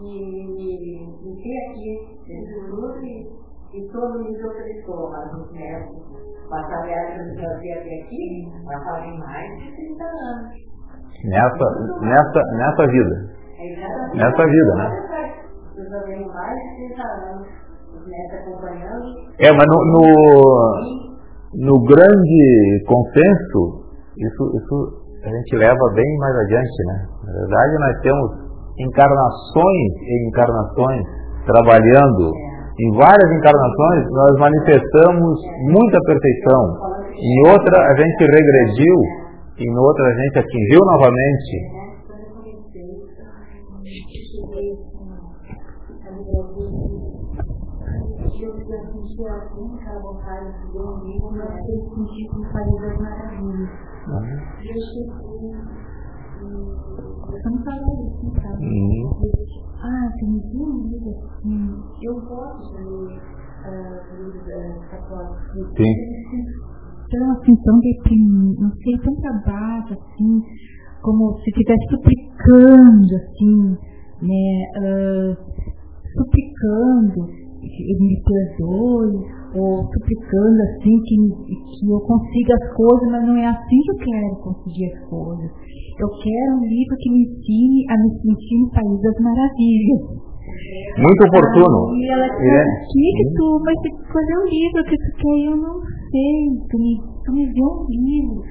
e, 0.00 1.04
e 1.04 1.42
ter 1.42 1.70
aqui 1.70 2.22
esse 2.26 2.60
grupo 2.66 3.42
e, 3.74 3.88
todo 3.90 4.18
mundo 4.18 4.36
que 4.36 4.46
ofereceu, 4.46 5.08
mas 5.10 5.32
os 5.32 5.52
médicos, 5.52 6.22
batalharam 6.50 7.26
no 7.26 7.34
Brasil 7.34 7.72
até 7.72 7.94
aqui, 8.02 8.48
já 8.68 8.78
fazem 8.84 9.18
mais 9.18 9.48
de 9.58 9.74
30 9.74 10.04
anos. 10.04 10.72
Nessa, 11.24 11.66
nessa, 12.02 12.40
nessa 12.58 12.86
vida. 12.86 13.14
É, 13.58 14.16
nessa 14.16 14.44
vida, 14.44 14.74
né? 14.74 14.88
Eu 15.76 16.06
venho 16.06 16.28
mais 16.28 16.58
de 16.58 16.94
30 16.94 17.02
anos, 17.02 17.48
os 17.94 18.06
médicos 18.06 18.38
acompanhando. 18.40 19.06
É, 19.38 19.52
mas 19.52 19.66
no, 19.66 19.78
no, 19.92 20.04
no 21.64 21.84
grande 21.86 22.84
consenso, 22.86 23.88
isso, 24.18 24.42
isso 24.56 25.02
a 25.24 25.28
gente 25.28 25.56
leva 25.56 25.92
bem 25.94 26.18
mais 26.18 26.36
adiante, 26.36 26.84
né? 26.86 27.06
Na 27.24 27.32
verdade, 27.32 27.78
nós 27.78 28.00
temos 28.02 28.42
encarnações 28.78 29.92
e 30.02 30.28
encarnações, 30.28 31.06
trabalhando 31.46 32.51
em 32.80 32.90
várias 32.96 33.30
encarnações, 33.36 34.10
nós 34.10 34.38
manifestamos 34.38 35.40
muita 35.70 35.98
perfeição. 36.00 36.92
Em 37.16 37.48
outra 37.50 37.86
a 37.86 37.94
gente 37.96 38.24
regrediu, 38.24 38.96
em 39.58 39.78
outra 39.78 40.06
a 40.06 40.14
gente 40.14 40.38
atingiu 40.38 40.80
novamente. 40.80 41.82
Eu 54.62 55.31
Eu 62.04 62.14
gosto 62.14 62.76
de 62.76 62.84
livros 64.18 64.86
católicos. 64.90 65.76
Sim. 65.76 65.94
Tão 67.10 67.30
assim, 67.32 67.54
tão 67.62 67.78
deprimido, 67.78 68.60
não 68.60 68.72
sei, 68.72 68.98
tão 69.04 69.14
pra 69.20 69.32
baixo, 69.46 69.92
assim, 69.92 70.40
como 71.02 71.38
se 71.38 71.50
estivesse 71.50 71.84
suplicando, 71.90 73.14
assim, 73.14 73.76
né? 74.22 74.46
Uh, 74.78 75.36
suplicando, 76.16 77.26
me 78.00 78.22
perdoe, 78.24 79.42
ou 79.54 79.84
suplicando 79.92 80.62
assim 80.62 80.98
que, 81.02 81.16
que 81.46 81.86
eu 81.86 82.00
consiga 82.00 82.54
as 82.54 82.74
coisas, 82.74 83.10
mas 83.12 83.26
não 83.26 83.36
é 83.36 83.46
assim 83.46 83.78
que 83.78 83.90
eu 83.92 83.96
quero 83.96 84.36
conseguir 84.42 84.92
as 84.92 85.08
coisas. 85.08 85.50
Eu 86.00 86.08
quero 86.08 86.56
um 86.56 86.64
livro 86.66 86.96
que 86.98 87.10
me 87.10 87.22
ensine 87.22 87.84
a 87.90 87.96
me 88.02 88.10
sentir 88.22 88.58
no 88.58 88.70
País 88.70 89.00
das 89.02 89.18
Maravilhas. 89.20 90.31
Muito 90.98 91.20
oportuno. 91.24 91.96
E 91.96 92.10
ela 92.10 92.28
disse, 92.28 92.48
é. 92.48 92.64
que, 92.92 93.04
que 93.16 93.34
tu 93.34 93.60
vai 93.64 93.74
ter 93.82 93.90
que 93.90 94.12
fazer 94.12 94.36
um 94.38 94.48
livro 94.48 94.84
que 94.84 94.96
tu 94.96 95.10
quer? 95.16 95.38
Eu 95.48 95.56
não 95.56 95.80
sei, 96.10 96.34
tu 96.68 96.76
me, 96.78 96.92
tu 97.24 97.32
me 97.32 97.44
deu 97.52 97.66
um 97.66 97.86
livro. 97.88 98.42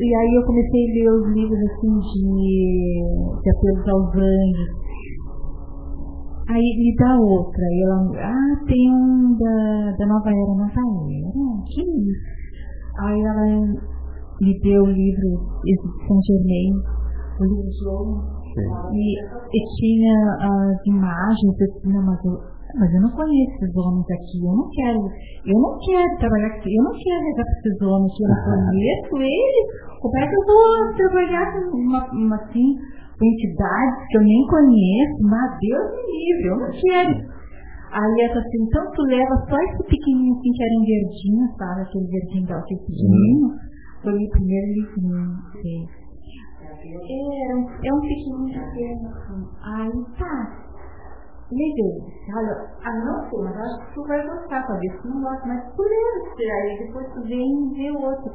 E 0.00 0.14
aí 0.14 0.34
eu 0.34 0.42
comecei 0.46 0.82
a 0.82 0.94
ler 0.94 1.10
os 1.10 1.26
livros 1.34 1.60
assim 1.60 1.92
de, 1.98 3.02
de 3.42 3.50
apelos 3.50 3.88
aos 3.88 4.14
anjos. 4.16 4.70
Aí 6.48 6.66
me 6.78 6.94
dá 6.96 7.14
outra. 7.20 7.62
E 7.62 7.82
ela, 7.84 8.00
ah, 8.18 8.64
tem 8.66 8.90
um 8.90 9.36
da, 9.38 9.96
da 9.98 10.06
nova 10.06 10.30
era, 10.30 10.54
nova 10.54 10.64
era? 10.64 11.30
Que 11.66 11.82
isso? 11.82 12.40
Aí 12.98 13.20
ela 13.20 13.46
me 14.40 14.60
deu 14.60 14.82
o 14.82 14.90
livro 14.90 15.28
esse 15.66 15.86
de 15.86 16.06
Saint 16.08 16.24
Germain, 16.26 16.72
o 17.38 17.44
livro 17.44 17.70
João, 17.82 18.39
e, 18.58 19.04
e 19.20 19.60
tinha 19.78 20.16
as 20.40 20.86
imagens, 20.86 21.60
eu 21.60 21.66
disse, 21.66 21.88
não, 21.88 22.02
mas 22.04 22.24
eu, 22.24 22.34
mas 22.78 22.94
eu 22.94 23.00
não 23.02 23.10
conheço 23.10 23.52
esses 23.62 23.76
homens 23.76 24.06
aqui, 24.10 24.38
eu 24.42 24.54
não 24.54 24.68
quero, 24.70 25.00
eu 25.46 25.58
não 25.58 25.72
quero 25.78 26.18
trabalhar 26.18 26.46
aqui, 26.48 26.70
eu 26.74 26.84
não 26.84 26.92
quero 26.92 27.20
rezar 27.26 27.44
para 27.44 27.58
esses 27.58 27.82
homens, 27.82 28.12
eu 28.20 28.28
não 28.28 28.40
conheço 28.70 29.16
eles, 29.20 29.66
como 30.00 30.16
é 30.18 30.26
que 30.26 30.34
eu 30.34 30.44
vou 30.46 30.94
trabalhar 30.96 31.46
com 31.52 31.76
uma, 31.76 32.00
uma 32.12 32.36
assim, 32.36 32.68
com 33.18 33.24
entidades 33.26 34.06
que 34.08 34.16
eu 34.16 34.22
nem 34.22 34.42
conheço, 34.46 35.18
mas 35.28 35.58
Deus 35.60 35.86
me 35.92 36.04
livre, 36.08 36.46
eu 36.48 36.56
não 36.56 36.70
quero. 36.72 37.40
Aí 37.90 38.22
essa 38.22 38.38
assim, 38.38 38.62
então 38.62 38.84
tu 38.94 39.02
leva 39.02 39.34
só 39.50 39.56
esse 39.66 39.82
pequenininho 39.82 40.38
assim 40.38 40.52
que 40.54 40.62
era 40.62 40.74
um 40.78 40.84
verdinho, 40.86 41.44
sabe? 41.58 41.80
Aquele 41.82 42.06
verdinho 42.06 42.56
aquele 42.56 42.80
pequenininho. 42.86 43.46
Hum. 43.46 43.70
Foi 44.00 44.14
o 44.14 44.30
primeiro 44.30 44.66
livrinho 44.72 45.28
que 45.60 45.99
fez. 46.80 47.00
É, 47.10 47.94
um 47.94 48.00
pequenininho 48.00 48.64
pequeno 48.70 49.08
assim. 49.08 49.48
Aí 49.62 49.92
tá. 50.18 50.60
Liguei. 51.50 51.98
Olha, 52.36 52.70
ah, 52.84 53.04
não 53.04 53.28
sei, 53.28 53.40
mas 53.42 53.56
acho 53.56 53.86
que 53.86 53.94
tu 53.94 54.06
vai 54.06 54.22
gostar, 54.24 54.66
talvez 54.66 55.02
tu 55.02 55.08
não 55.08 55.20
gosta, 55.20 55.48
mas 55.48 55.64
lembra 55.78 56.36
tirar 56.36 56.54
aí, 56.54 56.78
depois 56.78 57.12
tu 57.12 57.22
vem 57.22 57.42
e 57.42 57.74
vê 57.74 57.90
o 57.90 58.00
outro. 58.00 58.32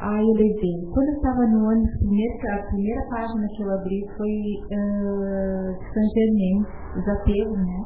Aí 0.00 0.26
eu 0.26 0.34
levei. 0.34 0.90
Quando 0.92 1.08
eu 1.08 1.14
estava 1.14 1.46
no 1.46 1.68
ônibus, 1.68 1.92
a 1.92 2.66
primeira 2.68 3.02
página 3.08 3.46
que 3.54 3.62
eu 3.62 3.70
abri 3.70 4.00
foi 4.16 4.34
uh, 4.72 5.76
Saint 5.92 6.10
Germain, 6.14 6.64
os 6.96 7.08
apegos, 7.08 7.58
né? 7.58 7.84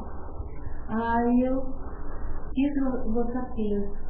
Aí 0.89 1.41
eu 1.41 1.61
fiz 2.55 2.71
os 3.05 3.35
apegos. 3.35 4.05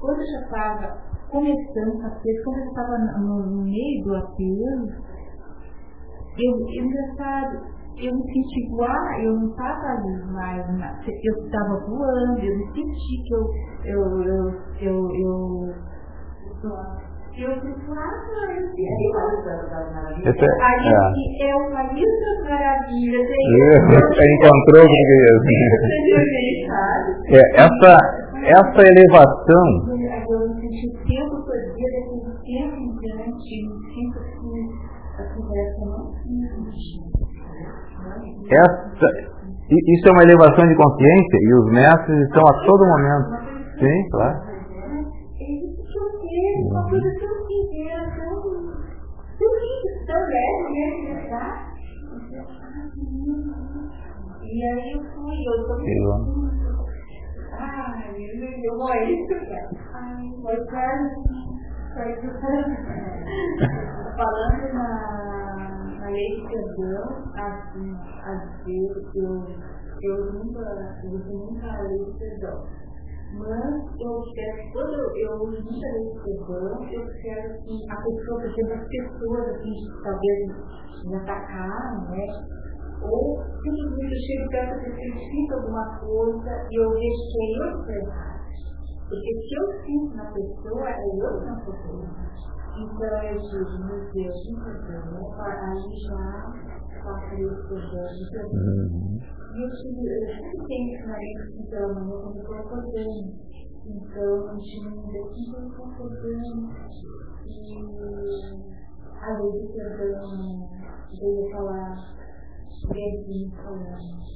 Quando 0.00 0.20
eu 0.20 0.26
já 0.26 0.40
estava 0.40 1.13
começando 1.34 1.98
a 2.06 2.10
ter, 2.22 2.42
quando 2.44 2.58
eu 2.58 2.68
estava 2.68 2.94
no, 3.18 3.64
meio 3.64 4.04
do 4.04 4.14
apelo, 4.14 4.86
eu, 6.38 6.52
engraçado, 6.70 7.58
eu 7.98 8.14
me 8.14 8.22
senti 8.22 8.66
igual, 8.66 9.20
eu 9.20 9.34
não 9.34 9.50
estava 9.50 9.98
ali 9.98 10.14
mais, 10.32 10.64
eu 11.08 11.34
estava 11.44 11.74
voando, 11.88 12.38
eu 12.38 12.56
me 12.56 12.66
senti 12.72 13.22
que 13.26 13.34
eu, 13.34 13.42
eu, 13.84 14.00
eu, 14.22 14.46
eu, 14.80 14.96
eu, 15.10 15.34
eu 17.36 17.50
Esse 20.22 20.38
é, 20.38 20.48
Aí 20.62 20.86
é. 20.86 21.50
é 21.50 21.56
o 21.56 21.58
país 21.72 22.10
das 22.20 22.38
maravilhas, 22.48 23.26
é 23.26 23.34
encontrou 24.34 24.84
o 24.84 24.88
é, 27.26 27.42
essa, 27.58 28.23
essa 28.44 28.80
elevação 28.84 29.94
essa, 38.50 39.06
isso 39.70 40.08
é 40.08 40.12
uma 40.12 40.22
elevação 40.22 40.68
de 40.68 40.76
consciência 40.76 41.38
e 41.40 41.54
os 41.54 41.72
mestres 41.72 42.18
estão 42.26 42.42
a 42.42 42.64
todo 42.66 42.84
momento. 42.84 43.30
Sim, 43.78 44.08
claro. 44.10 44.54
E 54.44 54.62
aí 54.62 54.92
eu 54.92 55.02
fui, 55.02 55.36
eu 55.48 55.56
eu 58.64 58.78
vou 58.78 58.94
isso, 58.94 59.34
Ai, 59.92 60.24
mas 60.42 60.64
Falando 64.16 64.72
na, 64.72 64.88
na 66.00 66.08
lei 66.08 66.30
de 66.36 66.42
perdão, 66.48 67.04
assim, 67.36 67.92
às 68.24 68.64
vezes 68.64 69.04
eu, 69.14 69.32
eu 70.02 70.32
nunca, 70.32 70.64
eu 71.04 71.12
nunca 71.12 71.66
a 71.66 71.82
lei 71.82 72.04
de 72.04 72.18
perdão. 72.18 72.58
Mas 73.36 74.00
eu 74.00 74.22
quero, 74.34 74.72
quando 74.72 74.94
eu 75.18 75.32
uso 75.42 75.62
muita 75.62 75.86
lei 75.92 76.06
de 76.10 76.18
perdão, 76.22 76.74
eu 76.90 77.04
quero 77.20 77.48
que 77.62 77.74
a 77.90 77.96
pessoa, 77.96 78.40
por 78.40 78.50
exemplo, 78.50 78.74
as 78.74 78.88
pessoas 78.88 79.48
assim, 79.48 79.76
talvez 80.02 80.38
me 81.04 81.16
atacaram, 81.16 82.10
né? 82.10 82.26
Ou 83.02 83.42
simplesmente 83.62 84.14
eu 84.14 84.20
chego 84.20 84.50
perto 84.50 84.70
da 84.70 84.80
pessoa 84.80 85.04
e 85.04 85.30
sinto 85.30 85.54
alguma 85.54 85.98
coisa 85.98 86.50
e 86.70 86.74
eu 86.80 86.90
vejo 86.90 88.33
que 89.14 89.28
é 89.28 89.34
eu 89.34 89.38
que. 89.38 89.44
Porque 89.44 89.54
eu 89.54 89.66
sinto 89.84 90.16
na 90.16 90.24
pessoa, 90.32 90.88
é 90.88 91.06
eu 91.06 91.30
que 91.38 91.46
não 91.46 91.58
estou 91.58 91.74
Então 92.76 93.24
eu 93.30 93.38
digo, 93.38 93.86
meu 93.86 94.00
Deus, 94.12 94.38
me 94.48 94.86
perdoa, 94.86 95.46
aí 95.46 95.84
já 96.00 96.22
faço 97.02 97.34
isso 97.34 97.74
perdão, 98.30 99.20
E 99.54 99.62
eu 99.62 99.70
sempre 99.70 100.66
tenho 100.66 100.88
que 100.90 101.06
na 101.06 101.16
mente 101.18 101.46
então, 101.60 101.88
eu 101.88 101.94
não 101.94 102.36
estou 102.36 102.54
acordando. 102.56 103.24
Então, 103.86 104.30
eu 104.48 104.58
tinha 104.58 104.90
me 104.90 105.12
Deus, 105.12 105.52
não 105.52 105.68
estou 105.68 105.86
acordando. 105.86 106.62
E 107.46 107.76
a 109.20 109.38
perdão 109.72 110.68
veio 111.20 111.50
falar, 111.52 111.94
veio 112.92 113.50
falando 113.54 114.33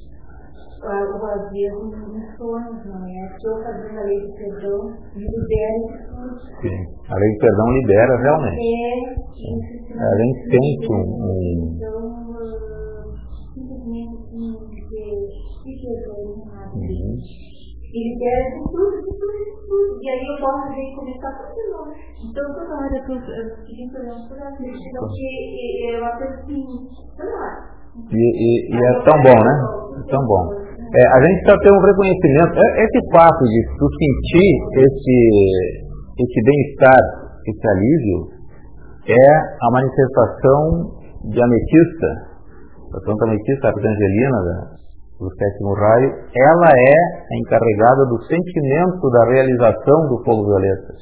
o 0.83 1.19
vazio 1.19 1.75
nos 1.85 2.37
sonhos, 2.37 2.85
não 2.85 3.05
é? 3.05 3.37
Se 3.37 3.47
eu 3.47 3.63
fazendo 3.63 3.99
a 3.99 4.03
lei 4.03 4.19
de 4.19 4.31
perdão, 4.33 4.79
libera 5.15 5.79
tudo. 6.07 6.39
Sim, 6.61 6.79
a 7.09 7.15
lei 7.15 7.31
de 7.31 7.39
perdão 7.39 7.67
libera 7.73 8.17
realmente. 8.17 8.61
É, 8.61 9.99
a 9.99 10.15
gente 10.17 10.39
sente 10.49 10.91
um. 10.91 11.03
Então, 11.75 11.97
simplesmente 13.53 14.19
dizer, 14.69 15.17
se 15.63 15.71
perdoe, 15.81 16.45
nada 16.45 17.59
e 17.91 18.13
libera 18.13 18.49
de 18.49 18.63
tudo, 18.71 19.01
de 19.01 19.11
tudo. 19.67 19.99
E 20.01 20.09
aí 20.09 20.25
eu 20.27 20.37
posso 20.39 20.69
ver 20.69 20.95
começar 20.95 21.31
tudo 21.37 21.53
de 21.55 21.63
novo. 21.69 21.91
Então 22.23 22.53
toda 22.53 22.75
hora 22.75 22.95
eu 22.95 23.01
estou 23.01 23.65
pedindo 23.65 23.93
perdão 23.93 24.27
toda 24.29 24.49
vez, 24.57 24.77
porque 24.93 25.89
eu 25.89 26.05
assim, 26.05 26.65
toda 27.17 27.31
hora. 27.33 27.79
E, 28.11 28.15
e, 28.15 28.69
e, 28.69 28.77
é 28.77 29.03
tão 29.03 29.17
bom, 29.21 29.39
né? 29.43 29.53
É 29.97 30.11
tão 30.11 30.21
bom. 30.25 30.68
É, 30.89 31.01
a 31.05 31.19
gente 31.21 31.43
precisa 31.45 31.61
ter 31.61 31.71
um 31.71 31.85
reconhecimento. 31.85 32.53
É, 32.57 32.83
esse 32.83 32.99
fato 33.13 33.43
de 33.45 33.59
tu 33.77 33.85
sentir 33.93 34.49
esse, 34.73 35.17
esse 36.17 36.39
bem-estar, 36.41 37.03
esse 37.45 37.65
alívio, 37.69 38.39
é 39.05 39.29
a 39.37 39.71
manifestação 39.71 40.97
de 41.29 41.41
ametista, 41.41 42.07
a 42.89 42.99
Santa 43.05 43.25
Ametista, 43.25 43.67
a 43.67 43.71
Angelina, 43.71 44.79
do 45.19 45.29
sétimo 45.35 45.73
raio, 45.75 46.09
ela 46.33 46.69
é 46.73 46.95
a 46.95 47.35
encarregada 47.37 48.05
do 48.07 48.23
sentimento 48.23 49.09
da 49.11 49.25
realização 49.25 50.07
do 50.07 50.23
fogo 50.23 50.47
violeta. 50.47 50.93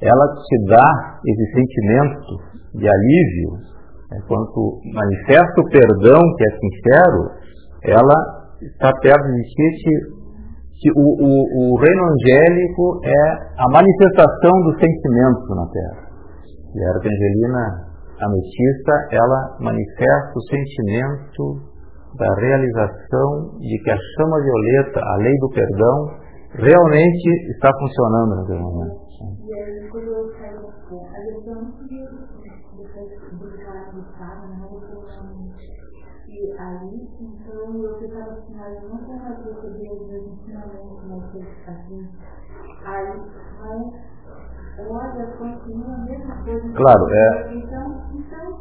Ela 0.00 0.26
te 0.32 0.66
dá 0.66 1.20
esse 1.22 1.44
sentimento 1.52 2.26
de 2.74 2.88
alívio, 2.88 3.50
né, 4.10 4.18
quando 4.26 4.50
tu 4.54 4.80
manifesta 4.94 5.60
o 5.60 5.68
perdão 5.70 6.18
que 6.36 6.44
é 6.44 6.56
sincero, 6.56 7.20
ela 7.84 8.39
está 8.62 8.90
perto 9.00 9.26
de 9.26 9.42
ti 9.42 10.20
que 10.80 10.90
o, 10.96 11.04
o, 11.04 11.74
o 11.74 11.76
reino 11.76 12.02
angélico 12.08 13.00
é 13.04 13.22
a 13.58 13.68
manifestação 13.68 14.52
do 14.64 14.72
sentimento 14.80 15.54
na 15.54 15.66
Terra. 15.68 16.08
E 16.74 16.84
a 16.84 16.88
Arcangelina 16.96 17.90
Ametista, 18.20 18.92
ela 19.12 19.56
manifesta 19.60 20.32
o 20.36 20.42
sentimento 20.48 21.68
da 22.16 22.34
realização 22.40 23.58
de 23.60 23.78
que 23.82 23.90
a 23.90 23.96
chama 24.16 24.40
violeta, 24.40 25.00
a 25.00 25.16
lei 25.16 25.36
do 25.38 25.50
perdão, 25.50 26.20
realmente 26.64 27.28
está 27.52 27.70
funcionando 27.78 28.36
naquele 28.36 28.60
momento. 28.60 29.00
E 29.20 29.52
aí, 29.52 29.88
quando 29.90 30.08
eu 30.08 30.32
saí 30.32 30.48
a 30.48 31.20
depois 31.30 31.60
do 33.38 33.58
cara 33.58 33.92
do 33.92 34.02
cara, 34.18 34.48
e 36.40 36.52
aí, 36.56 37.06
então, 37.20 37.84
eu 37.84 37.98
ficava 37.98 38.30
assim, 38.30 38.54
ah, 38.58 38.70
eu 38.70 38.88
não 38.88 38.96
quero 39.04 39.20
mais 39.20 39.44
receber 39.44 39.92
os 39.92 40.08
meus 40.08 40.26
ensinamentos, 40.26 41.04
né, 41.04 41.46
assim. 41.66 42.08
Aí, 42.82 43.12
mas, 43.60 43.92
olha, 44.88 45.26
continua 45.36 45.94
a 45.96 45.98
mesma 45.98 46.42
coisa. 46.42 46.72
Claro, 46.72 47.06
é. 47.10 47.54
Então, 47.56 48.08
então, 48.14 48.58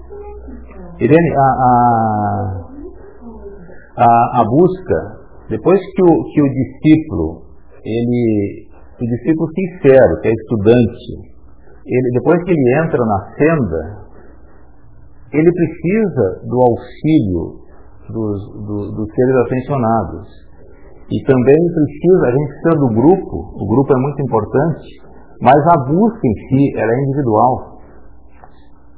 então. 0.50 0.96
Irene, 1.00 1.36
a, 1.38 1.40
a, 1.40 1.72
a, 3.96 4.42
a 4.42 4.44
busca, 4.44 5.20
depois 5.50 5.80
que 5.80 6.04
o, 6.04 6.24
que 6.34 6.42
o 6.42 6.50
discípulo, 6.50 7.46
ele, 7.86 8.68
o 9.02 9.06
discípulo 9.06 9.48
sincero, 9.54 10.20
que 10.22 10.28
é 10.28 10.34
estudante, 10.34 11.40
ele, 11.86 12.12
depois 12.12 12.44
que 12.44 12.52
ele 12.52 12.78
entra 12.84 13.06
na 13.06 13.36
senda, 13.38 14.10
ele 15.32 15.50
precisa 15.54 16.42
do 16.46 16.58
auxílio 16.62 17.69
dos, 18.12 18.38
do, 18.66 18.78
dos 18.92 19.08
seres 19.14 19.36
ascensionados. 19.46 20.28
E 21.10 21.18
também 21.26 21.62
precisa, 21.74 22.28
a 22.28 22.32
gente 22.32 22.50
precisa 22.50 22.76
do 22.86 22.90
grupo, 22.94 23.36
o 23.58 23.66
grupo 23.66 23.90
é 23.94 24.00
muito 24.00 24.22
importante, 24.22 24.88
mas 25.42 25.58
a 25.58 25.78
busca 25.90 26.22
em 26.22 26.36
si 26.48 26.78
ela 26.78 26.92
é 26.92 27.04
individual. 27.04 27.80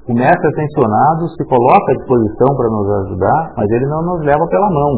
O 0.10 0.14
mestre 0.14 0.48
ascensionado 0.48 1.30
se 1.38 1.46
coloca 1.46 1.92
à 1.92 1.96
disposição 1.96 2.50
para 2.58 2.70
nos 2.70 2.90
ajudar, 3.06 3.54
mas 3.56 3.70
ele 3.72 3.86
não 3.86 4.02
nos 4.04 4.26
leva 4.26 4.46
pela 4.48 4.70
mão. 4.70 4.94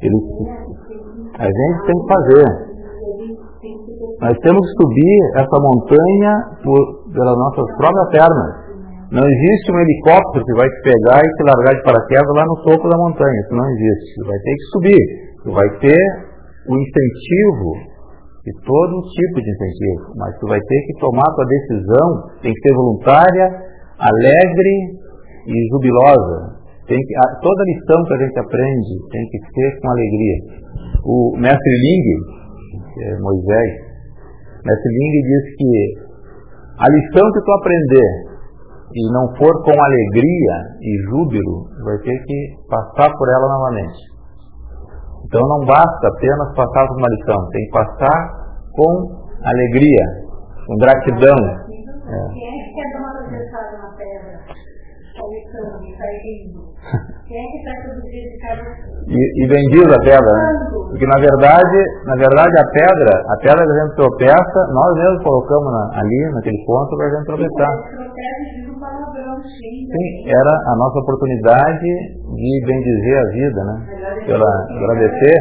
Ele, 0.00 0.18
a 1.36 1.44
gente 1.44 1.86
tem 1.86 1.96
que 2.00 2.08
fazer. 2.08 2.74
Nós 4.20 4.38
temos 4.38 4.62
que 4.64 4.82
subir 4.82 5.18
essa 5.36 5.60
montanha 5.60 6.32
por, 6.62 7.12
pelas 7.12 7.36
nossas 7.36 7.76
próprias 7.76 8.08
pernas. 8.10 8.63
Não 9.12 9.20
existe 9.20 9.72
um 9.72 9.80
helicóptero 9.80 10.44
que 10.44 10.54
vai 10.54 10.68
te 10.68 10.80
pegar 10.80 11.20
e 11.20 11.28
te 11.36 11.42
largar 11.44 11.74
de 11.76 11.82
paraquedas 11.84 12.34
lá 12.34 12.44
no 12.46 12.56
topo 12.64 12.88
da 12.88 12.96
montanha. 12.96 13.40
Isso 13.44 13.54
não 13.54 13.68
existe. 13.70 14.08
Você 14.16 14.28
vai 14.28 14.38
ter 14.38 14.54
que 14.54 14.66
subir. 14.72 15.02
Você 15.44 15.50
vai 15.52 15.68
ter 15.80 16.02
o 16.68 16.72
incentivo 16.80 17.68
de 18.44 18.52
todo 18.64 19.02
tipo 19.12 19.36
de 19.44 19.50
incentivo. 19.50 20.16
Mas 20.16 20.32
você 20.38 20.46
vai 20.48 20.60
ter 20.60 20.80
que 20.86 21.00
tomar 21.00 21.24
tua 21.24 21.44
decisão. 21.44 22.08
Tem 22.40 22.52
que 22.52 22.60
ser 22.60 22.74
voluntária, 22.74 23.46
alegre 24.00 24.74
e 25.48 25.54
jubilosa. 25.72 26.64
Tem 26.88 27.00
que, 27.00 27.14
a, 27.16 27.26
toda 27.40 27.64
lição 27.64 27.98
que 28.04 28.14
a 28.14 28.20
gente 28.24 28.38
aprende 28.40 28.92
tem 29.12 29.24
que 29.28 29.38
ser 29.52 29.80
com 29.80 29.88
alegria. 29.88 30.38
O 31.04 31.36
mestre 31.36 31.74
Ling, 31.80 32.06
é 33.04 33.20
Moisés, 33.20 33.70
mestre 34.64 34.90
Ling 34.92 35.14
diz 35.24 35.44
que 35.56 35.70
a 36.76 36.86
lição 36.88 37.32
que 37.32 37.40
tu 37.40 37.52
aprender 37.52 38.33
e 38.94 39.12
não 39.12 39.26
for 39.36 39.52
com 39.64 39.74
alegria 39.74 40.56
e 40.80 40.90
júbilo, 41.10 41.66
vai 41.84 41.98
ter 41.98 42.18
que 42.24 42.38
passar 42.70 43.10
por 43.10 43.28
ela 43.28 43.48
novamente. 43.48 43.98
Então 45.26 45.40
não 45.48 45.66
basta 45.66 46.08
apenas 46.08 46.54
passar 46.54 46.86
por 46.86 46.96
uma 46.98 47.08
lição, 47.08 47.50
tem 47.50 47.64
que 47.64 47.72
passar 47.72 48.18
com 48.70 49.24
alegria, 49.42 50.04
com 50.66 50.76
gratidão. 50.76 51.34
É. 51.34 52.32
Quem 52.32 52.46
é 52.46 52.64
que 52.64 52.74
quer 52.74 52.92
dar 52.92 53.00
uma 53.00 53.12
na 53.82 53.96
pedra? 53.96 54.34
Quem 57.26 57.38
é 57.38 57.46
que 57.50 57.58
está 57.58 57.74
E, 59.08 59.44
e 59.44 59.48
bendiz 59.48 59.86
a 59.90 60.00
pedra, 60.02 60.32
né? 60.32 60.48
Porque 60.70 61.06
na 61.06 61.18
verdade, 61.18 61.78
na 62.04 62.16
verdade 62.16 62.58
a 62.58 62.66
pedra, 62.70 63.14
a 63.26 63.36
pedra 63.38 63.64
que 63.64 63.70
a 63.70 63.84
gente 63.84 63.94
tropeça, 63.96 64.60
nós 64.74 64.94
mesmos 64.94 65.22
colocamos 65.22 65.72
na, 65.72 66.00
ali, 66.00 66.30
naquele 66.34 66.64
ponto, 66.66 66.96
para 66.96 67.06
a 67.06 67.10
gente 67.10 67.26
tropeçar. 67.26 67.74
Sim, 69.88 70.28
era 70.28 70.54
a 70.72 70.76
nossa 70.76 70.98
oportunidade 71.00 71.84
de 71.84 72.66
bendizer 72.66 73.18
a 73.18 73.30
vida, 73.32 73.64
né? 73.64 73.74
Pela, 74.26 74.50
agradecer. 74.70 75.38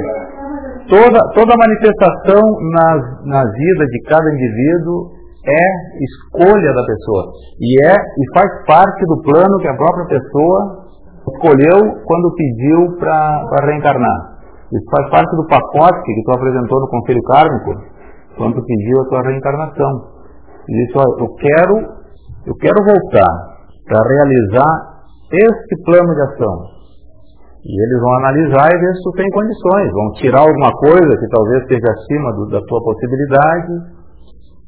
Toda, 0.90 1.20
toda 1.34 1.58
manifestação 1.58 2.42
na, 2.72 2.88
na 3.26 3.44
vida 3.52 3.86
de 3.88 4.02
cada 4.10 4.34
indivíduo 4.34 5.12
é 5.46 5.66
escolha 6.04 6.74
da 6.74 6.86
pessoa 6.86 7.24
e 7.60 7.86
é 7.86 7.94
e 7.94 8.34
faz 8.34 8.66
parte 8.66 9.06
do 9.06 9.22
plano 9.22 9.60
que 9.60 9.68
a 9.68 9.76
própria 9.76 10.20
pessoa 10.20 10.84
escolheu 11.32 12.04
quando 12.06 12.36
pediu 12.36 12.98
para 13.00 13.66
reencarnar. 13.66 14.34
Isso 14.72 14.90
faz 14.90 15.10
parte 15.12 15.36
do 15.36 15.48
pacote 15.48 16.02
que 16.04 16.24
tu 16.24 16.32
apresentou 16.32 16.80
no 16.82 16.88
Conselho 16.88 17.22
Kármico, 17.24 17.72
quando 18.38 18.66
pediu 18.66 19.02
a 19.02 19.06
tua 19.06 19.22
reencarnação. 19.22 20.14
Olha, 20.70 21.22
eu 21.22 21.36
quero, 21.36 22.03
eu 22.46 22.56
quero 22.56 22.80
voltar 22.84 23.34
para 23.88 24.00
realizar 24.04 24.74
este 25.32 25.74
plano 25.86 26.14
de 26.14 26.22
ação. 26.22 26.56
E 27.64 27.72
eles 27.72 28.00
vão 28.02 28.14
analisar 28.20 28.68
e 28.68 28.80
ver 28.80 28.94
se 28.96 29.04
tu 29.04 29.12
tem 29.16 29.30
condições. 29.32 29.88
Vão 29.92 30.12
tirar 30.20 30.42
alguma 30.42 30.72
coisa 30.84 31.12
que 31.16 31.28
talvez 31.32 31.64
esteja 31.64 31.88
acima 31.96 32.34
do, 32.36 32.50
da 32.52 32.60
tua 32.60 32.84
possibilidade. 32.84 33.72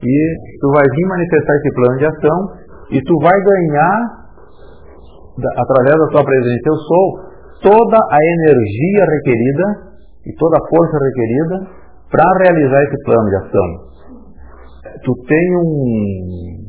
E 0.02 0.16
tu 0.62 0.68
vai 0.72 0.84
vir 0.88 1.06
manifestar 1.08 1.56
esse 1.56 1.74
plano 1.76 1.98
de 1.98 2.06
ação 2.06 2.40
e 2.92 3.02
tu 3.02 3.16
vai 3.20 3.36
ganhar, 3.36 3.98
através 5.58 5.96
da 6.00 6.08
tua 6.08 6.24
presença 6.24 6.64
eu 6.68 6.76
sou, 6.76 7.06
toda 7.64 7.98
a 7.98 8.20
energia 8.22 9.06
requerida 9.12 9.66
e 10.26 10.36
toda 10.38 10.56
a 10.58 10.68
força 10.70 10.98
requerida 11.04 11.68
para 12.12 12.24
realizar 12.44 12.84
esse 12.84 13.04
plano 13.04 13.30
de 13.30 13.36
ação. 13.36 13.70
Tu 15.04 15.14
tem 15.28 15.58
um 15.58 16.65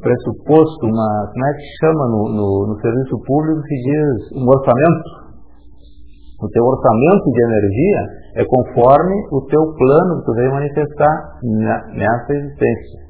pressuposto, 0.00 0.86
uma, 0.86 1.30
como 1.32 1.46
é 1.46 1.52
que 1.54 1.66
chama 1.80 2.04
no, 2.08 2.22
no, 2.32 2.48
no 2.68 2.80
serviço 2.80 3.16
público 3.24 3.62
que 3.62 3.76
diz 3.76 4.32
um 4.36 4.48
orçamento. 4.48 5.20
O 6.40 6.48
teu 6.48 6.64
orçamento 6.64 7.24
de 7.30 7.42
energia 7.44 8.00
é 8.36 8.44
conforme 8.44 9.14
o 9.30 9.44
teu 9.46 9.60
plano 9.76 10.20
que 10.20 10.24
tu 10.24 10.32
veio 10.32 10.52
manifestar 10.52 11.38
nessa 11.92 12.32
existência. 12.32 13.00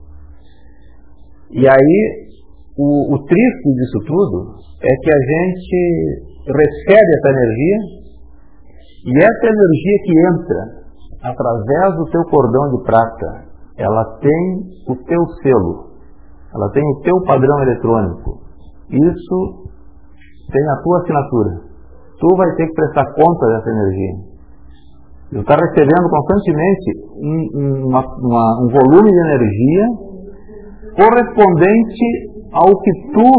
E 1.52 1.68
aí, 1.68 2.28
o, 2.76 3.14
o 3.14 3.24
triste 3.24 3.74
disso 3.74 3.98
tudo 4.06 4.56
é 4.82 4.88
que 4.88 5.10
a 5.12 5.20
gente 5.30 6.30
recebe 6.46 7.10
essa 7.18 7.30
energia 7.30 7.76
e 9.06 9.18
essa 9.18 9.46
energia 9.46 9.98
que 10.04 10.12
entra 10.18 10.80
através 11.22 11.96
do 11.96 12.10
teu 12.10 12.22
cordão 12.24 12.76
de 12.76 12.84
prata, 12.84 13.44
ela 13.78 14.18
tem 14.20 14.60
o 14.88 14.96
teu 15.04 15.24
selo, 15.42 15.89
ela 16.54 16.70
tem 16.72 16.82
o 16.82 17.00
teu 17.00 17.16
padrão 17.22 17.62
eletrônico. 17.62 18.40
Isso 18.90 19.70
tem 20.50 20.68
a 20.68 20.82
tua 20.82 20.98
assinatura. 20.98 21.50
Tu 22.18 22.36
vai 22.36 22.54
ter 22.56 22.66
que 22.66 22.74
prestar 22.74 23.04
conta 23.14 23.46
dessa 23.46 23.70
energia. 23.70 24.30
Tu 25.30 25.40
está 25.40 25.54
recebendo 25.54 26.10
constantemente 26.10 26.90
um, 27.22 27.86
uma, 27.86 28.02
uma, 28.02 28.64
um 28.64 28.68
volume 28.68 29.10
de 29.10 29.20
energia 29.30 29.86
correspondente 30.98 32.06
ao 32.52 32.66
que 32.66 32.92
tu 33.14 33.30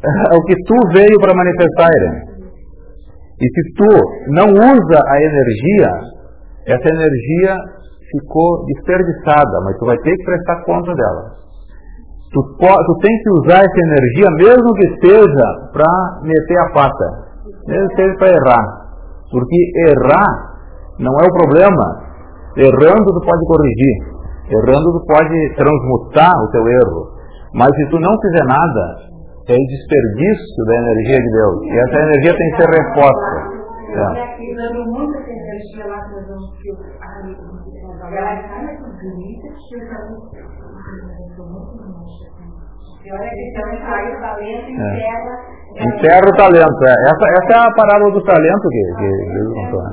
ao 0.34 0.44
que 0.44 0.56
tu 0.64 0.74
veio 0.94 1.16
para 1.20 1.36
manifestar. 1.36 1.88
E 3.40 3.46
se 3.46 3.74
tu 3.76 3.88
não 4.32 4.48
usa 4.50 5.00
a 5.06 5.16
energia, 5.16 5.90
essa 6.66 6.88
energia 6.88 7.56
ficou 8.12 8.64
desperdiçada, 8.66 9.60
mas 9.64 9.78
tu 9.78 9.86
vai 9.86 9.96
ter 9.98 10.16
que 10.16 10.24
prestar 10.24 10.64
conta 10.64 10.94
dela. 10.94 11.40
Tu, 12.32 12.40
tu 12.40 12.94
tem 13.02 13.14
que 13.22 13.30
usar 13.40 13.58
essa 13.58 13.80
energia, 13.90 14.30
mesmo 14.38 14.72
que 14.74 14.86
seja 15.02 15.48
para 15.72 16.20
meter 16.22 16.58
a 16.58 16.72
pata, 16.72 17.06
mesmo 17.66 17.88
que 17.88 17.96
seja 17.96 18.14
para 18.18 18.28
errar. 18.28 18.66
Porque 19.30 19.56
errar 19.88 20.50
não 20.98 21.12
é 21.18 21.26
o 21.26 21.32
problema. 21.32 21.86
Errando 22.56 23.04
tu 23.04 23.20
pode 23.24 23.46
corrigir. 23.46 23.96
Errando 24.50 24.92
tu 24.92 25.06
pode 25.06 25.54
transmutar 25.54 26.34
o 26.34 26.50
teu 26.50 26.66
erro. 26.68 27.20
Mas 27.54 27.68
se 27.76 27.86
tu 27.90 27.98
não 27.98 28.14
fizer 28.20 28.46
nada, 28.46 29.10
é 29.48 29.54
o 29.54 29.66
desperdício 29.66 30.64
da 30.66 30.74
energia 30.76 31.18
de 31.18 31.30
Deus. 31.30 31.62
E 31.62 31.78
essa 31.78 31.98
energia 32.02 32.36
tem 32.36 32.50
que 32.50 32.56
ser 32.62 32.68
reposta. 32.70 33.60
É. 33.90 34.30
É. 45.74 45.84
Enterra 45.88 46.20
o 46.20 46.36
talento. 46.36 46.80
É. 46.84 46.92
Essa, 46.92 47.26
essa 47.40 47.50
é 47.50 47.58
a 47.64 47.74
parábola 47.74 48.12
do 48.12 48.22
talento 48.24 48.68
que, 48.68 48.82
que 48.98 49.08
Jesus 49.08 49.54
contou. 49.54 49.82
Né? 49.82 49.90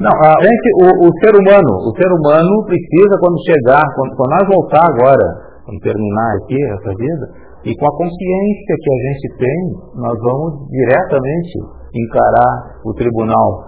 Não, 0.00 0.14
a 0.16 0.32
gente, 0.40 0.66
o, 0.80 0.86
o, 1.04 1.08
ser 1.20 1.34
humano, 1.36 1.72
o 1.84 1.92
ser 1.92 2.08
humano 2.08 2.64
precisa 2.64 3.14
quando 3.20 3.36
chegar, 3.44 3.84
quando, 3.94 4.16
quando 4.16 4.30
nós 4.30 4.48
voltar 4.48 4.84
agora, 4.86 5.26
quando 5.66 5.78
terminar 5.80 6.30
aqui 6.40 6.56
essa 6.72 6.90
vida, 6.96 7.24
e 7.64 7.76
com 7.76 7.84
a 7.84 7.96
consciência 7.98 8.74
que 8.80 8.90
a 8.90 8.98
gente 9.04 9.26
tem, 9.36 9.58
nós 10.00 10.16
vamos 10.24 10.70
diretamente 10.70 11.79
encarar 11.94 12.80
o 12.84 12.94
tribunal. 12.94 13.66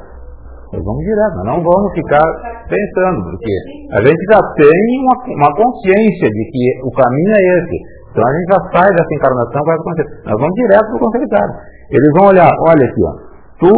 Nós 0.73 0.83
vamos 0.83 1.05
direto, 1.05 1.35
nós 1.37 1.47
não 1.53 1.61
vamos 1.63 1.93
ficar 1.93 2.25
pensando, 2.65 3.19
porque 3.29 3.55
a 3.93 4.01
gente 4.01 4.23
já 4.31 4.41
tem 4.57 4.83
uma, 5.05 5.17
uma 5.37 5.53
consciência 5.53 6.29
de 6.33 6.43
que 6.49 6.65
o 6.87 6.91
caminho 6.91 7.33
é 7.37 7.43
esse. 7.59 7.77
Então 8.11 8.25
a 8.25 8.33
gente 8.33 8.49
já 8.53 8.61
sai 8.73 8.89
dessa 8.89 9.15
encarnação, 9.17 9.61
vai 9.65 9.77
acontecer. 9.77 10.09
Nós 10.25 10.39
vamos 10.41 10.55
direto 10.55 10.87
para 10.87 10.97
o 10.97 11.01
conselheiro. 11.01 11.53
Eles 11.91 12.11
vão 12.17 12.29
olhar, 12.29 12.51
olha 12.69 12.85
aqui, 12.89 13.01
ó, 13.05 13.13
tu 13.61 13.73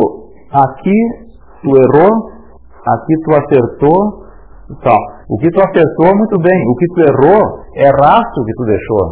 aqui 0.54 1.24
tu 1.64 1.70
errou, 1.72 2.12
aqui 2.86 3.14
tu 3.24 3.30
acertou, 3.32 3.98
tal. 4.84 5.00
O 5.28 5.38
que 5.38 5.50
tu 5.50 5.60
acertou, 5.60 6.14
muito 6.14 6.38
bem. 6.38 6.58
O 6.68 6.76
que 6.76 6.86
tu 6.94 7.00
errou 7.00 7.40
é 7.74 7.88
rastro 7.88 8.44
que 8.44 8.52
tu 8.52 8.64
deixou. 8.64 9.04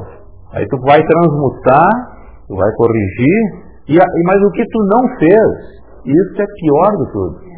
Aí 0.53 0.67
tu 0.69 0.79
vai 0.85 1.03
transmutar, 1.03 1.89
tu 2.47 2.55
vai 2.55 2.71
corrigir, 2.77 3.72
e, 3.89 3.99
mas 3.99 4.39
o 4.43 4.51
que 4.53 4.65
tu 4.67 4.79
não 4.87 5.03
fez, 5.19 5.49
isso 6.07 6.43
é 6.43 6.47
pior 6.47 6.91
do 6.99 7.07
tudo. 7.13 7.53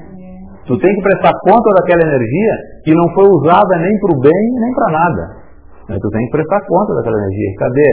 Tu 0.67 0.79
tem 0.79 0.95
que 0.95 1.03
prestar 1.03 1.33
conta 1.45 1.69
daquela 1.77 2.09
energia 2.09 2.55
que 2.85 2.95
não 2.95 3.13
foi 3.13 3.29
usada 3.29 3.77
nem 3.77 3.99
para 4.01 4.17
o 4.17 4.21
bem 4.21 4.33
nem 4.33 4.75
para 4.75 4.93
nada. 4.93 5.45
Mas 5.89 5.99
tu 6.01 6.09
tem 6.09 6.25
que 6.25 6.33
prestar 6.33 6.61
conta 6.67 6.95
daquela 6.95 7.19
energia. 7.19 7.55
Cadê? 7.59 7.91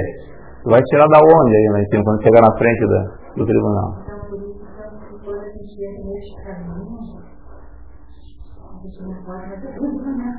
Tu 0.64 0.70
vai 0.70 0.82
tirar 0.84 1.08
da 1.08 1.20
onde 1.20 1.56
aí, 1.56 1.68
né, 1.74 1.84
quando 2.04 2.24
chegar 2.24 2.42
na 2.42 2.58
frente 2.58 2.88
da, 2.88 3.04
do 3.36 3.46
tribunal? 3.46 3.92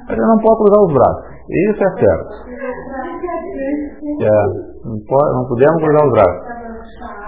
A 0.08 0.14
gente 0.14 0.20
não 0.20 0.38
pode 0.38 0.56
cruzar 0.62 0.80
os 0.82 0.92
braços. 0.94 1.32
Isso 1.50 1.82
é 1.82 1.90
certo. 2.00 2.32
É, 4.22 4.46
não, 4.88 4.98
pode, 5.06 5.34
não 5.34 5.44
podemos 5.48 5.82
cruzar 5.82 6.06
os 6.06 6.12
braços. 6.12 6.61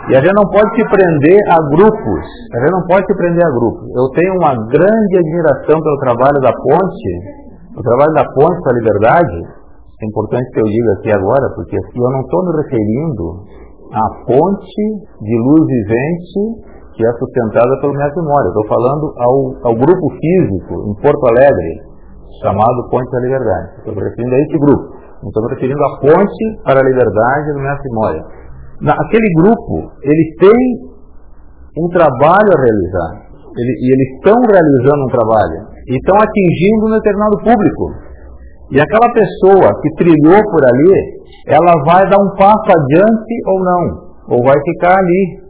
E 0.05 0.13
a 0.13 0.21
gente 0.21 0.37
não 0.37 0.45
pode 0.53 0.69
se 0.77 0.85
prender 0.85 1.41
a 1.49 1.59
grupos. 1.73 2.25
A 2.53 2.57
gente 2.61 2.75
não 2.77 2.85
pode 2.85 3.07
se 3.09 3.15
prender 3.17 3.41
a 3.41 3.53
grupos. 3.57 3.89
Eu 3.89 4.07
tenho 4.13 4.33
uma 4.37 4.53
grande 4.69 5.15
admiração 5.17 5.81
pelo 5.81 5.99
trabalho 6.05 6.39
da 6.45 6.53
ponte, 6.53 7.11
o 7.73 7.81
trabalho 7.81 8.13
da 8.13 8.27
ponte 8.37 8.59
para 8.61 8.73
a 8.73 8.79
liberdade. 8.85 9.39
É 9.97 10.05
importante 10.05 10.51
que 10.53 10.61
eu 10.61 10.69
diga 10.69 10.91
aqui 11.01 11.11
agora, 11.17 11.47
porque 11.57 11.77
eu 11.77 12.11
não 12.13 12.21
estou 12.21 12.41
me 12.45 12.53
referindo 12.61 13.25
à 13.97 14.05
ponte 14.29 14.85
de 15.25 15.35
luz 15.41 15.63
vivente 15.73 16.75
que 16.95 17.03
é 17.03 17.13
sustentada 17.19 17.81
pelo 17.81 17.95
Mestre 17.95 18.23
Mora. 18.23 18.49
Estou 18.49 18.67
falando 18.69 19.05
ao, 19.19 19.37
ao 19.73 19.75
grupo 19.75 20.05
físico 20.21 20.75
em 20.85 20.95
Porto 21.01 21.25
Alegre, 21.33 21.81
chamado 22.43 22.89
Ponte 22.91 23.11
da 23.11 23.21
Liberdade. 23.21 23.69
Estou 23.79 23.95
me 23.95 24.03
referindo 24.03 24.35
a 24.35 24.39
esse 24.39 24.59
grupo. 24.59 24.85
Estou 25.25 25.43
me 25.43 25.49
referindo 25.55 25.83
à 25.83 25.91
Ponte 25.99 26.45
para 26.63 26.79
a 26.79 26.85
Liberdade 26.85 27.53
do 27.55 27.61
Mestre 27.61 27.91
Moria. 28.81 28.95
Aquele 28.95 29.29
grupo, 29.43 29.93
ele 30.03 30.37
tem 30.39 30.61
um 31.79 31.89
trabalho 31.89 32.51
a 32.51 32.61
realizar. 32.61 33.25
Ele, 33.57 33.73
e 33.81 33.87
eles 33.93 34.09
estão 34.17 34.35
realizando 34.51 35.05
um 35.05 35.13
trabalho. 35.15 35.59
E 35.87 35.97
estão 35.97 36.17
atingindo 36.17 36.87
um 36.87 36.95
determinado 36.99 37.37
público. 37.39 37.85
E 38.71 38.81
aquela 38.81 39.13
pessoa 39.13 39.69
que 39.83 39.95
trilhou 39.97 40.41
por 40.51 40.63
ali, 40.65 40.95
ela 41.47 41.73
vai 41.85 42.09
dar 42.09 42.19
um 42.19 42.35
passo 42.37 42.69
adiante 42.73 43.35
ou 43.47 43.59
não. 43.63 43.83
Ou 44.35 44.43
vai 44.43 44.57
ficar 44.65 44.99
ali, 44.99 45.45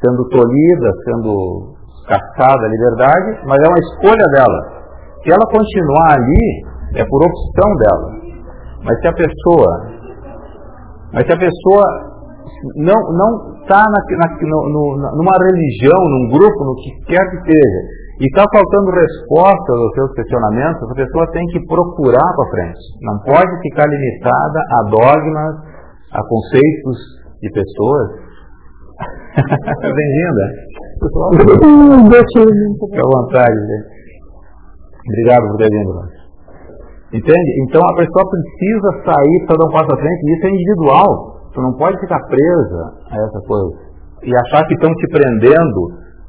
sendo 0.00 0.28
tolhida, 0.28 0.90
sendo 1.04 1.74
cascada 2.08 2.64
a 2.64 2.68
liberdade, 2.68 3.46
mas 3.46 3.58
é 3.62 3.68
uma 3.68 3.78
escolha 3.78 4.26
dela. 4.32 4.74
Se 5.22 5.30
ela 5.30 5.46
continuar 5.50 6.12
ali, 6.14 6.64
é 6.96 7.04
por 7.04 7.20
opção 7.22 7.76
dela. 7.76 8.24
Mas 8.84 9.00
se 9.00 9.08
a 9.08 9.12
pessoa, 9.12 9.70
mas 11.12 11.26
se 11.26 11.32
a 11.32 11.38
pessoa 11.38 12.13
não 12.76 12.98
não 13.12 13.30
está 13.60 13.80
na, 13.80 14.00
na, 14.18 14.28
no, 14.42 14.82
numa 14.96 15.36
religião, 15.40 16.00
num 16.08 16.28
grupo, 16.32 16.64
no 16.64 16.74
que 16.76 16.90
quer 17.06 17.24
que 17.30 17.38
seja, 17.48 17.80
e 18.20 18.26
está 18.26 18.44
faltando 18.46 18.90
resposta 18.90 19.72
aos 19.72 19.92
seus 19.94 20.12
questionamentos, 20.14 20.90
a 20.90 20.94
pessoa 20.94 21.30
tem 21.32 21.44
que 21.46 21.66
procurar 21.66 22.30
para 22.36 22.50
frente. 22.50 22.80
Não 23.02 23.18
pode 23.20 23.60
ficar 23.62 23.88
limitada 23.88 24.60
a 24.60 24.82
dogmas, 24.90 25.54
a 26.12 26.20
conceitos 26.22 26.98
de 27.42 27.50
pessoas, 27.50 28.24
Bem-vinda. 29.34 30.44
Fique 32.78 32.98
à 32.98 33.02
vontade. 33.02 33.58
Obrigado 35.04 35.48
por 35.48 35.56
ter 35.58 35.68
vindo. 35.68 35.92
Entende? 37.12 37.50
Então 37.66 37.82
a 37.82 37.94
pessoa 37.96 38.24
precisa 38.30 38.90
sair 39.04 39.46
para 39.46 39.56
dar 39.56 39.66
um 39.66 39.72
passo 39.72 39.92
à 39.92 39.96
frente, 39.96 40.20
e 40.24 40.36
isso 40.36 40.46
é 40.46 40.50
individual. 40.50 41.33
Tu 41.54 41.62
não 41.62 41.72
pode 41.78 41.98
ficar 42.00 42.18
presa 42.26 42.82
a 43.10 43.16
essa 43.16 43.40
coisa 43.46 43.94
e 44.24 44.30
achar 44.34 44.66
que 44.66 44.74
estão 44.74 44.90
te 44.90 45.06
prendendo. 45.08 45.80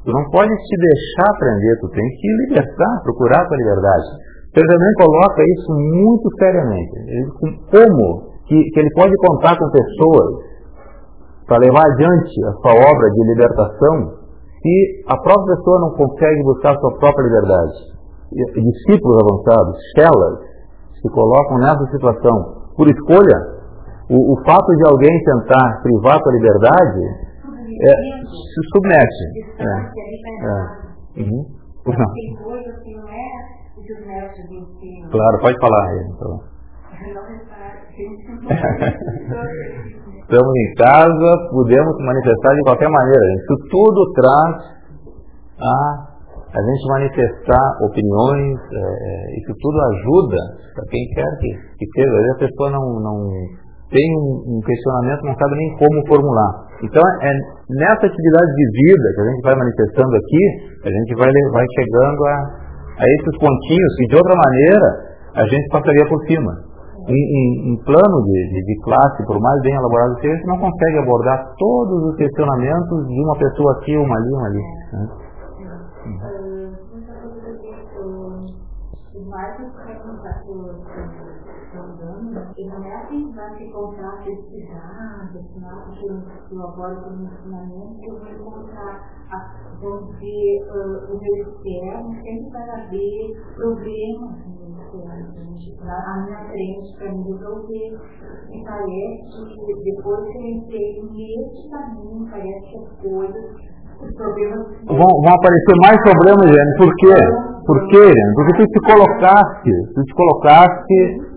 Tu 0.04 0.12
não 0.12 0.30
pode 0.30 0.48
te 0.48 0.76
deixar 0.78 1.30
prender, 1.38 1.80
tu 1.80 1.88
tem 1.90 2.06
que 2.06 2.28
libertar, 2.46 3.02
procurar 3.02 3.42
a 3.42 3.48
tua 3.48 3.56
liberdade. 3.56 4.06
Ele 4.54 4.68
também 4.68 4.92
coloca 4.96 5.42
isso 5.42 5.72
muito 5.74 6.26
seriamente. 6.38 6.94
Ele, 7.10 7.30
como 7.68 8.36
que, 8.46 8.56
que 8.70 8.80
ele 8.80 8.92
pode 8.94 9.12
contar 9.26 9.58
com 9.58 9.68
pessoas 9.68 10.46
para 11.46 11.58
levar 11.58 11.84
adiante 11.90 12.44
a 12.46 12.52
sua 12.62 12.74
obra 12.74 13.10
de 13.10 13.22
libertação 13.34 14.26
se 14.62 15.04
a 15.08 15.16
própria 15.18 15.56
pessoa 15.56 15.80
não 15.80 15.90
consegue 15.90 16.42
buscar 16.42 16.74
a 16.74 16.78
sua 16.78 16.98
própria 16.98 17.24
liberdade. 17.24 17.96
Discípulos 18.30 19.16
avançados, 19.22 19.76
chelas, 19.94 20.38
se 21.00 21.08
colocam 21.10 21.58
nessa 21.58 21.86
situação 21.90 22.70
por 22.76 22.88
escolha. 22.88 23.55
O, 24.08 24.34
o 24.34 24.36
fato 24.44 24.70
de 24.76 24.88
alguém 24.88 25.10
tentar 25.24 25.82
privar 25.82 26.16
a 26.16 26.32
liberdade 26.32 27.02
é, 27.82 27.92
se 28.24 28.60
submete. 28.72 29.24
É, 29.58 29.66
é. 30.46 31.22
Uhum. 31.22 31.42
Claro, 35.10 35.38
pode 35.40 35.58
falar. 35.58 35.86
Então. 36.06 36.40
Estamos 40.26 40.54
em 40.56 40.74
casa, 40.74 41.28
podemos 41.50 41.96
manifestar 42.04 42.54
de 42.54 42.62
qualquer 42.62 42.88
maneira. 42.88 43.26
Isso 43.34 43.54
tudo 43.70 44.12
traz 44.12 44.56
a, 45.60 46.16
a 46.50 46.60
gente 46.62 46.88
manifestar 46.88 47.78
opiniões, 47.84 48.58
é, 48.72 48.76
é 48.76 49.38
isso 49.38 49.54
tudo 49.60 49.80
ajuda 49.80 50.36
para 50.74 50.84
quem 50.90 51.06
quer 51.14 51.30
que, 51.38 51.54
que 51.78 51.86
seja. 51.94 52.10
Às 52.10 52.16
vezes 52.16 52.34
a 52.34 52.38
pessoa 52.38 52.70
não, 52.70 53.00
não 53.00 53.16
tem 53.90 54.06
um, 54.18 54.58
um 54.58 54.60
questionamento, 54.64 55.22
não 55.22 55.36
sabe 55.36 55.54
nem 55.56 55.70
como 55.78 56.06
formular. 56.06 56.66
Então 56.82 57.02
é 57.22 57.30
nessa 57.70 58.06
atividade 58.06 58.50
de 58.52 58.66
vida 58.82 59.06
que 59.14 59.20
a 59.20 59.28
gente 59.30 59.42
vai 59.42 59.54
manifestando 59.56 60.12
aqui, 60.16 60.42
a 60.84 60.90
gente 60.90 61.12
vai, 61.16 61.30
vai 61.30 61.66
chegando 61.78 62.20
a, 62.26 62.34
a 62.98 63.04
esses 63.06 63.34
pontinhos 63.38 63.92
que 63.96 64.06
de 64.10 64.16
outra 64.16 64.34
maneira 64.34 64.88
a 65.36 65.44
gente 65.46 65.68
passaria 65.68 66.06
por 66.08 66.20
cima 66.26 66.66
em, 67.06 67.14
em, 67.14 67.72
em 67.72 67.76
plano 67.84 68.16
de, 68.24 68.38
de, 68.50 68.60
de, 68.66 68.82
classe, 68.82 69.24
por 69.26 69.38
mais 69.40 69.62
bem 69.62 69.74
elaborado 69.74 70.16
que 70.16 70.22
seja, 70.22 70.42
não 70.46 70.58
consegue 70.58 70.98
abordar 70.98 71.54
todos 71.56 72.10
os 72.10 72.16
questionamentos 72.16 73.06
de 73.06 73.22
uma 73.22 73.38
pessoa 73.38 73.72
aqui, 73.78 73.96
uma 73.96 74.16
ali, 74.16 74.32
uma 74.32 74.46
ali. 74.46 74.62
Né? 74.92 75.08
E 82.56 82.66
não 82.68 82.84
é 82.84 82.96
assim 82.96 83.28
que 83.28 83.36
vai 83.36 83.54
se 83.56 83.64
encontrar 83.64 84.24
pesquisar, 84.24 85.30
destinar, 85.32 85.90
abordo 86.62 87.02
como 87.02 87.24
ensinamento, 87.24 87.98
eu 88.02 88.18
vou 88.18 88.28
encontrar, 88.28 89.26
vamos 89.80 90.16
dizer, 90.16 90.62
uh, 90.70 91.14
o 91.14 91.20
meu 91.20 91.36
externo, 91.36 92.14
sempre 92.22 92.50
vai 92.50 92.70
haver 92.70 93.54
problemas 93.56 94.56
à 95.84 96.24
minha 96.24 96.38
frente 96.50 96.96
para 96.98 97.12
me 97.12 97.22
resolver. 97.24 97.98
E 98.50 98.64
parece 98.64 99.54
que 99.54 99.84
depois 99.84 100.28
que 100.28 100.38
eu 100.38 100.46
entrei 100.46 101.02
nesse 101.02 101.70
caminho, 101.70 102.26
parece 102.30 102.70
que 102.70 102.76
as 102.78 103.00
coisas. 103.00 103.76
Vão, 104.86 104.96
vão 104.96 105.34
aparecer 105.34 105.76
mais 105.82 105.96
problemas, 106.02 106.54
Jane. 106.54 106.76
Por 106.76 106.94
quê? 106.96 107.14
Por 107.66 107.88
quê? 107.88 108.12
Porque 108.34 108.52
tu 108.52 108.66
te 108.66 108.80
colocaste, 108.92 109.70
tu 109.94 110.02
te 110.02 110.14
colocaste 110.14 111.36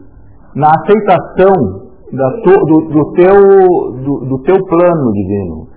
na 0.55 0.67
aceitação 0.67 1.88
da 2.11 2.29
do, 2.41 2.75
do, 2.89 3.03
teu, 3.13 3.37
do, 4.01 4.13
do, 4.25 4.37
teu 4.43 4.57
plano 4.65 5.11
divino. 5.13 5.67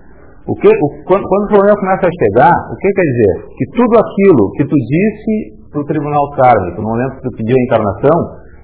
O 0.47 0.55
que, 0.55 0.67
o, 0.67 0.87
quando, 1.05 1.23
quando 1.23 1.43
o 1.45 1.47
problema 1.47 1.79
começa 1.79 2.07
a 2.07 2.17
chegar, 2.17 2.55
o 2.71 2.75
que 2.75 2.89
quer 2.91 3.07
dizer? 3.07 3.33
Que 3.57 3.65
tudo 3.77 3.93
aquilo 3.95 4.51
que 4.57 4.65
tu 4.65 4.75
disse 4.75 5.63
para 5.71 5.81
o 5.81 5.85
tribunal 5.85 6.29
kármico, 6.35 6.81
no 6.81 6.89
momento 6.89 7.15
que 7.15 7.29
tu 7.29 7.37
pediu 7.37 7.55
a 7.55 7.63
encarnação, 7.63 8.17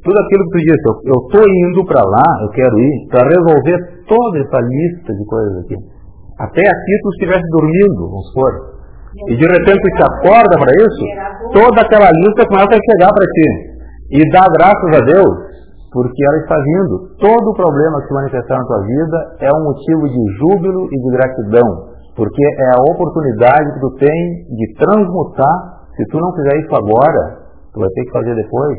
tudo 0.04 0.18
aquilo 0.20 0.44
que 0.46 0.52
tu 0.52 0.62
disse, 0.66 0.86
eu 1.08 1.18
estou 1.28 1.44
indo 1.44 1.86
para 1.86 2.04
lá, 2.04 2.28
eu 2.44 2.50
quero 2.50 2.76
ir, 2.80 3.08
para 3.12 3.28
resolver 3.28 3.78
toda 4.08 4.40
essa 4.40 4.60
lista 4.60 5.14
de 5.14 5.26
coisas 5.26 5.56
aqui. 5.64 5.76
Até 6.40 6.64
aqui 6.64 6.94
tu 7.04 7.10
estivesse 7.20 7.48
dormindo, 7.52 8.10
vamos 8.10 8.28
supor. 8.32 8.52
E 9.28 9.36
de 9.36 9.46
repente 9.46 9.82
tu 9.82 9.92
te 9.96 10.04
acorda 10.04 10.56
para 10.56 10.72
isso, 10.72 11.04
toda 11.52 11.82
aquela 11.82 12.12
lista 12.12 12.48
começa 12.48 12.76
a 12.76 12.86
chegar 12.92 13.12
para 13.12 13.26
ti. 13.26 13.50
E 14.12 14.20
dá 14.32 14.46
graças 14.48 14.92
a 14.96 15.06
Deus, 15.06 15.49
porque 15.92 16.24
ela 16.26 16.38
está 16.38 16.56
vindo. 16.56 17.18
Todo 17.18 17.56
problema 17.56 18.02
que 18.02 18.08
se 18.08 18.14
manifestar 18.14 18.58
na 18.58 18.66
tua 18.66 18.82
vida 18.82 19.18
é 19.42 19.50
um 19.54 19.64
motivo 19.64 20.04
de 20.10 20.22
júbilo 20.38 20.86
e 20.86 20.96
de 20.96 21.10
gratidão, 21.18 21.68
porque 22.16 22.44
é 22.46 22.70
a 22.78 22.92
oportunidade 22.94 23.74
que 23.74 23.80
tu 23.80 23.90
tem 23.98 24.20
de 24.56 24.74
transmutar 24.78 25.80
se 26.00 26.06
tu 26.08 26.18
não 26.18 26.32
fizer 26.32 26.56
isso 26.64 26.74
agora, 26.74 27.44
tu 27.74 27.80
vai 27.82 27.90
ter 27.90 28.06
que 28.06 28.12
fazer 28.12 28.34
depois. 28.34 28.78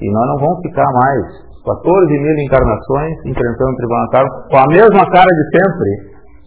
E 0.00 0.10
nós 0.10 0.26
não 0.26 0.38
vamos 0.40 0.60
ficar 0.64 0.88
mais 0.88 1.52
14 1.68 2.18
mil 2.18 2.38
encarnações 2.48 3.12
enfrentando 3.26 3.70
o 3.70 3.76
tribunal 3.76 4.08
com 4.48 4.56
a 4.56 4.66
mesma 4.72 5.04
cara 5.12 5.28
de 5.28 5.44
sempre. 5.52 5.90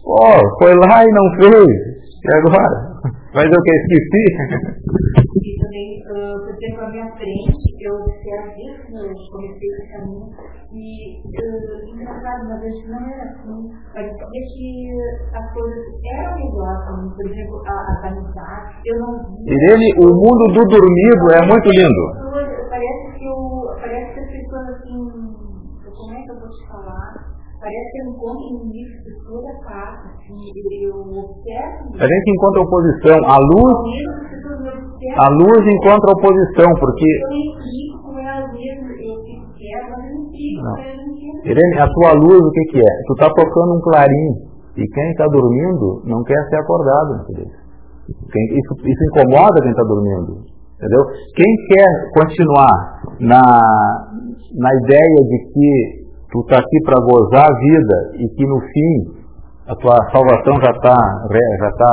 Oh, 0.04 0.58
foi 0.58 0.74
lá 0.74 1.04
e 1.04 1.10
não 1.14 1.26
fez. 1.38 1.95
E 2.26 2.34
agora? 2.34 2.66
Dizer 3.38 3.54
o 3.54 3.62
que? 3.62 3.70
Esqueci? 3.70 4.24
E 5.46 5.62
também, 5.62 6.02
uh, 6.10 6.42
por 6.42 6.50
exemplo, 6.50 6.82
à 6.82 6.90
minha 6.90 7.06
frente, 7.14 7.54
eu 7.78 7.94
observo 8.02 8.50
isso, 8.66 8.98
eu 8.98 9.14
comecei 9.30 9.68
esse 9.70 9.86
caminho, 9.92 10.26
e 10.74 11.22
uh, 11.22 11.86
engraçado, 11.86 12.48
mas 12.48 12.64
antes 12.66 12.82
não 12.88 12.98
era 12.98 13.30
assim. 13.30 13.70
Parecia 13.94 14.26
que 14.26 14.90
as 15.38 15.52
coisas 15.52 15.86
eram 16.18 16.34
para 16.34 16.96
mim, 16.98 17.10
por 17.14 17.26
exemplo, 17.30 17.62
as 17.62 18.04
amizades, 18.10 18.74
eu 18.86 18.98
não 18.98 19.12
via. 19.22 19.54
Irene, 19.54 19.88
o 20.02 20.10
mundo 20.10 20.50
do 20.50 20.66
dormido 20.66 21.30
é 21.30 21.46
muito 21.46 21.68
lindo. 21.70 22.02
Parece 22.68 23.18
que, 23.18 23.24
eu, 23.24 23.38
parece 23.78 24.14
que 24.14 24.20
as 24.20 24.30
pessoas 24.32 24.66
assim, 24.74 24.98
como 25.94 26.12
é 26.12 26.22
que 26.22 26.30
eu 26.32 26.40
vou 26.40 26.48
te 26.48 26.66
falar? 26.66 27.36
Parece 27.60 27.90
que 27.92 27.98
eu 27.98 28.06
encontro 28.12 28.68
nisso 28.68 28.98
de 29.04 29.12
toda 29.24 29.48
parte. 29.64 30.06
Assim, 30.06 30.36
eu 30.82 30.92
observo. 30.92 31.96
A 31.96 32.06
gente 32.06 32.30
encontra 32.30 32.60
oposição. 32.62 33.18
A 33.24 33.38
luz. 33.38 33.78
A 35.16 35.28
luz 35.30 35.66
encontra 35.66 36.12
oposição, 36.12 36.70
porque. 36.78 37.10
Quieto, 39.56 39.88
mas 39.90 40.04
eu 40.04 40.14
não 40.14 40.28
não. 40.62 40.76
Irene, 41.44 41.78
a 41.80 41.88
tua 41.88 42.12
luz 42.12 42.40
o 42.40 42.50
que, 42.50 42.64
que 42.72 42.78
é? 42.80 42.92
Tu 43.06 43.12
está 43.14 43.28
tocando 43.32 43.76
um 43.76 43.80
clarim. 43.80 44.56
E 44.76 44.86
quem 44.86 45.10
está 45.10 45.26
dormindo 45.26 46.02
não 46.04 46.22
quer 46.22 46.36
ser 46.50 46.56
acordado? 46.56 47.24
Quem, 48.30 48.44
isso, 48.58 48.74
isso 48.84 49.04
incomoda 49.10 49.62
quem 49.62 49.70
está 49.70 49.82
dormindo. 49.84 50.44
Entendeu? 50.76 51.00
Quem 51.34 51.56
quer 51.68 51.88
continuar 52.12 53.00
na, 53.20 53.40
na 54.54 54.70
ideia 54.84 55.16
de 55.24 55.38
que 55.52 56.05
tu 56.30 56.40
está 56.40 56.58
aqui 56.58 56.78
para 56.84 57.00
gozar 57.00 57.46
a 57.46 57.58
vida 57.58 57.96
e 58.18 58.28
que 58.34 58.46
no 58.46 58.60
fim 58.60 59.26
a 59.66 59.74
tua 59.74 59.98
salvação 60.14 60.54
já 60.62 60.70
está 60.70 60.94
já 60.94 61.70
tá 61.72 61.92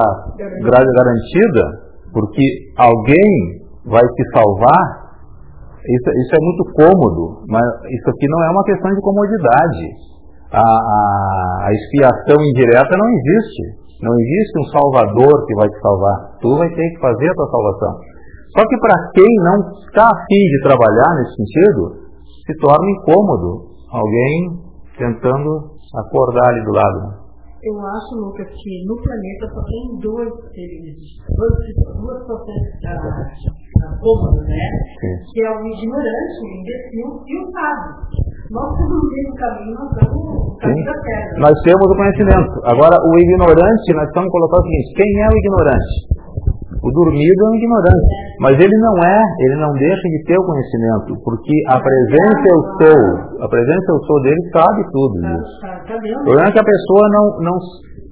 garantida, 0.70 1.64
porque 2.14 2.46
alguém 2.78 3.64
vai 3.86 4.02
te 4.02 4.24
salvar, 4.32 5.04
isso, 5.84 6.10
isso, 6.16 6.32
é 6.32 6.40
muito 6.40 6.64
cômodo, 6.80 7.44
mas 7.50 7.66
isso 7.92 8.10
aqui 8.10 8.28
não 8.30 8.40
é 8.46 8.50
uma 8.52 8.64
questão 8.64 8.90
de 8.94 9.02
comodidade. 9.02 9.86
A, 10.54 10.62
a, 10.62 11.68
a 11.68 11.70
expiação 11.74 12.40
indireta 12.40 12.94
não 12.96 13.10
existe. 13.10 13.84
Não 14.00 14.14
existe 14.16 14.60
um 14.60 14.68
salvador 14.72 15.46
que 15.46 15.56
vai 15.56 15.68
te 15.68 15.80
salvar. 15.82 16.38
Tu 16.40 16.56
vai 16.56 16.70
ter 16.70 16.88
que 16.88 17.00
fazer 17.00 17.28
a 17.28 17.34
tua 17.34 17.50
salvação. 17.52 17.94
Só 18.56 18.62
que 18.70 18.78
para 18.78 18.96
quem 19.12 19.32
não 19.44 19.58
está 19.82 20.08
afim 20.08 20.44
de 20.56 20.60
trabalhar 20.62 21.10
nesse 21.18 21.36
sentido, 21.36 21.82
se 22.46 22.54
torna 22.62 22.86
incômodo 22.92 23.73
alguém 23.94 24.60
tentando 24.98 25.78
acordar 25.94 26.50
ali 26.50 26.66
do 26.66 26.72
lado. 26.72 27.24
Eu 27.64 27.80
acho, 27.80 28.20
Lucas, 28.20 28.48
que 28.52 28.84
no 28.84 28.96
planeta 29.00 29.48
só 29.56 29.64
tem 29.64 29.96
dois 30.04 30.28
seres, 30.52 31.00
duas, 31.32 32.20
potências 32.28 32.76
cômodas, 34.04 34.44
né? 34.44 34.68
Sim. 35.00 35.16
Que 35.32 35.40
é 35.48 35.50
o 35.50 35.64
ignorante, 35.64 36.36
o 36.44 36.48
imbecil 36.60 37.24
e 37.24 37.34
o 37.40 37.52
sábio. 37.56 38.04
Nós 38.52 38.68
temos 38.76 39.00
o 39.00 39.36
caminho, 39.40 39.74
nós 39.80 39.96
no 39.96 40.58
caminho 40.60 40.86
da 40.86 40.98
terra. 41.08 41.40
Nós 41.40 41.56
temos 41.64 41.88
o 41.88 41.96
conhecimento. 41.96 42.52
Agora, 42.68 43.00
o 43.00 43.18
ignorante, 43.18 43.94
nós 43.96 44.08
estamos 44.12 44.30
colocando 44.30 44.60
o 44.60 44.68
seguinte: 44.68 44.94
quem 45.00 45.24
é 45.24 45.28
o 45.32 45.38
ignorante? 45.38 46.23
O 46.82 46.90
dormido 46.92 47.40
é 47.46 47.50
um 47.50 47.56
ignorante. 47.56 48.16
Mas 48.40 48.56
ele 48.58 48.78
não 48.78 48.96
é, 49.04 49.20
ele 49.46 49.58
não 49.62 49.72
deixa 49.74 50.06
de 50.10 50.24
ter 50.26 50.38
o 50.40 50.46
conhecimento, 50.46 51.14
porque 51.24 51.54
a 51.70 51.78
presença 51.78 52.44
eu 52.48 52.62
sou, 52.80 53.02
a 53.44 53.48
presença 53.48 53.88
eu 53.92 54.00
sou 54.08 54.22
dele 54.24 54.42
sabe 54.52 54.82
tudo 54.92 55.16
isso. 55.22 55.54
O 55.94 56.24
problema 56.24 56.50
é 56.50 56.52
que 56.52 56.64
a 56.64 56.70
pessoa 56.72 57.06
não, 57.12 57.26
não, 57.46 57.58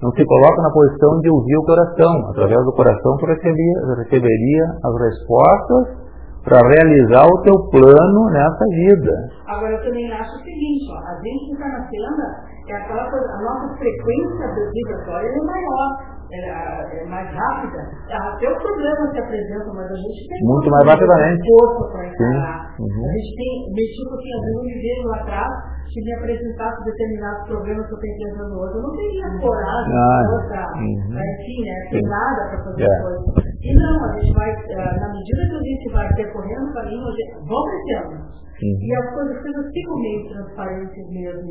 não 0.02 0.10
se 0.12 0.24
coloca 0.24 0.62
na 0.62 0.70
posição 0.70 1.20
de 1.20 1.30
ouvir 1.30 1.56
o 1.56 1.64
coração. 1.64 2.12
Através 2.30 2.60
do 2.64 2.72
coração 2.72 3.16
tu 3.18 3.26
receberia, 3.26 3.76
receberia 3.96 4.64
as 4.84 4.94
respostas 5.00 6.02
para 6.44 6.58
realizar 6.58 7.26
o 7.26 7.42
teu 7.42 7.54
plano 7.70 8.20
nessa 8.30 8.64
vida. 8.74 9.14
Agora 9.46 9.72
eu 9.72 9.82
também 9.82 10.10
acho 10.12 10.34
o 10.34 10.42
seguinte, 10.42 10.90
ó, 10.90 10.98
a 10.98 11.14
gente 11.22 11.52
está 11.54 11.68
na 11.68 11.86
cena 11.86 12.52
é 12.68 12.76
aquela 12.76 13.10
coisa, 13.10 13.26
a 13.26 13.42
nossa 13.42 13.76
frequência 13.76 14.46
vibratória 14.72 15.28
é 15.28 15.44
maior 15.44 16.11
é, 16.32 17.02
é 17.02 17.04
mais 17.04 17.28
rápida, 17.28 17.80
até 18.08 18.48
o 18.48 18.56
problema 18.56 19.12
se 19.12 19.18
apresenta, 19.20 19.72
mas 19.74 19.90
a 19.90 19.96
gente 19.96 20.28
tem 20.28 20.40
muito 20.44 20.70
mais 20.70 20.86
rapidamente. 20.88 21.48
força 21.48 21.92
para 21.92 22.08
encarar. 22.08 22.74
Uhum. 22.80 23.04
A 23.04 23.12
gente 23.12 23.36
tem, 23.36 23.52
tipo 23.68 24.14
assim, 24.14 24.32
às 24.32 24.40
vezes 24.40 24.56
eu 24.56 24.64
me 24.64 24.74
vejo 24.80 25.08
lá 25.08 25.16
atrás, 25.16 25.52
se 25.92 26.00
me 26.00 26.12
apresentasse 26.14 26.84
determinados 26.84 27.46
problemas 27.48 27.86
que 27.86 27.94
eu 27.94 27.98
tenho 28.00 28.16
pensando 28.16 28.58
hoje, 28.58 28.74
eu 28.76 28.82
não 28.82 28.92
teria 28.96 29.28
coragem, 29.40 29.92
ah, 29.92 30.22
força, 30.30 30.60
uhum. 30.80 31.20
enfim, 31.20 31.58
né, 31.68 31.74
tem 31.90 32.02
nada 32.02 32.48
para 32.48 32.64
fazer 32.64 32.82
yeah. 32.82 33.08
É. 33.36 33.41
E 33.62 33.74
não, 33.74 34.04
a 34.04 34.18
gente 34.18 34.34
vai, 34.34 34.50
eh, 34.50 35.00
na 35.00 35.08
medida 35.12 35.46
que 35.46 35.54
a 35.54 35.62
gente 35.62 35.92
vai 35.92 36.08
percorrendo 36.14 36.66
o 36.66 36.74
caminho, 36.74 37.04
vamos 37.46 37.70
crescendo. 37.70 38.42
Uhum. 38.62 38.78
E 38.78 38.94
as 38.94 39.06
coisas, 39.14 39.72
ficam 39.72 39.98
meio 39.98 40.28
transparentes 40.28 41.10
mesmo, 41.10 41.50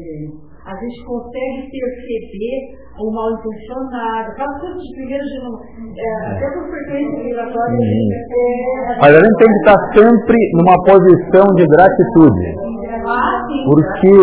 a 0.63 0.75
gente 0.75 1.03
consegue 1.03 1.71
perceber 1.71 2.55
o 2.99 3.11
mal 3.11 3.31
intencionado, 3.31 4.31
aquelas 4.31 4.59
coisas 4.61 4.79
de 4.79 4.95
primeiro 4.95 5.25
de 5.25 5.39
é, 5.39 6.35
até 6.35 6.47
por 6.51 6.69
frequência 6.71 7.23
migratória. 7.23 7.75
Uhum. 7.75 8.09
É, 8.31 8.99
Mas 9.01 9.11
a 9.11 9.19
gente 9.19 9.37
tem 9.39 9.49
que 9.51 9.59
estar 9.59 9.79
sempre 9.95 10.39
numa 10.55 10.77
posição 10.83 11.45
de 11.55 11.65
gratitude. 11.67 12.47
Porque, 13.65 14.17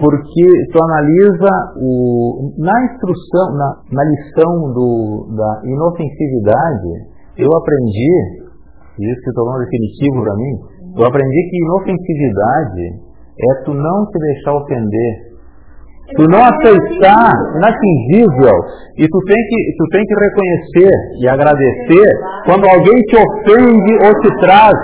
porque 0.00 0.46
tu 0.72 0.78
analisa 0.82 1.52
o, 1.82 2.50
na 2.58 2.74
instrução, 2.84 3.54
na, 3.54 3.68
na 3.92 4.04
lição 4.04 4.72
do, 4.72 5.28
da 5.36 5.62
inofensividade, 5.66 7.13
eu 7.38 7.50
aprendi, 7.56 8.12
e 8.98 9.12
isso 9.12 9.20
se 9.22 9.34
tornou 9.34 9.58
definitivo 9.58 10.22
para 10.22 10.34
mim, 10.36 10.74
eu 10.96 11.06
aprendi 11.06 11.50
que 11.50 11.56
inofensividade 11.58 13.14
é 13.34 13.64
tu 13.64 13.74
não 13.74 14.06
se 14.06 14.18
deixar 14.18 14.54
ofender. 14.54 15.34
Tu 16.16 16.22
não 16.28 16.38
aceitar, 16.38 17.32
inatingível, 17.56 18.56
e 18.98 19.08
tu 19.08 19.18
tem, 19.26 19.36
que, 19.36 19.76
tu 19.78 19.84
tem 19.90 20.04
que 20.04 20.14
reconhecer 20.14 20.90
e 21.18 21.26
agradecer 21.26 22.06
quando 22.44 22.68
alguém 22.68 23.00
te 23.08 23.16
ofende 23.16 23.92
ou 24.04 24.20
te 24.20 24.40
traz. 24.40 24.74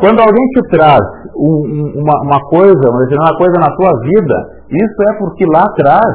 Quando 0.00 0.20
alguém 0.20 0.46
te 0.54 0.68
traz 0.70 1.00
um, 1.36 2.00
uma, 2.00 2.14
uma 2.22 2.40
coisa, 2.48 2.90
uma 2.90 3.36
coisa 3.36 3.58
na 3.58 3.74
tua 3.76 4.00
vida, 4.02 4.34
isso 4.70 5.02
é 5.10 5.18
porque 5.18 5.44
lá 5.46 5.64
atrás, 5.64 6.06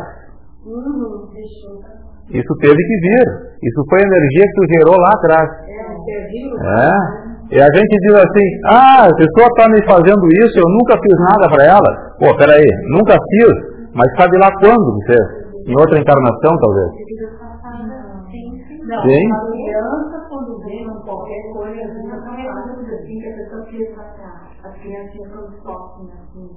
isso 2.33 2.53
teve 2.61 2.77
que 2.77 2.97
vir. 3.01 3.25
Isso 3.63 3.81
foi 3.89 3.99
a 3.99 4.07
energia 4.07 4.45
que 4.45 4.53
tu 4.53 4.63
gerou 4.73 4.97
lá 4.97 5.11
atrás. 5.15 5.49
É. 6.61 7.29
E 7.49 7.57
a 7.57 7.65
gente 7.65 7.95
diz 8.05 8.13
assim, 8.13 8.47
ah, 8.65 9.09
a 9.09 9.15
pessoa 9.15 9.47
está 9.49 9.67
me 9.69 9.81
fazendo 9.85 10.21
isso, 10.45 10.59
eu 10.59 10.69
nunca 10.69 10.93
fiz 11.01 11.17
nada 11.19 11.49
para 11.49 11.65
ela. 11.65 11.91
Pô, 12.19 12.37
peraí, 12.37 12.65
nunca 12.93 13.17
fiz. 13.17 13.53
Mas 13.93 14.05
sabe 14.15 14.37
lá 14.37 14.51
quando 14.59 15.01
você 15.01 15.17
Em 15.65 15.73
outra 15.73 15.99
encarnação, 15.99 16.51
talvez. 16.61 16.89
Não, 18.89 19.01
Sim. 19.03 19.31
a 19.31 19.39
criança, 19.45 20.25
quando 20.29 20.57
vê 20.65 20.83
qualquer 21.05 21.53
coisa, 21.53 21.79
assim, 21.79 22.09
assim, 22.09 23.19
que 23.19 23.27
a 23.27 23.35
pessoa 23.35 23.65
fica 23.65 24.01
as 24.63 24.73
crianças 24.81 25.27
quando 25.31 25.53
sofrem, 25.61 26.09
assim, 26.09 26.49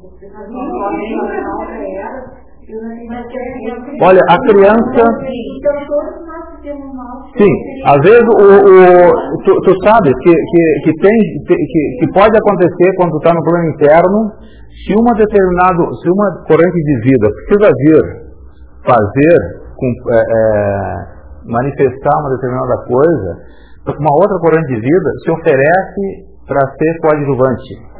Olha, 4.00 4.20
a 4.30 4.38
criança. 4.38 5.02
Sim, 7.36 7.54
às 7.84 8.00
vezes 8.00 8.22
o, 8.22 8.48
o, 8.48 8.72
tu, 9.44 9.52
tu 9.60 9.72
sabe 9.84 10.10
que, 10.22 10.32
que, 10.32 10.62
que, 10.84 10.92
tem, 11.02 11.18
que, 11.46 11.96
que 12.00 12.12
pode 12.14 12.34
acontecer 12.38 12.94
quando 12.96 13.10
tu 13.10 13.18
está 13.18 13.34
no 13.34 13.42
plano 13.42 13.68
interno 13.68 14.32
se 14.86 14.94
uma 14.94 15.12
determinada, 15.12 15.84
se 16.00 16.08
uma 16.08 16.44
corrente 16.46 16.82
de 16.82 17.00
vida 17.10 17.28
precisa 17.46 17.70
vir 17.76 18.22
fazer, 18.86 19.38
com, 19.76 19.88
é, 20.12 20.18
é, 20.18 21.11
manifestar 21.46 22.14
uma 22.20 22.30
determinada 22.36 22.76
coisa, 22.86 23.30
uma 23.98 24.12
outra 24.14 24.38
corrente 24.38 24.68
de 24.68 24.80
vida 24.80 25.10
se 25.24 25.30
oferece 25.30 26.32
para 26.46 26.60
ser 26.76 26.92
coadjuvante. 27.00 27.92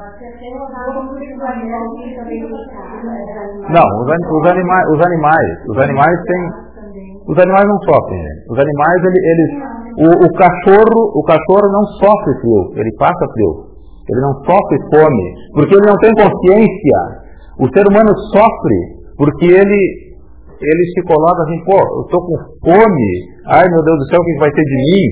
Não, 3.71 3.87
os, 4.01 4.09
os, 4.09 4.45
animais, 4.51 4.85
os 4.91 5.01
animais, 5.07 5.49
os 5.69 5.79
animais 5.79 6.17
têm, 6.27 6.43
os 7.29 7.39
animais 7.39 7.67
não 7.67 7.79
sofrem. 7.83 8.23
Né? 8.23 8.31
Os 8.51 8.59
animais, 8.59 8.99
eles, 9.05 9.23
eles 9.25 9.51
o, 9.93 10.09
o 10.09 10.29
cachorro, 10.39 11.01
o 11.15 11.23
cachorro 11.25 11.73
não 11.73 11.85
sofre 12.01 12.33
frio, 12.41 12.73
ele 12.77 12.97
passa 12.97 13.27
frio. 13.33 13.73
Ele 14.09 14.21
não 14.21 14.35
sofre 14.43 14.79
fome, 14.91 15.35
porque 15.55 15.75
ele 15.75 15.87
não 15.87 15.97
tem 15.99 16.11
consciência. 16.11 16.99
O 17.61 17.69
ser 17.71 17.87
humano 17.87 18.11
sofre 18.33 19.03
porque 19.17 19.47
ele, 19.47 20.02
ele 20.63 20.85
se 20.95 21.03
coloca 21.03 21.43
assim, 21.43 21.59
pô, 21.65 21.79
eu 21.79 22.03
estou 22.07 22.21
com 22.23 22.37
fome, 22.63 23.11
ai 23.47 23.67
meu 23.69 23.83
Deus 23.83 23.99
do 23.99 24.07
céu, 24.11 24.21
o 24.21 24.25
que 24.25 24.39
vai 24.39 24.51
ter 24.51 24.63
de 24.63 24.77
mim? 24.77 25.05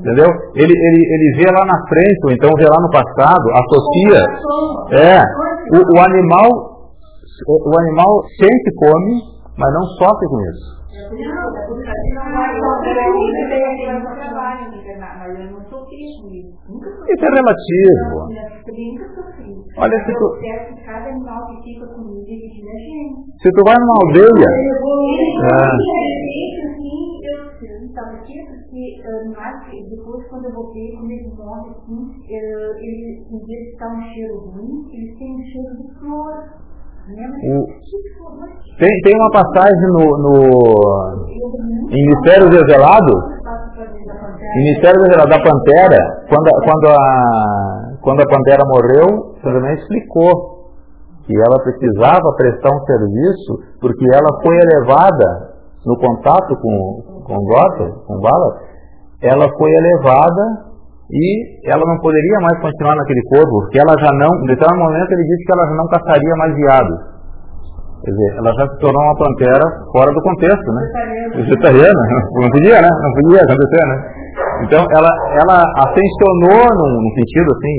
Entendeu? 0.00 0.30
Ele, 0.54 0.74
ele, 0.74 1.00
ele 1.02 1.28
vê 1.38 1.50
lá 1.50 1.64
na 1.66 1.78
frente, 1.88 2.20
ou 2.24 2.30
então 2.30 2.50
vê 2.58 2.66
lá 2.66 2.80
no 2.80 2.90
passado, 2.90 3.44
associa. 3.58 4.22
É, 5.02 5.18
o, 5.74 5.78
o 5.82 5.98
animal, 6.00 6.48
o 7.48 7.80
animal 7.80 8.22
sente 8.38 8.70
fome, 8.78 9.18
mas 9.58 9.72
não 9.74 9.82
sofre 9.98 10.28
com 10.28 10.40
isso. 10.42 10.76
Isso 17.06 17.24
é 17.24 17.30
relativo. 17.34 18.28
Olha 19.78 20.04
se 20.04 20.12
tu. 20.12 20.26
Se 23.42 23.50
tu 23.52 23.62
vai 23.64 23.76
numa 23.76 23.94
aldeia. 24.02 24.48
É. 25.46 25.96
depois 29.90 30.26
quando 30.28 30.44
eu 30.46 30.52
voltei, 30.52 30.92
quando 30.96 31.10
eles 31.10 31.34
morrem 31.36 31.70
assim, 31.72 32.08
eles, 32.28 33.26
em 33.30 33.46
vez 33.46 33.60
de 33.64 33.70
estar 33.72 33.88
um 33.88 34.02
cheiro 34.12 34.36
ruim, 34.50 34.86
eles 34.92 35.18
têm 35.18 35.34
um 35.34 35.42
cheiro 35.44 35.76
de 35.76 35.98
flor. 35.98 36.66
O, 37.06 37.66
tem, 38.78 39.00
tem 39.02 39.14
uma 39.14 39.30
passagem 39.30 39.88
no, 39.94 40.18
no 40.18 40.34
em 41.88 42.06
Mistérios 42.08 42.50
Revelados, 42.50 43.45
Mistérios 44.54 45.02
Revelados 45.02 45.36
da 45.36 45.42
Pantera, 45.42 46.00
quando, 46.28 46.48
quando, 46.64 46.86
a, 46.88 47.98
quando 48.02 48.20
a 48.22 48.26
Pantera 48.26 48.62
morreu, 48.64 49.34
também 49.42 49.74
explicou 49.74 50.56
que 51.26 51.34
ela 51.34 51.62
precisava 51.62 52.34
prestar 52.36 52.70
um 52.70 52.84
serviço 52.86 53.52
porque 53.80 54.06
ela 54.14 54.30
foi 54.42 54.56
elevada 54.56 55.56
no 55.84 55.96
contato 55.98 56.56
com, 56.56 57.22
com 57.26 57.36
Gota, 57.44 57.86
com 58.06 58.20
Bala, 58.20 58.60
ela 59.22 59.46
foi 59.58 59.70
elevada 59.70 60.66
e 61.10 61.70
ela 61.70 61.82
não 61.86 61.98
poderia 62.00 62.40
mais 62.40 62.60
continuar 62.60 62.96
naquele 62.96 63.22
corpo, 63.30 63.62
porque 63.62 63.78
ela 63.78 63.94
já 63.98 64.10
não, 64.14 64.30
em 64.42 64.46
determinado 64.46 64.90
momento 64.90 65.12
ele 65.12 65.22
disse 65.22 65.44
que 65.44 65.52
ela 65.52 65.66
já 65.68 65.74
não 65.74 65.86
caçaria 65.88 66.34
mais 66.36 66.54
viados. 66.54 67.16
Quer 68.02 68.10
dizer, 68.10 68.38
ela 68.38 68.52
já 68.54 68.66
se 68.68 68.78
tornou 68.78 69.02
uma 69.02 69.16
pantera 69.16 69.66
fora 69.90 70.12
do 70.12 70.22
contexto, 70.22 70.72
né? 70.72 70.82
Vegetariana. 71.34 72.02
Não 72.34 72.50
podia, 72.50 72.82
né? 72.82 72.88
Não 72.88 73.12
podia 73.14 73.40
acontecer, 73.42 73.86
né? 73.86 74.25
Então, 74.64 74.82
ela, 74.82 75.12
ela 75.40 75.58
ascensionou 75.86 76.64
num, 76.76 76.90
num 77.02 77.12
sentido 77.14 77.48
assim, 77.52 77.76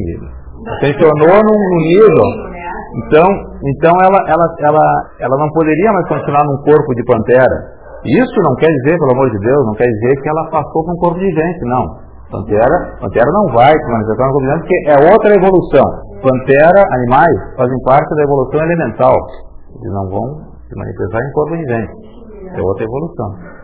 ascensionou 0.78 1.38
num, 1.38 1.60
num 1.70 1.82
nível. 1.86 2.28
Então, 3.06 3.28
então 3.66 3.94
ela, 4.02 4.20
ela, 4.26 4.48
ela, 4.62 4.86
ela 5.20 5.38
não 5.38 5.50
poderia 5.54 5.92
mais 5.92 6.08
continuar 6.08 6.44
num 6.46 6.58
corpo 6.64 6.96
de 6.96 7.04
pantera. 7.06 7.78
Isso 8.06 8.38
não 8.42 8.56
quer 8.56 8.72
dizer, 8.72 8.98
pelo 8.98 9.14
amor 9.14 9.30
de 9.30 9.40
Deus, 9.40 9.66
não 9.66 9.76
quer 9.76 9.86
dizer 9.86 10.22
que 10.22 10.30
ela 10.30 10.50
passou 10.50 10.84
para 10.86 10.94
um 10.94 10.98
corpo 10.98 11.20
de 11.20 11.30
gente, 11.30 11.62
não. 11.66 12.08
Pantera, 12.32 12.98
Pantera 13.00 13.32
não 13.32 13.54
vai 13.54 13.72
se 13.72 13.92
manifestar 13.92 14.28
corpo 14.28 14.40
de 14.40 14.48
gente 14.48 14.60
porque 14.60 14.80
é 14.90 14.98
outra 15.12 15.36
evolução. 15.36 15.88
Pantera, 16.22 16.82
animais, 16.92 17.38
fazem 17.56 17.80
parte 17.86 18.16
da 18.16 18.24
evolução 18.24 18.60
elemental. 18.64 19.16
Eles 19.76 19.94
não 19.94 20.10
vão 20.10 20.26
se 20.68 20.76
manifestar 20.76 21.20
em 21.20 21.32
corpo 21.32 21.56
de 21.56 21.66
gente. 21.66 21.92
É 22.52 22.62
outra 22.62 22.84
evolução. 22.84 23.57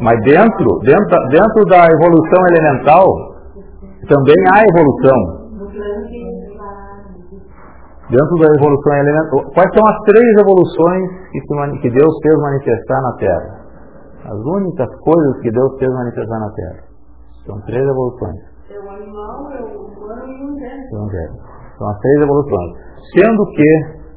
Mas 0.00 0.16
dentro, 0.22 0.78
dentro, 0.84 1.16
dentro 1.30 1.64
da 1.70 1.86
evolução 1.86 2.40
elemental, 2.52 3.06
também 4.08 4.36
há 4.52 4.62
evolução. 4.62 5.46
Dentro 8.10 8.34
da 8.38 8.48
evolução 8.60 8.92
elemental. 8.94 9.40
Quais 9.54 9.70
são 9.74 9.84
as 9.86 9.98
três 10.04 10.30
evoluções 10.38 11.10
que, 11.32 11.40
que 11.80 11.90
Deus 11.90 12.12
fez 12.22 12.34
manifestar 12.40 13.02
na 13.02 13.12
Terra? 13.16 13.66
As 14.26 14.38
únicas 14.38 14.88
coisas 15.00 15.40
que 15.40 15.50
Deus 15.50 15.78
fez 15.78 15.90
manifestar 15.92 16.38
na 16.38 16.50
Terra. 16.52 16.82
São 17.46 17.60
três 17.62 17.82
evoluções. 17.82 18.36
É 18.70 18.78
o 18.78 18.90
animal, 18.90 19.52
é 19.52 19.62
o 19.62 19.86
humano 19.86 20.26
e 20.26 20.44
o 20.44 21.06
inverno. 21.06 21.36
São 21.78 21.88
as 21.88 21.98
três 21.98 22.22
evoluções. 22.22 22.72
Sendo 23.14 23.46
que 23.52 23.70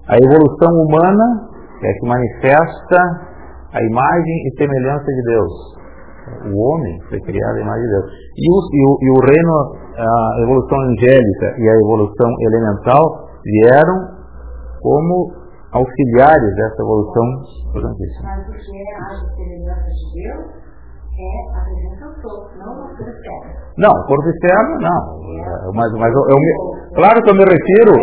a 0.07 0.17
evolução 0.17 0.73
humana 0.85 1.49
é 1.83 1.93
que 1.93 2.07
manifesta 2.07 3.28
a 3.73 3.79
imagem 3.83 4.35
e 4.47 4.57
semelhança 4.57 5.05
de 5.05 5.23
Deus. 5.23 5.53
O 6.45 6.57
homem 6.57 6.99
foi 7.09 7.19
criado 7.21 7.57
à 7.57 7.61
imagem 7.61 7.83
de 7.83 7.89
Deus. 7.89 8.05
E 8.37 8.45
o, 8.49 8.57
e 8.73 8.81
o, 8.85 8.91
e 9.01 9.09
o 9.09 9.17
reino, 9.25 9.55
a 9.97 10.41
evolução 10.43 10.79
angélica 10.81 11.47
e 11.57 11.69
a 11.69 11.75
evolução 11.75 12.29
elemental 12.41 13.03
vieram 13.43 13.97
como 14.81 15.31
auxiliares 15.73 16.55
dessa 16.55 16.81
evolução 16.81 17.25
importantíssima. 17.69 18.29
Mas 18.29 18.47
o 18.47 18.53
que 18.53 18.77
é 18.77 18.95
a 18.97 19.09
semelhança 19.35 19.89
de 19.89 20.05
Deus 20.21 20.59
é 21.19 21.31
a 21.51 21.61
presença 21.61 22.05
do 22.21 22.31
não 22.57 22.71
o 22.73 22.87
corpo 22.89 23.09
externo. 23.09 23.49
Não, 23.77 23.93
corpo 24.07 24.29
externo 24.29 24.71
não. 24.81 25.01
É, 25.39 25.71
mas, 25.73 25.91
mas 25.93 26.13
eu, 26.13 26.23
eu 26.29 26.37
me, 26.37 26.51
claro 26.95 27.21
que 27.21 27.29
eu 27.29 27.35
me 27.35 27.45
refiro, 27.45 27.93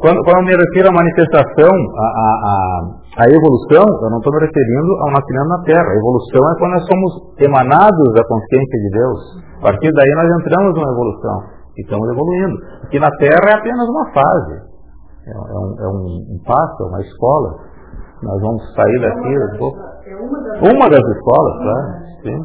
quando, 0.00 0.18
quando 0.24 0.38
eu 0.38 0.44
me 0.44 0.56
refiro 0.56 0.88
à 0.88 0.92
manifestação, 0.92 1.72
à, 1.98 2.99
à 3.18 3.24
evolução, 3.26 3.82
eu 3.82 4.10
não 4.10 4.18
estou 4.18 4.32
me 4.34 4.46
referindo 4.46 4.92
ao 5.02 5.10
nascimento 5.10 5.48
na 5.48 5.62
Terra. 5.64 5.88
A 5.90 5.96
evolução 5.96 6.42
é 6.46 6.54
quando 6.58 6.72
nós 6.78 6.86
somos 6.86 7.10
emanados 7.42 8.08
da 8.14 8.22
consciência 8.22 8.78
de 8.78 8.90
Deus. 8.90 9.20
A 9.58 9.62
partir 9.66 9.90
daí 9.92 10.12
nós 10.14 10.30
entramos 10.38 10.74
numa 10.74 10.92
evolução 10.92 11.36
e 11.76 11.82
estamos 11.82 12.08
evoluindo. 12.08 12.56
Porque 12.80 13.00
na 13.00 13.10
Terra 13.18 13.50
é 13.50 13.54
apenas 13.58 13.88
uma 13.88 14.06
fase. 14.14 14.54
É, 15.26 15.30
é, 15.30 15.58
um, 15.58 15.74
é 15.78 15.88
um, 15.88 16.34
um 16.34 16.38
passo, 16.46 16.82
é 16.82 16.86
uma 16.86 17.00
escola. 17.00 17.58
Nós 18.22 18.40
vamos 18.40 18.62
sair 18.74 18.96
é 18.96 19.00
daqui 19.00 19.38
um 19.38 19.58
pouco. 19.58 19.78
Uma 20.60 20.88
das 20.88 21.04
escolas, 21.16 21.56
claro. 21.58 22.10
Sim. 22.22 22.38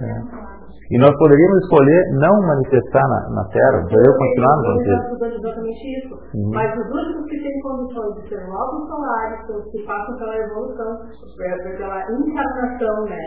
É. 0.00 0.53
E 0.90 0.98
nós 0.98 1.16
poderíamos 1.16 1.58
escolher 1.64 2.02
não 2.20 2.34
manifestar 2.44 3.04
na, 3.08 3.40
na 3.40 3.44
Terra, 3.48 3.88
para 3.88 4.00
eu 4.04 4.12
continuar 4.18 4.56
no 4.56 4.62
manifestar. 4.68 5.26
exatamente 5.32 5.84
isso. 5.96 6.14
Uhum. 6.34 6.50
Mas 6.52 6.68
os 6.76 6.88
únicos 6.92 7.24
que 7.30 7.40
têm 7.40 7.60
condições 7.60 8.14
de 8.20 8.28
ser 8.28 8.46
novos 8.48 8.88
salários 8.88 9.46
são 9.46 9.56
os 9.56 9.70
que 9.72 9.80
passam 9.86 10.16
pela 10.18 10.36
evolução, 10.36 10.92
pela 11.38 11.98
encarnação, 12.12 13.04
né? 13.08 13.24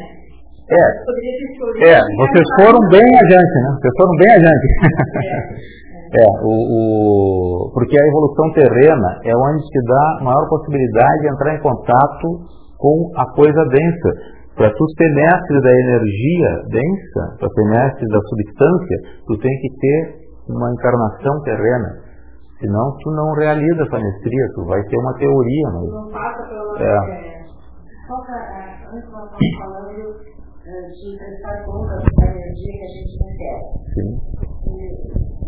É, 0.68 0.76
é, 0.76 2.00
vocês 2.04 2.48
foram 2.60 2.80
bem 2.92 3.08
adiante, 3.08 3.56
né? 3.64 3.70
Vocês 3.80 3.94
foram 3.96 4.16
bem 4.20 4.32
adiante. 4.36 4.68
É. 6.08 6.24
É, 6.24 6.26
o, 6.42 7.68
o, 7.68 7.72
porque 7.74 8.00
a 8.00 8.08
evolução 8.08 8.54
terrena 8.54 9.20
é 9.26 9.36
onde 9.36 9.62
se 9.62 9.80
dá 9.84 10.24
maior 10.24 10.48
possibilidade 10.48 11.20
de 11.20 11.28
entrar 11.28 11.56
em 11.56 11.62
contato 11.62 12.28
com 12.78 13.12
a 13.18 13.26
coisa 13.36 13.66
densa. 13.68 14.37
Para 14.58 14.74
tu 14.74 14.86
ser 14.98 15.14
mestre 15.14 15.62
da 15.62 15.72
energia 15.72 16.50
densa, 16.68 17.38
para 17.38 17.50
ser 17.50 17.66
mestre 17.70 18.08
da 18.10 18.20
substância, 18.20 18.98
tu 19.28 19.38
tem 19.38 19.54
que 19.62 19.70
ter 19.78 20.28
uma 20.50 20.74
encarnação 20.74 21.42
terrena. 21.44 22.02
Senão 22.60 22.98
tu 23.04 23.12
não 23.12 23.34
realiza 23.34 23.84
essa 23.84 24.00
mestria, 24.00 24.48
tu 24.56 24.66
vai 24.66 24.82
ter 24.84 24.98
uma 24.98 25.14
teoria. 25.14 25.68
Mas... 25.70 25.90
Não 25.94 26.10
passa 26.10 26.44
pela... 26.50 26.82
É. 26.82 26.86
É, 26.88 27.38
antes 28.88 29.12
nós 29.12 29.30
estamos 29.30 29.58
falando 29.60 29.94
eh, 30.66 30.90
de 30.90 31.18
prestar 31.18 31.64
conta 31.66 31.96
da 32.18 32.26
energia 32.26 32.74
que 32.74 32.84
a 32.84 32.88
gente 32.88 33.14
recebe. 33.24 33.62
Sim 33.94 34.38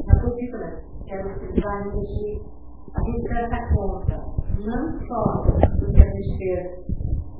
na 0.09 0.21
política, 0.21 0.81
que 1.05 1.13
é 1.13 1.25
utilizar 1.25 1.87
energia, 1.87 2.41
a 2.95 3.01
gente 3.03 3.23
presta 3.27 3.73
conta 3.73 4.15
não 4.59 4.99
só 5.07 5.43
do 5.77 5.93
que 5.93 6.01
a 6.01 6.05
gente 6.05 6.37
fez 6.37 6.88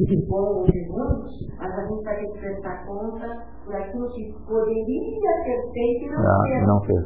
de 0.06 0.26
bom 0.28 0.60
ou 0.60 0.66
de 0.66 0.88
ruim, 0.89 1.24
mas 1.58 1.78
a 1.78 1.88
gente 1.88 2.04
vai 2.04 2.16
ter 2.16 2.32
que 2.32 2.39
prestar 2.39 2.86
conta 2.86 3.28
por 3.66 3.76
aquilo 3.76 4.10
que 4.10 4.34
poderia 4.47 5.43
ter 5.43 5.72
feito 5.74 6.06
e 6.06 6.10
não 6.10 6.26
ah, 6.26 6.43
fez. 6.43 6.68
Não 6.68 6.82
fez. 6.82 7.06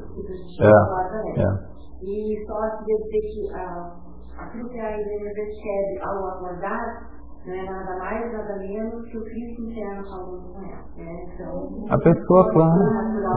É, 0.61 1.41
é. 1.41 1.73
E 2.03 2.45
só 2.45 2.77
se 2.77 2.85
dizer 2.85 3.21
que 3.21 3.53
ah, 3.53 3.95
aquilo 4.37 4.69
que 4.69 4.79
a 4.79 4.91
Helena 4.99 5.31
recebe 5.35 5.99
ao 6.01 6.27
acordar 6.27 7.13
não 7.45 7.53
é 7.53 7.63
nada 7.65 7.97
mais, 7.97 8.31
nada 8.31 8.55
menos 8.57 9.05
que 9.09 9.17
o 9.17 9.23
Cristo 9.23 9.63
interno 9.63 10.03
falando 10.03 10.53
com 10.53 10.59
ela. 10.61 10.83
Né? 10.95 11.25
Então, 11.33 11.85
a 11.89 11.97
pessoa, 11.97 12.51
claro. 12.51 12.79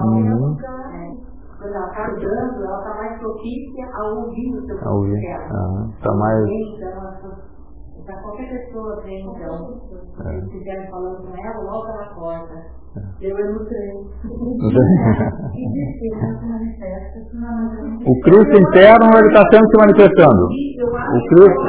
Uhum. 0.06 0.56
É, 0.60 1.16
quando 1.58 1.74
ela 1.74 1.86
está 1.88 2.06
andando, 2.10 2.64
ela 2.64 2.78
está 2.78 2.94
mais 2.94 3.18
propícia 3.18 3.86
a 3.92 4.04
ouvir 4.14 4.56
o 4.56 4.66
seu 4.66 4.76
dela. 4.76 5.90
Está 5.96 6.14
mais... 6.14 6.44
Então, 6.46 7.55
para 8.06 8.22
qualquer 8.22 8.48
pessoa 8.48 9.02
vem, 9.02 9.20
então, 9.20 9.80
se 10.16 10.28
é. 10.28 10.38
estiverem 10.38 10.88
falando 10.90 11.26
com 11.26 11.36
ela, 11.36 11.60
logo 11.60 11.88
ela 11.88 12.06
corta. 12.14 12.54
É. 12.96 13.00
Eu 13.20 13.36
o 18.06 18.20
Cristo 18.22 18.56
interno 18.56 19.18
ele 19.18 19.28
está 19.28 19.42
sempre 19.52 19.68
se 19.68 19.76
manifestando. 19.76 20.42
O 20.46 21.20
Cristo, 21.28 21.60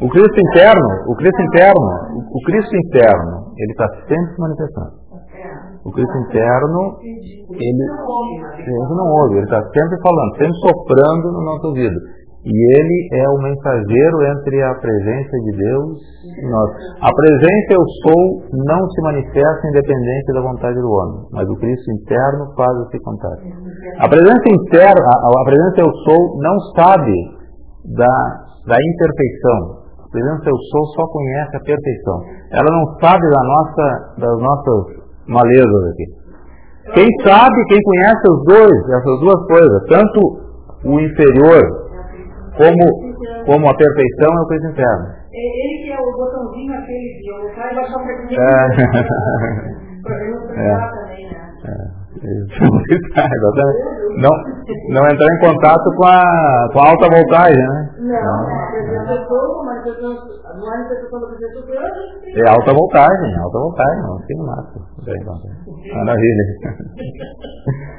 o 0.00 0.08
Cristo 0.08 0.40
interno, 0.40 0.88
o 1.06 1.14
Cristo 1.14 1.42
interno, 1.42 1.90
o 2.32 2.40
Cristo 2.44 2.76
interno, 2.76 3.52
ele 3.56 3.70
está 3.72 3.88
sempre 4.08 4.34
se 4.34 4.40
manifestando. 4.40 4.98
O 5.84 5.92
Cristo 5.92 6.18
interno, 6.18 6.98
ele, 7.02 7.84
ele 8.58 8.94
não 8.94 9.06
ouve, 9.22 9.36
ele 9.36 9.44
está 9.44 9.62
sempre 9.62 9.96
falando, 10.02 10.36
sempre 10.36 10.54
soprando 10.54 11.32
no 11.32 11.44
nosso 11.44 11.68
ouvido. 11.68 12.19
E 12.40 12.48
ele 12.48 13.08
é 13.20 13.28
o 13.28 13.36
mensageiro 13.36 14.16
entre 14.32 14.62
a 14.62 14.74
presença 14.80 15.36
de 15.44 15.56
Deus 15.60 16.00
e 16.24 16.48
nós. 16.48 16.70
A 17.04 17.12
presença 17.12 17.68
eu 17.76 17.84
sou 18.00 18.48
não 18.64 18.80
se 18.88 19.02
manifesta 19.02 19.68
independente 19.68 20.32
da 20.32 20.40
vontade 20.40 20.80
do 20.80 20.88
homem, 20.88 21.28
mas 21.32 21.46
o 21.46 21.56
Cristo 21.56 21.84
interno 21.92 22.48
faz 22.56 22.72
esse 22.88 22.98
contato. 23.04 23.44
A 24.00 24.08
presença 24.08 24.46
interna, 24.56 25.10
a, 25.20 25.44
presença 25.44 25.84
eu 25.84 25.92
sou 26.08 26.40
não 26.40 26.56
sabe 26.80 27.12
da, 27.92 28.16
da 28.72 28.76
imperfeição. 28.88 29.84
A 30.00 30.08
presença 30.08 30.48
eu 30.48 30.56
sou 30.72 30.84
só 30.96 31.04
conhece 31.12 31.56
a 31.56 31.60
perfeição. 31.60 32.18
Ela 32.56 32.70
não 32.72 32.84
sabe 33.04 33.20
da 33.20 33.42
nossa, 33.44 34.14
das 34.16 34.38
nossas 34.40 34.80
malezas 35.28 35.84
aqui. 35.92 36.06
Quem 36.94 37.06
sabe, 37.20 37.64
quem 37.68 37.82
conhece 37.84 38.32
os 38.32 38.44
dois, 38.48 38.78
essas 38.96 39.20
duas 39.20 39.46
coisas, 39.46 39.82
tanto 39.92 40.50
o 40.88 41.00
inferior 41.00 41.79
como, 42.60 42.84
como 43.46 43.64
a 43.68 43.74
perfeição 43.74 44.28
é 44.28 44.40
o 44.40 44.46
Cristo 44.46 44.68
interno. 44.68 45.06
Ele 45.32 45.82
que 45.82 45.90
é 45.92 45.98
o 45.98 46.12
botãozinho 46.12 46.74
aquele 46.74 47.16
de 47.16 47.22
colocar 47.30 47.72
e 47.72 47.76
baixar 47.76 47.96
o 47.96 48.04
é. 48.04 48.36
é. 50.60 50.76
também, 50.90 51.24
né? 51.26 51.40
É. 51.64 52.00
não, 54.20 54.28
não 54.90 55.08
entrar 55.08 55.32
em 55.32 55.38
contato 55.38 55.88
com 55.96 56.04
a, 56.04 56.68
com 56.72 56.80
a 56.80 56.90
alta 56.90 57.08
voltagem, 57.08 57.56
né? 57.56 57.88
Não, 57.98 58.10
é 62.36 62.48
alta 62.50 62.74
voltagem, 62.74 63.38
alta 63.38 63.58
voltagem, 63.58 64.02
não 64.02 64.20
tem 64.26 64.36
máximo. 64.38 64.84
Maravilha. 65.94 66.44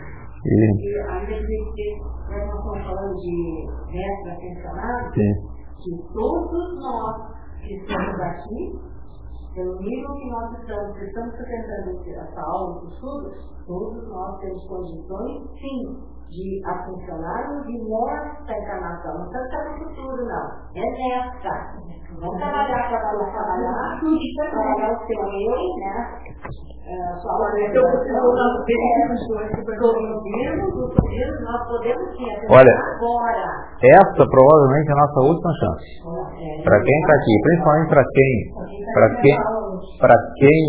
e... 0.46 1.00
A 1.08 1.20
gente 1.26 2.12
nós 2.30 2.84
falando 2.84 3.16
de 3.16 3.66
mestre 3.92 4.32
ascensionado, 4.32 5.12
que 5.12 6.14
todos 6.14 6.80
nós 6.80 7.32
que 7.62 7.74
estamos 7.76 8.20
aqui 8.20 8.92
pelo 9.54 9.78
nível 9.80 10.16
que 10.16 10.30
nós 10.30 10.60
estamos, 10.60 10.98
que 10.98 11.06
estamos 11.06 11.36
frequentando 11.36 12.00
essa 12.10 12.42
aula, 12.42 12.78
esse 12.78 12.94
estudo, 12.94 13.32
todos 13.68 14.08
nós 14.08 14.40
temos 14.40 14.66
condições, 14.68 15.44
sim, 15.60 16.00
de 16.32 16.64
ascensionarmos 16.64 17.68
e 17.68 17.76
nesta 17.76 18.54
encarnação. 18.56 19.20
Não 19.20 19.28
precisa 19.28 19.46
estar 19.46 19.64
no 19.68 19.78
futuro, 19.84 20.26
não. 20.26 20.46
É 20.76 20.86
nesta. 20.96 21.52
Vamos 22.20 22.38
trabalhar, 22.40 22.88
trabalhar, 22.88 23.32
trabalhar, 23.32 24.00
trabalhar 24.52 24.92
o 24.92 25.08
seu 25.08 25.20
eu, 25.20 25.60
né? 25.76 26.32
Olha, 32.50 32.76
essa 33.84 34.24
provavelmente 34.28 34.90
é 34.90 34.92
a 34.92 34.96
nossa 34.96 35.20
última 35.22 35.52
chance. 35.52 36.64
Para 36.64 36.80
quem 36.82 37.00
está 37.00 37.14
aqui, 37.14 37.34
principalmente 37.44 37.90
para 37.90 38.04
quem, 38.12 38.34
para 38.94 39.08
quem, 39.22 39.36
para 40.00 40.16
quem 40.36 40.62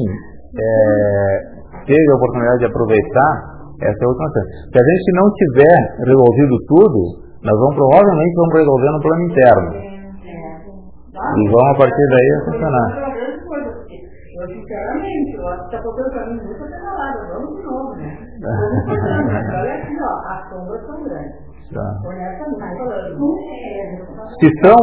é, 0.52 1.62
teve 1.86 2.10
a 2.12 2.16
oportunidade 2.16 2.58
de 2.58 2.66
aproveitar, 2.66 3.51
essa 3.83 4.01
é 4.01 4.05
a 4.05 4.09
última 4.09 4.28
chance. 4.33 4.49
Se 4.70 4.78
a 4.78 4.85
gente 4.87 5.09
não 5.18 5.26
tiver 5.33 5.78
resolvido 6.07 6.55
tudo, 6.66 7.01
nós 7.43 7.57
vamos 7.59 7.74
provavelmente 7.74 8.35
vamos 8.37 8.55
resolver 8.55 8.91
no 8.93 9.01
plano 9.01 9.22
interno. 9.26 9.70
E 11.12 11.43
vamos 11.51 11.70
a 11.70 11.78
partir 11.78 12.07
daí 12.11 12.30
funcionar. 12.47 12.89
Eu, 14.33 14.49
sinceramente, 14.49 15.37
eu 15.37 15.47
acho 15.47 15.68
que 15.68 15.76
está 15.76 15.83
faltando 15.83 16.11
para 16.11 16.26
mim 16.26 16.41
muita 16.43 16.64
pedalada. 16.64 17.20
Vamos 17.33 17.57
de 17.57 17.62
novo, 17.62 17.95
né? 17.95 18.18
Vamos 18.41 18.89
Olha 19.55 19.74
aqui, 19.74 19.97
ó, 20.03 20.12
as 20.26 20.49
sombras 20.51 20.87
são 20.87 21.05
grandes. 21.05 21.53
Tá. 21.72 21.89
Se 24.41 24.49
são. 24.61 24.76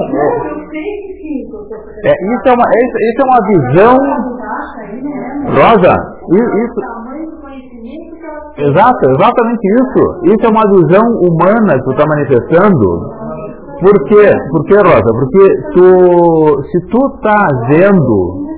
É, 2.04 2.12
isso, 2.12 2.46
é 2.48 2.54
uma, 2.54 2.66
isso, 2.74 2.98
isso 2.98 3.20
é 3.20 3.26
uma 3.26 3.42
visão. 3.48 3.96
Rosa, 5.54 5.94
isso. 6.32 6.80
Exato, 8.60 9.12
exatamente 9.12 9.68
isso. 9.68 10.02
Isso 10.36 10.46
é 10.46 10.50
uma 10.50 10.68
visão 10.76 11.06
humana 11.24 11.74
que 11.74 11.84
tu 11.84 11.92
está 11.92 12.06
manifestando. 12.08 12.88
Por 13.80 14.04
quê? 14.06 14.34
Por 14.52 14.66
quê, 14.66 14.76
Rosa? 14.76 15.14
Porque 15.14 15.62
tu, 15.74 16.62
se 16.64 16.80
tu 16.88 17.08
está 17.16 17.48
vendo 17.70 18.50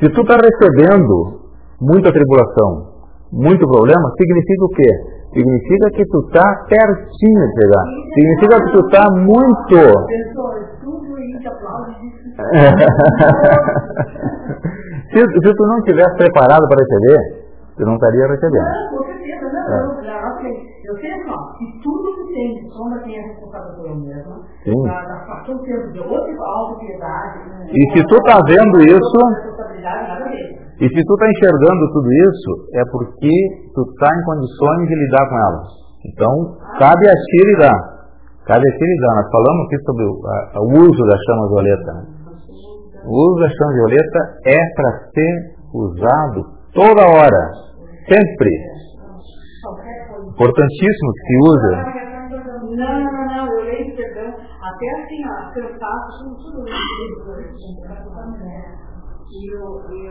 se 0.00 0.08
tu 0.08 0.22
está 0.22 0.34
recebendo 0.34 1.38
muita 1.78 2.10
tribulação, 2.10 2.88
muito 3.30 3.68
problema, 3.68 4.10
significa 4.16 4.64
o 4.64 4.68
quê? 4.70 4.90
Significa 5.34 5.90
que 5.90 6.06
tu 6.06 6.20
está 6.20 6.64
pertinho 6.70 7.46
de 7.46 7.52
chegar. 7.60 7.84
Significa 8.14 8.64
que 8.64 8.72
tu 8.72 8.80
está 8.86 9.10
muito. 9.12 9.76
se, 15.12 15.20
se 15.20 15.54
tu 15.54 15.66
não 15.66 15.78
estivesse 15.80 16.16
preparado 16.16 16.66
para 16.66 16.78
receber, 16.80 17.39
tu 17.80 17.86
não 17.86 17.94
estaria 17.96 18.26
recebendo. 18.28 18.68
Não, 18.68 18.92
com 18.92 19.04
certeza, 19.08 19.46
não. 19.48 19.64
É. 19.64 19.80
Eu, 19.80 20.92
eu 20.92 20.94
sei 21.00 21.24
só, 21.24 21.36
que 21.56 21.64
tudo 21.80 22.04
que 22.14 22.34
tem 22.34 22.54
de 22.54 22.68
sombra 22.68 23.00
tem 23.00 23.16
a 23.16 23.22
responsável 23.26 23.74
por 23.76 23.86
eu 23.88 23.96
mesma. 23.96 24.36
Sim. 24.64 24.82
Na, 24.84 25.02
na 25.08 25.20
situação 25.20 25.58
tempo 25.64 25.92
de 25.92 26.00
outra 26.00 26.34
autopiedade. 26.44 27.38
E 27.72 27.80
se 27.92 28.06
tu 28.06 28.16
está 28.16 28.36
vendo 28.44 28.76
isso. 28.84 29.18
E 30.80 30.88
se 30.88 31.04
tu 31.04 31.14
está 31.14 31.26
enxergando 31.30 31.92
tudo 31.92 32.08
isso, 32.12 32.50
é 32.74 32.82
porque 32.92 33.32
tu 33.74 33.82
está 33.88 34.08
em 34.12 34.24
condições 34.24 34.88
de 34.88 34.94
lidar 34.94 35.28
com 35.28 35.36
elas. 35.36 35.68
Então, 36.04 36.32
cabe 36.78 37.08
a 37.08 37.14
ti 37.14 37.40
lidar. 37.54 37.80
Cabe 38.44 38.68
a 38.68 38.76
ti 38.76 38.84
lidar. 38.84 39.14
Nós 39.16 39.30
falamos 39.30 39.66
aqui 39.66 39.78
sobre 39.84 40.04
o, 40.04 40.12
a, 40.26 40.60
o 40.60 40.68
uso 40.84 41.02
da 41.08 41.16
chama 41.24 41.48
violeta. 41.48 41.92
Né? 41.92 42.04
O 43.06 43.32
uso 43.32 43.40
da 43.40 43.48
chama 43.48 43.72
violeta 43.72 44.18
é 44.44 44.58
para 44.74 44.90
ser 45.14 45.60
usado 45.72 46.60
toda 46.74 47.02
hora, 47.02 47.69
sempre. 48.10 48.50
Importantíssimo 50.28 51.10
que 51.14 51.22
se 51.26 51.34
use. 51.46 51.74
Não, 52.76 52.96
não, 53.00 53.26
não, 53.26 53.46
eu 53.46 53.64
leio, 53.64 53.96
perdão, 53.96 54.30
até 54.30 54.86
assim, 55.02 55.20
ó, 55.26 55.50
cansaço, 55.52 56.24
tudo 56.42 56.68
isso 56.68 57.70
e 59.30 59.54
o, 59.54 59.62
e 59.94 60.10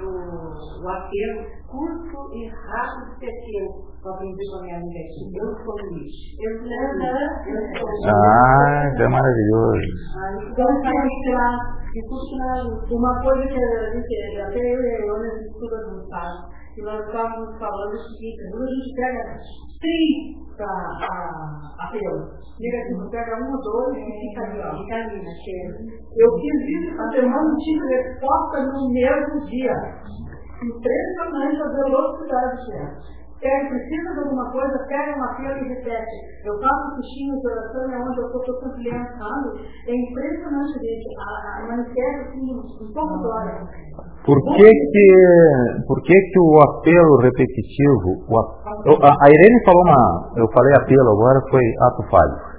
apelo 0.88 1.43
curto 1.68 2.20
e 2.34 2.47
rápido 2.47 3.20
pequeno 3.20 3.89
para 4.02 4.16
aprendi 4.16 4.43
com 4.50 4.58
a 4.58 4.62
minha 4.64 4.78
amiga 4.78 5.00
aqui. 5.00 5.28
Eu 5.36 5.52
sou 5.60 5.76
Luiz. 5.91 6.16
Eu 6.39 6.52
sou 6.60 6.70
Ah, 8.08 8.91
que 8.95 9.04
é 9.04 9.08
maravilhoso. 9.10 9.88
Então, 10.47 10.70
para 10.82 10.95
mostrar 11.04 11.54
que 11.91 12.00
uma 12.95 13.22
coisa 13.22 13.43
que 13.47 14.39
até 14.39 14.60
eu 14.60 14.80
e 14.80 14.88
a 14.88 15.36
gente 15.36 15.52
estuda 15.52 15.78
no 15.88 16.08
sábado, 16.08 16.59
que 16.80 16.86
nós 16.86 17.05
estávamos 17.05 17.59
falando 17.59 17.93
o 17.93 17.99
seguinte, 17.99 18.49
quando 18.51 18.63
a 18.63 18.71
gente 18.71 18.95
pega 18.95 19.39
30 19.84 20.63
apelos, 21.77 22.39
negativo, 22.59 23.09
pega 23.11 23.36
um 23.36 23.51
ou 23.51 23.61
dois 23.61 23.97
e 23.97 24.11
fica 24.19 24.41
ali, 24.47 24.59
ó, 24.63 24.71
fica 24.77 24.95
ali 24.95 25.19
cheia. 25.43 25.75
Eu 26.15 26.30
fiz 26.39 26.55
isso 26.71 26.93
essa 26.93 27.09
semana, 27.11 27.57
tive 27.59 27.86
resposta 27.86 28.63
no 28.63 28.93
mesmo 28.93 29.45
dia. 29.47 29.75
Impressionante 30.63 31.61
a 31.61 31.67
velocidade 31.67 32.65
que 32.65 33.18
pega, 33.41 33.69
precisa 33.69 34.13
de 34.13 34.19
alguma 34.19 34.51
coisa, 34.51 34.85
pega 34.87 35.15
uma 35.15 35.35
fila 35.35 35.57
e 35.59 35.67
repete. 35.69 36.15
Eu 36.45 36.59
faço 36.59 36.95
fichinhos 36.97 37.39
de 37.41 37.47
oração 37.47 37.91
é 37.91 37.97
onde 37.99 38.19
eu 38.19 38.27
estou 38.27 38.59
sempre 38.59 38.83
lendo, 38.83 39.49
É 39.87 39.93
impressionante, 39.95 40.73
gente. 40.79 41.07
A, 41.19 41.63
a 41.63 41.67
manifesta 41.67 42.29
assim, 42.29 42.51
em 42.51 42.93
poucas 42.93 43.25
horas. 43.25 43.69
Por 44.25 44.37
que 44.55 44.69
que, 44.69 45.07
por 45.87 46.01
que 46.03 46.13
que 46.13 46.39
o 46.39 46.61
apelo 46.61 47.17
repetitivo, 47.17 48.09
o, 48.27 48.37
a, 48.37 49.09
a 49.09 49.27
Irene 49.27 49.65
falou 49.65 49.83
uma, 49.83 50.31
eu 50.37 50.47
falei 50.53 50.73
apelo 50.75 51.09
agora, 51.11 51.39
foi 51.49 51.63
ato 51.81 52.03
falho. 52.11 52.49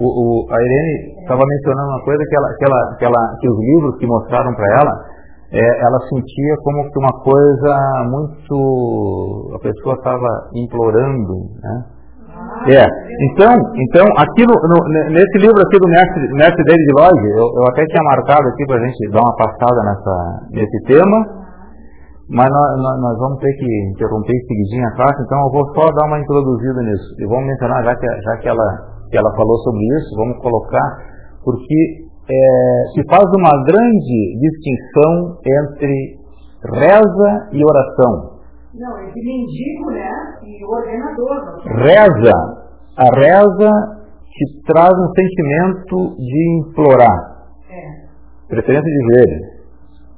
O, 0.00 0.06
o, 0.06 0.52
a 0.52 0.56
Irene 0.60 1.22
estava 1.22 1.42
mencionando 1.46 1.88
uma 1.88 2.04
coisa 2.04 2.22
que, 2.28 2.36
ela, 2.36 2.48
que, 2.58 2.64
ela, 2.64 2.96
que, 2.98 3.04
ela, 3.04 3.36
que 3.40 3.48
os 3.48 3.58
livros 3.58 3.98
que 3.98 4.06
mostraram 4.06 4.54
para 4.54 4.80
ela, 4.80 5.13
é, 5.54 5.86
ela 5.86 6.00
sentia 6.10 6.54
como 6.64 6.90
que 6.90 6.98
uma 6.98 7.14
coisa 7.22 7.70
muito. 8.10 9.54
a 9.54 9.58
pessoa 9.60 9.94
estava 9.94 10.50
implorando. 10.52 11.46
Né? 11.62 11.94
É. 12.74 12.84
Então, 13.30 13.52
então 13.54 14.04
aqui 14.18 14.42
no, 14.42 14.54
nesse 15.14 15.38
livro 15.38 15.54
aqui 15.62 15.78
do 15.78 15.88
mestre, 15.88 16.26
mestre 16.34 16.64
David 16.64 16.90
Lloyd, 16.98 17.22
eu, 17.38 17.46
eu 17.54 17.64
até 17.70 17.86
tinha 17.86 18.02
marcado 18.02 18.48
aqui 18.48 18.66
para 18.66 18.82
a 18.82 18.84
gente 18.84 19.10
dar 19.12 19.20
uma 19.22 19.36
passada 19.36 19.80
nessa, 19.84 20.14
nesse 20.50 20.78
tema, 20.90 21.18
mas 22.28 22.50
nós, 22.50 23.00
nós, 23.00 23.18
vamos 23.18 23.38
ter 23.38 23.52
que 23.54 23.68
interromper 23.94 24.34
seguidinho 24.48 24.88
a 24.88 24.96
classe, 24.96 25.22
então 25.22 25.38
eu 25.38 25.52
vou 25.52 25.66
só 25.74 25.86
dar 25.92 26.06
uma 26.06 26.18
introduzida 26.18 26.82
nisso. 26.82 27.14
E 27.20 27.26
vamos 27.26 27.46
mencionar, 27.46 27.84
já 27.84 27.94
que, 27.94 28.06
já 28.06 28.36
que, 28.38 28.48
ela, 28.48 28.66
que 29.08 29.16
ela 29.16 29.30
falou 29.36 29.58
sobre 29.58 29.84
isso, 29.98 30.16
vamos 30.16 30.38
colocar, 30.42 30.88
porque 31.44 32.03
é, 32.28 32.84
se 32.94 33.04
faz 33.08 33.24
uma 33.36 33.64
grande 33.64 34.38
distinção 34.40 35.38
entre 35.44 36.16
reza 36.72 37.48
e 37.52 37.62
oração. 37.62 38.40
Não, 38.74 38.98
entre 39.02 39.20
mendigo, 39.20 39.90
né? 39.90 40.10
E 40.42 40.64
ordenador. 40.64 41.62
Reza. 41.64 42.64
A 42.96 43.04
reza 43.14 43.70
te 44.30 44.62
traz 44.66 44.92
um 44.92 45.10
sentimento 45.14 46.16
de 46.16 46.60
implorar. 46.60 47.18
É. 47.70 48.48
Preferência 48.48 48.82
de 48.82 49.00
joelho. 49.06 49.54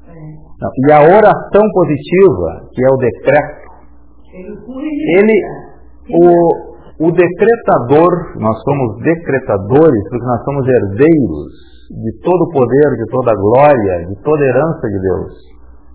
É. 0.08 0.88
e 0.88 0.92
a 0.92 1.00
oração 1.02 1.62
positiva, 1.72 2.68
que 2.72 2.84
é 2.84 2.88
o 2.88 2.96
decreto, 2.96 3.66
ele, 5.16 5.42
o, 6.12 7.06
o 7.06 7.12
decretador, 7.12 8.38
nós 8.38 8.56
somos 8.62 9.02
decretadores 9.02 10.02
porque 10.08 10.26
nós 10.26 10.44
somos 10.44 10.66
herdeiros 10.68 11.75
de 11.90 12.12
todo 12.20 12.42
o 12.42 12.52
poder, 12.52 12.88
de 12.98 13.06
toda 13.10 13.32
a 13.32 13.36
glória, 13.36 14.06
de 14.06 14.16
toda 14.22 14.42
a 14.42 14.48
herança 14.48 14.86
de 14.88 14.98
Deus. 15.00 15.32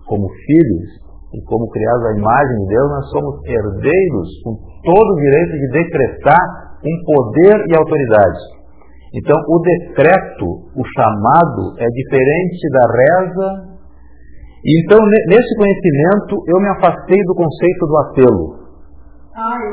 Como 0.06 0.28
filhos 0.28 0.88
e 1.34 1.40
como 1.44 1.68
criados 1.68 2.04
à 2.06 2.12
imagem 2.16 2.56
de 2.64 2.66
Deus, 2.68 2.88
nós 2.90 3.06
somos 3.10 3.34
herdeiros 3.44 4.28
com 4.44 4.52
todo 4.84 5.08
o 5.12 5.20
direito 5.20 5.52
de 5.52 5.68
decretar 5.72 6.44
um 6.84 6.96
poder 7.04 7.56
e 7.68 7.76
autoridade. 7.76 8.40
Então, 9.14 9.36
o 9.36 9.58
decreto, 9.60 10.46
o 10.72 10.82
chamado, 10.96 11.76
é 11.78 11.86
diferente 11.86 12.62
da 12.72 12.84
reza. 12.88 13.48
Então, 14.64 14.98
nesse 15.28 15.52
conhecimento, 15.56 16.42
eu 16.48 16.60
me 16.60 16.68
afastei 16.68 17.20
do 17.24 17.34
conceito 17.34 17.86
do 17.86 17.96
apelo. 17.98 18.62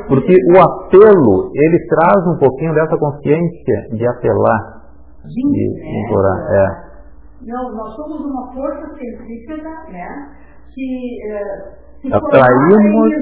Porque 0.07 0.33
o 0.33 0.59
apelo, 0.59 1.51
ele 1.53 1.85
traz 1.87 2.27
um 2.27 2.37
pouquinho 2.37 2.73
dessa 2.73 2.97
consciência 2.97 3.95
de 3.95 4.07
apelar 4.07 4.78
e 5.25 6.05
implorar. 6.05 6.37
É. 6.51 6.89
Não, 7.47 7.75
nós 7.75 7.95
somos 7.95 8.19
uma 8.25 8.53
força 8.53 8.87
centrípeta, 8.95 9.69
né? 9.91 10.35
Que 10.73 11.17
é, 11.31 12.15
atraímos, 12.15 13.13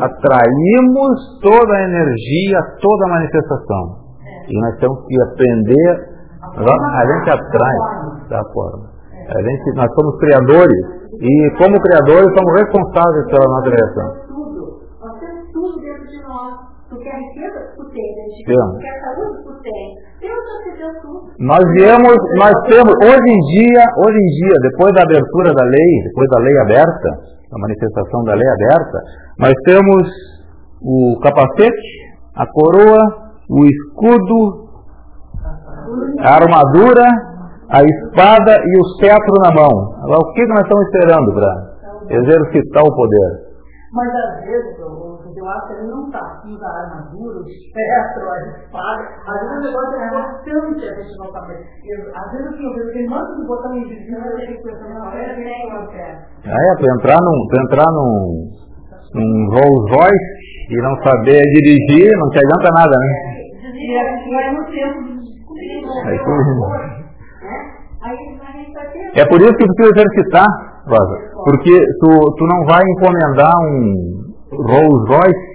atraímos 0.00 1.40
toda 1.42 1.74
a 1.74 1.82
energia, 1.82 2.58
toda 2.80 3.06
a 3.06 3.08
manifestação. 3.08 4.14
É. 4.24 4.52
E 4.52 4.60
nós 4.60 4.78
temos 4.78 5.06
que 5.06 5.22
aprender. 5.22 6.20
A, 6.40 7.00
a 7.00 7.06
gente 7.06 7.30
atrai 7.30 7.78
da 8.28 8.42
forma. 8.52 8.90
É. 9.12 9.38
A 9.38 9.42
gente, 9.42 9.76
nós 9.76 9.94
somos 9.94 10.18
criadores 10.18 11.00
e, 11.20 11.50
como 11.58 11.80
criadores, 11.80 12.32
somos 12.36 12.60
responsáveis 12.60 13.26
pela 13.26 13.44
nossa 13.46 13.70
criação. 13.70 14.30
Tu 16.90 16.96
quer 16.98 17.14
riqueza? 17.14 17.72
Tu 17.76 17.84
tem. 17.90 18.14
Tu 18.44 18.78
quer 18.80 19.00
saúde? 19.00 19.44
Tu 19.44 19.62
tem. 19.62 19.94
Nós 21.38 21.64
viemos, 21.72 22.16
nós 22.36 22.52
temos, 22.68 22.92
hoje 23.02 23.28
em 23.32 23.40
dia, 23.56 23.84
hoje 24.04 24.18
em 24.18 24.30
dia, 24.44 24.56
depois 24.70 24.92
da 24.94 25.02
abertura 25.02 25.54
da 25.54 25.64
lei, 25.64 26.02
depois 26.04 26.28
da 26.28 26.40
lei 26.40 26.58
aberta, 26.60 27.08
a 27.52 27.58
manifestação 27.58 28.24
da 28.24 28.34
lei 28.34 28.48
aberta, 28.48 28.98
nós 29.38 29.54
temos 29.64 30.08
o 30.82 31.18
capacete, 31.22 32.12
a 32.36 32.46
coroa, 32.46 33.32
o 33.48 33.64
escudo, 33.64 34.68
a 36.20 36.34
armadura, 36.34 37.06
a 37.70 37.82
espada 37.82 38.56
e 38.62 38.78
o 38.78 38.84
cetro 39.00 39.34
na 39.42 39.54
mão. 39.54 39.94
Agora, 40.02 40.20
o 40.20 40.32
que 40.32 40.46
nós 40.46 40.60
estamos 40.60 40.84
esperando 40.86 41.34
para 41.34 41.70
exercitar 42.10 42.84
o 42.84 42.94
poder? 42.94 43.50
Mas 43.92 44.08
às 44.08 44.44
vezes, 44.44 44.76
eu 45.36 45.48
acho 45.48 45.66
que 45.66 45.72
ele 45.74 45.86
não 45.88 46.06
está 46.06 46.18
aqui 46.18 46.58
da 46.58 46.68
armadura, 46.68 47.38
o 47.38 47.46
espectro, 47.46 48.30
a 48.30 48.36
espada. 48.48 49.02
Às 49.26 49.40
vezes 49.40 49.56
o 49.56 49.62
negócio 49.62 49.96
é 49.96 50.06
importante 50.06 50.88
a 50.88 50.94
gente 50.94 51.18
não 51.18 51.32
saber. 51.32 51.58
Às 52.14 52.32
vezes 52.32 52.46
assim, 52.46 52.64
eu 52.64 52.74
vejo 52.74 52.92
que 52.92 53.08
manda 53.08 53.36
de 53.36 53.46
botar 53.46 53.68
um 53.70 53.76
invisível 53.76 54.38
e 54.38 54.42
ele 54.42 54.58
pensa, 54.58 54.88
não, 54.88 55.12
é 55.12 55.34
bem 55.34 55.70
que 55.70 55.76
eu 55.76 55.86
quero. 55.88 56.18
É, 56.44 56.74
para 56.76 56.94
entrar 56.96 57.18
num, 57.20 57.46
para 57.48 57.62
entrar 57.62 57.90
num, 57.92 58.50
num 59.14 59.48
Rolls 59.50 59.92
Royce 59.94 60.30
e 60.70 60.76
não 60.82 60.96
saber 61.02 61.42
dirigir, 61.42 62.10
não 62.18 62.30
te 62.30 62.38
adianta 62.38 62.70
nada, 62.74 62.96
né? 62.96 63.10
É, 63.24 63.70
e 63.70 63.96
a 63.96 64.16
gente 64.16 64.30
vai 64.30 64.52
no 64.52 64.64
tempo 64.66 65.20
descobrir, 65.20 65.82
né? 65.86 67.00
É 69.14 69.26
por 69.26 69.40
isso 69.40 69.52
que 69.52 69.66
precisa 69.66 69.92
exercitar, 69.94 70.46
Rosa. 70.86 71.30
Porque 71.44 71.78
tu, 72.00 72.34
tu 72.36 72.46
não 72.46 72.64
vai 72.66 72.82
encomendar 72.82 73.52
um 73.58 74.19
Rolls 74.52 75.04
Royce 75.08 75.50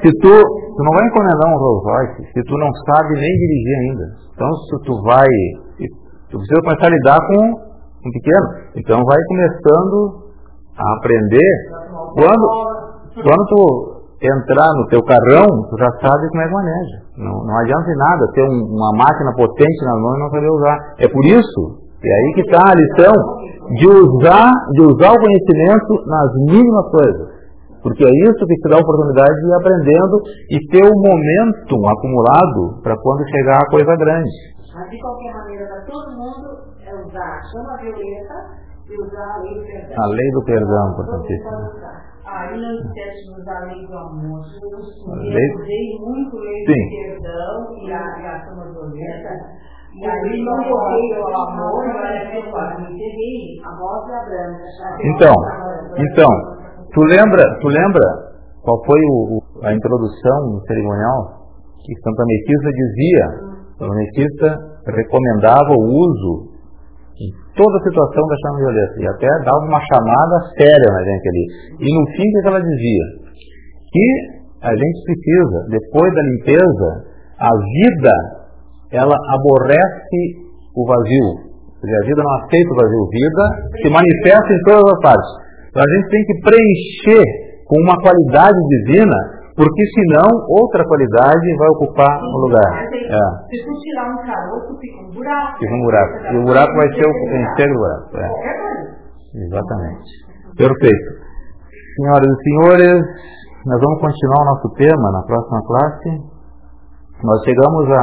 se 0.00 0.10
tu, 0.20 0.32
tu 0.32 0.80
não 0.82 0.92
vai 0.92 1.04
encomendar 1.06 1.52
um 1.52 1.58
Rolls 1.58 1.84
Royce 1.84 2.32
se 2.32 2.42
tu 2.42 2.54
não 2.56 2.70
sabe 2.88 3.14
nem 3.14 3.32
dirigir 3.36 3.76
ainda. 3.82 4.04
Então 4.34 4.48
se 4.54 4.84
tu 4.84 5.02
vai, 5.02 5.28
tu 6.30 6.38
precisa 6.38 6.62
começar 6.62 6.86
a 6.86 6.90
lidar 6.90 7.18
com 7.28 7.42
um 8.08 8.10
pequeno. 8.12 8.46
Então 8.76 9.04
vai 9.04 9.18
começando 9.28 10.28
a 10.78 10.96
aprender 10.96 11.52
quando 12.14 12.68
Quando 13.18 13.44
tu 13.50 13.62
entrar 14.22 14.68
no 14.78 14.86
teu 14.88 15.02
carrão, 15.02 15.46
tu 15.70 15.76
já 15.78 15.90
sabe 16.02 16.28
como 16.30 16.42
é 16.42 16.46
que 16.46 16.54
maneja. 16.54 16.96
Não, 17.18 17.44
não 17.44 17.58
adianta 17.58 17.90
nada 17.96 18.32
ter 18.32 18.42
um, 18.42 18.74
uma 18.74 18.92
máquina 18.96 19.32
potente 19.34 19.84
na 19.84 19.94
mão 19.98 20.14
e 20.14 20.20
não 20.20 20.30
saber 20.30 20.50
usar. 20.50 20.94
É 20.98 21.08
por 21.08 21.24
isso, 21.26 21.60
é 22.04 22.08
aí 22.08 22.32
que 22.34 22.40
está 22.42 22.62
a 22.62 22.74
lição 22.74 23.14
de 23.74 23.86
usar, 23.86 24.50
de 24.72 24.82
usar 24.82 25.12
o 25.12 25.20
conhecimento 25.20 25.92
nas 26.06 26.30
mínimas 26.46 26.86
coisas. 26.90 27.37
Porque 27.82 28.04
é 28.04 28.12
isso 28.28 28.46
que 28.46 28.56
te 28.56 28.68
dá 28.68 28.76
a 28.76 28.82
oportunidade 28.82 29.34
de 29.34 29.46
ir 29.46 29.54
aprendendo 29.54 30.16
e 30.50 30.56
ter 30.68 30.84
o 30.84 30.98
momentum 30.98 31.80
acumulado 31.86 32.82
para 32.82 32.96
quando 32.98 33.28
chegar 33.30 33.58
a 33.58 33.70
coisa 33.70 33.94
grande. 33.96 34.58
Mas 34.74 34.90
de 34.90 35.00
qualquer 35.00 35.34
maneira, 35.34 35.66
para 35.66 35.82
todo 35.86 36.10
mundo 36.12 36.48
é 36.84 36.94
usar 36.94 37.38
a 37.38 37.42
chama 37.50 37.76
violeta 37.78 38.68
e 38.88 39.02
usar 39.02 39.34
a 39.34 39.38
lei 39.42 39.54
do 39.54 39.64
perdão. 39.66 39.96
A 39.98 40.06
lei 40.06 40.30
do 40.30 40.44
perdão, 40.44 40.94
portanto. 40.94 41.26
Aí 42.28 42.54
de 42.54 43.40
usar 43.40 43.56
a 43.56 43.64
lei 43.64 43.86
do 43.86 43.96
amor. 43.96 44.44
Eu 44.62 44.78
usei 44.78 45.98
muito 45.98 46.36
lei 46.36 46.64
do 46.64 46.72
perdão 46.90 47.76
e 47.82 47.92
a, 47.92 48.02
e 48.20 48.26
a 48.26 48.44
chama 48.44 48.64
violeta. 48.72 49.32
E 49.94 50.06
aí 50.06 50.44
não 50.44 50.62
coloquei 50.64 51.18
o 51.18 51.26
amor, 51.26 51.86
mas 51.94 52.34
eu 52.34 52.50
quase 52.50 52.82
me 52.82 52.88
peguei 52.88 53.58
a 53.64 53.70
rosa 53.74 54.10
e 54.10 54.14
a 54.14 54.24
branca. 54.24 54.62
Então, 55.02 55.34
então, 55.96 56.57
tu 56.92 57.00
lembra, 57.04 57.42
tu 57.60 57.68
lembra 57.68 58.28
qual 58.62 58.84
foi 58.84 59.00
o, 59.00 59.40
a 59.62 59.72
introdução 59.72 60.52
no 60.52 60.60
cerimonial? 60.66 61.48
Que 61.84 61.94
Santa 62.02 62.24
Metista 62.26 62.68
dizia, 62.68 63.26
Santa 63.78 63.94
Metista 63.94 64.48
recomendava 64.84 65.72
o 65.72 65.84
uso 65.88 66.58
em 67.16 67.30
toda 67.56 67.78
a 67.78 67.82
situação 67.82 68.26
da 68.28 68.36
chama 68.36 68.58
violeta. 68.58 68.94
E 69.00 69.08
até 69.08 69.28
dava 69.44 69.64
uma 69.64 69.80
chamada 69.80 70.36
séria 70.56 70.88
na 70.92 71.02
gente 71.02 71.28
ali. 71.28 71.44
E 71.80 71.88
no 71.88 72.04
fim, 72.12 72.28
o 72.28 72.42
que 72.42 72.48
ela 72.48 72.60
dizia? 72.60 73.04
Que 73.90 74.08
a 74.62 74.74
gente 74.76 75.04
precisa, 75.04 75.58
depois 75.70 76.14
da 76.14 76.22
limpeza, 76.22 76.88
a 77.38 77.50
vida, 77.56 78.14
ela 78.92 79.16
aborrece 79.32 80.20
o 80.76 80.86
vazio. 80.86 81.28
a 81.82 82.06
vida 82.06 82.22
não 82.22 82.34
aceita 82.44 82.70
o 82.70 82.76
vazio. 82.76 83.08
Vida 83.10 83.44
se 83.82 83.88
manifesta 83.88 84.52
em 84.52 84.62
todas 84.66 84.92
as 84.92 85.00
partes. 85.00 85.47
Então 85.78 85.86
a 85.86 85.94
gente 85.94 86.08
tem 86.10 86.22
que 86.26 86.34
preencher 86.42 87.22
com 87.70 87.78
uma 87.78 87.94
qualidade 88.02 88.58
divina 88.66 89.14
porque 89.54 89.84
senão 89.94 90.26
outra 90.50 90.82
qualidade 90.82 91.46
vai 91.54 91.68
ocupar 91.70 92.18
o 92.18 92.38
lugar. 92.46 92.82
É. 92.82 93.26
Se 93.46 93.62
tu 93.62 93.70
tirar 93.78 94.10
um 94.10 94.18
caroço, 94.26 94.74
fica 94.78 94.98
um 95.06 95.10
buraco. 95.14 95.58
Fica 95.58 95.74
um 95.74 95.82
buraco. 95.82 96.14
E 96.18 96.36
o 96.38 96.42
buraco 96.42 96.74
vai 96.74 96.88
ser 96.94 97.06
o 97.06 97.12
do 97.14 97.78
buraco. 97.78 98.16
É. 98.18 98.26
Exatamente. 99.38 100.10
Perfeito. 100.58 101.10
Senhoras 101.94 102.26
e 102.26 102.42
senhores, 102.42 103.02
nós 103.66 103.78
vamos 103.78 104.00
continuar 104.02 104.42
o 104.42 104.50
nosso 104.50 104.74
tema 104.74 105.12
na 105.12 105.22
próxima 105.22 105.62
classe. 105.62 106.10
Nós 107.22 107.38
chegamos 107.44 107.86
a, 107.86 108.02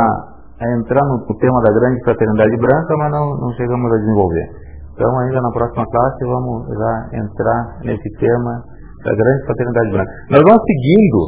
a 0.64 0.78
entrar 0.80 1.04
no, 1.04 1.28
no 1.28 1.38
tema 1.40 1.60
da 1.60 1.72
grande 1.72 2.04
fraternidade 2.04 2.56
branca, 2.56 2.96
mas 3.00 3.12
não, 3.12 3.36
não 3.36 3.52
chegamos 3.52 3.92
a 3.92 3.98
desenvolver. 3.98 4.75
Então, 4.96 5.12
ainda 5.20 5.42
na 5.42 5.52
próxima 5.52 5.84
classe, 5.86 6.24
vamos 6.24 6.68
já 6.72 7.20
entrar 7.20 7.80
nesse 7.84 8.10
tema 8.18 8.64
da 9.04 9.12
grande 9.12 9.46
fraternidade 9.46 9.92
branca. 9.92 10.12
Nós 10.32 10.42
vamos 10.48 10.64
seguindo 10.64 11.20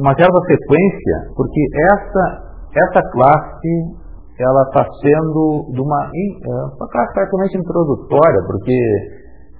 uma 0.00 0.14
certa 0.14 0.40
sequência, 0.46 1.16
porque 1.34 1.60
essa, 1.90 2.24
essa 2.70 3.02
classe 3.10 4.00
ela 4.38 4.62
está 4.70 4.86
sendo 5.02 5.68
de 5.74 5.80
uma, 5.82 6.00
é, 6.06 6.50
uma 6.78 6.88
classe 6.88 7.12
praticamente 7.12 7.58
introdutória, 7.58 8.40
porque 8.46 8.78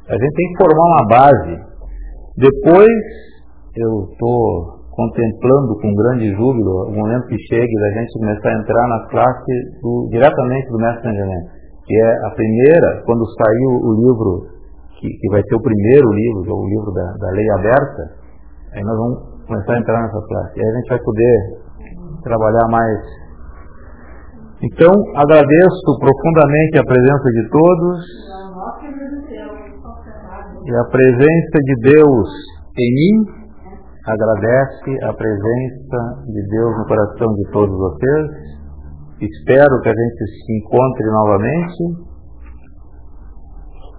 a 0.09 0.15
gente 0.15 0.35
tem 0.35 0.47
que 0.49 0.63
formar 0.63 0.87
uma 0.87 1.07
base. 1.11 1.55
Depois 2.39 2.97
eu 3.77 4.07
estou 4.09 4.81
contemplando 4.91 5.77
com 5.83 5.95
grande 5.95 6.31
júbilo 6.33 6.89
o 6.89 6.93
momento 6.95 7.27
que 7.27 7.39
chegue 7.49 7.75
da 7.75 7.91
gente 8.01 8.19
começar 8.19 8.49
a 8.49 8.61
entrar 8.61 8.89
na 8.89 9.09
classe 9.09 9.53
do, 9.83 10.09
diretamente 10.11 10.69
do 10.71 10.79
Mestre 10.79 11.09
Angelino, 11.09 11.60
que 11.91 11.97
é 11.99 12.11
a 12.25 12.31
primeira, 12.31 13.03
quando 13.03 13.27
saiu 13.35 13.71
o 13.83 13.91
livro, 13.99 14.47
que, 14.95 15.11
que 15.11 15.29
vai 15.29 15.43
ser 15.43 15.57
o 15.57 15.61
primeiro 15.61 16.07
livro, 16.15 16.47
é 16.47 16.55
o 16.55 16.67
livro 16.71 16.93
da, 16.95 17.03
da 17.19 17.31
lei 17.35 17.51
aberta, 17.51 18.03
aí 18.71 18.83
nós 18.85 18.97
vamos 18.97 19.19
começar 19.43 19.75
a 19.75 19.79
entrar 19.81 20.01
nessa 20.01 20.23
classe. 20.23 20.61
Aí 20.61 20.69
a 20.71 20.75
gente 20.79 20.89
vai 20.89 21.01
poder 21.03 21.37
trabalhar 22.23 22.69
mais. 22.71 23.01
Então, 24.63 24.95
agradeço 25.17 25.99
profundamente 25.99 26.79
a 26.79 26.85
presença 26.87 27.27
de 27.27 27.49
todos 27.51 27.99
e 30.63 30.71
a 30.71 30.85
presença 30.95 31.59
de 31.59 31.75
Deus 31.91 32.29
em 32.79 32.95
mim 32.95 33.41
agradece 34.07 34.91
a 35.03 35.13
presença 35.13 36.23
de 36.27 36.43
Deus 36.55 36.79
no 36.79 36.87
coração 36.87 37.35
de 37.35 37.51
todos 37.51 37.77
vocês. 37.77 38.60
Espero 39.21 39.81
que 39.83 39.89
a 39.89 39.93
gente 39.93 40.25
se 40.27 40.59
encontre 40.59 41.07
novamente, 41.11 42.11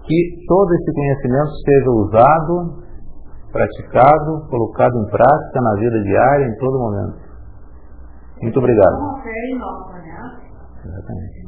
que 0.04 0.46
todo 0.48 0.74
esse 0.74 0.92
conhecimento 0.92 1.50
seja 1.64 1.90
usado 1.90 2.82
praticado, 3.52 4.48
colocado 4.48 4.98
em 4.98 5.10
prática 5.10 5.60
na 5.60 5.74
vida 5.74 6.02
diária, 6.02 6.46
em 6.46 6.56
todo 6.56 6.78
momento. 6.78 7.18
Muito 8.42 8.58
obrigado. 8.58 8.98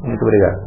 Muito 0.04 0.22
obrigado. 0.22 0.60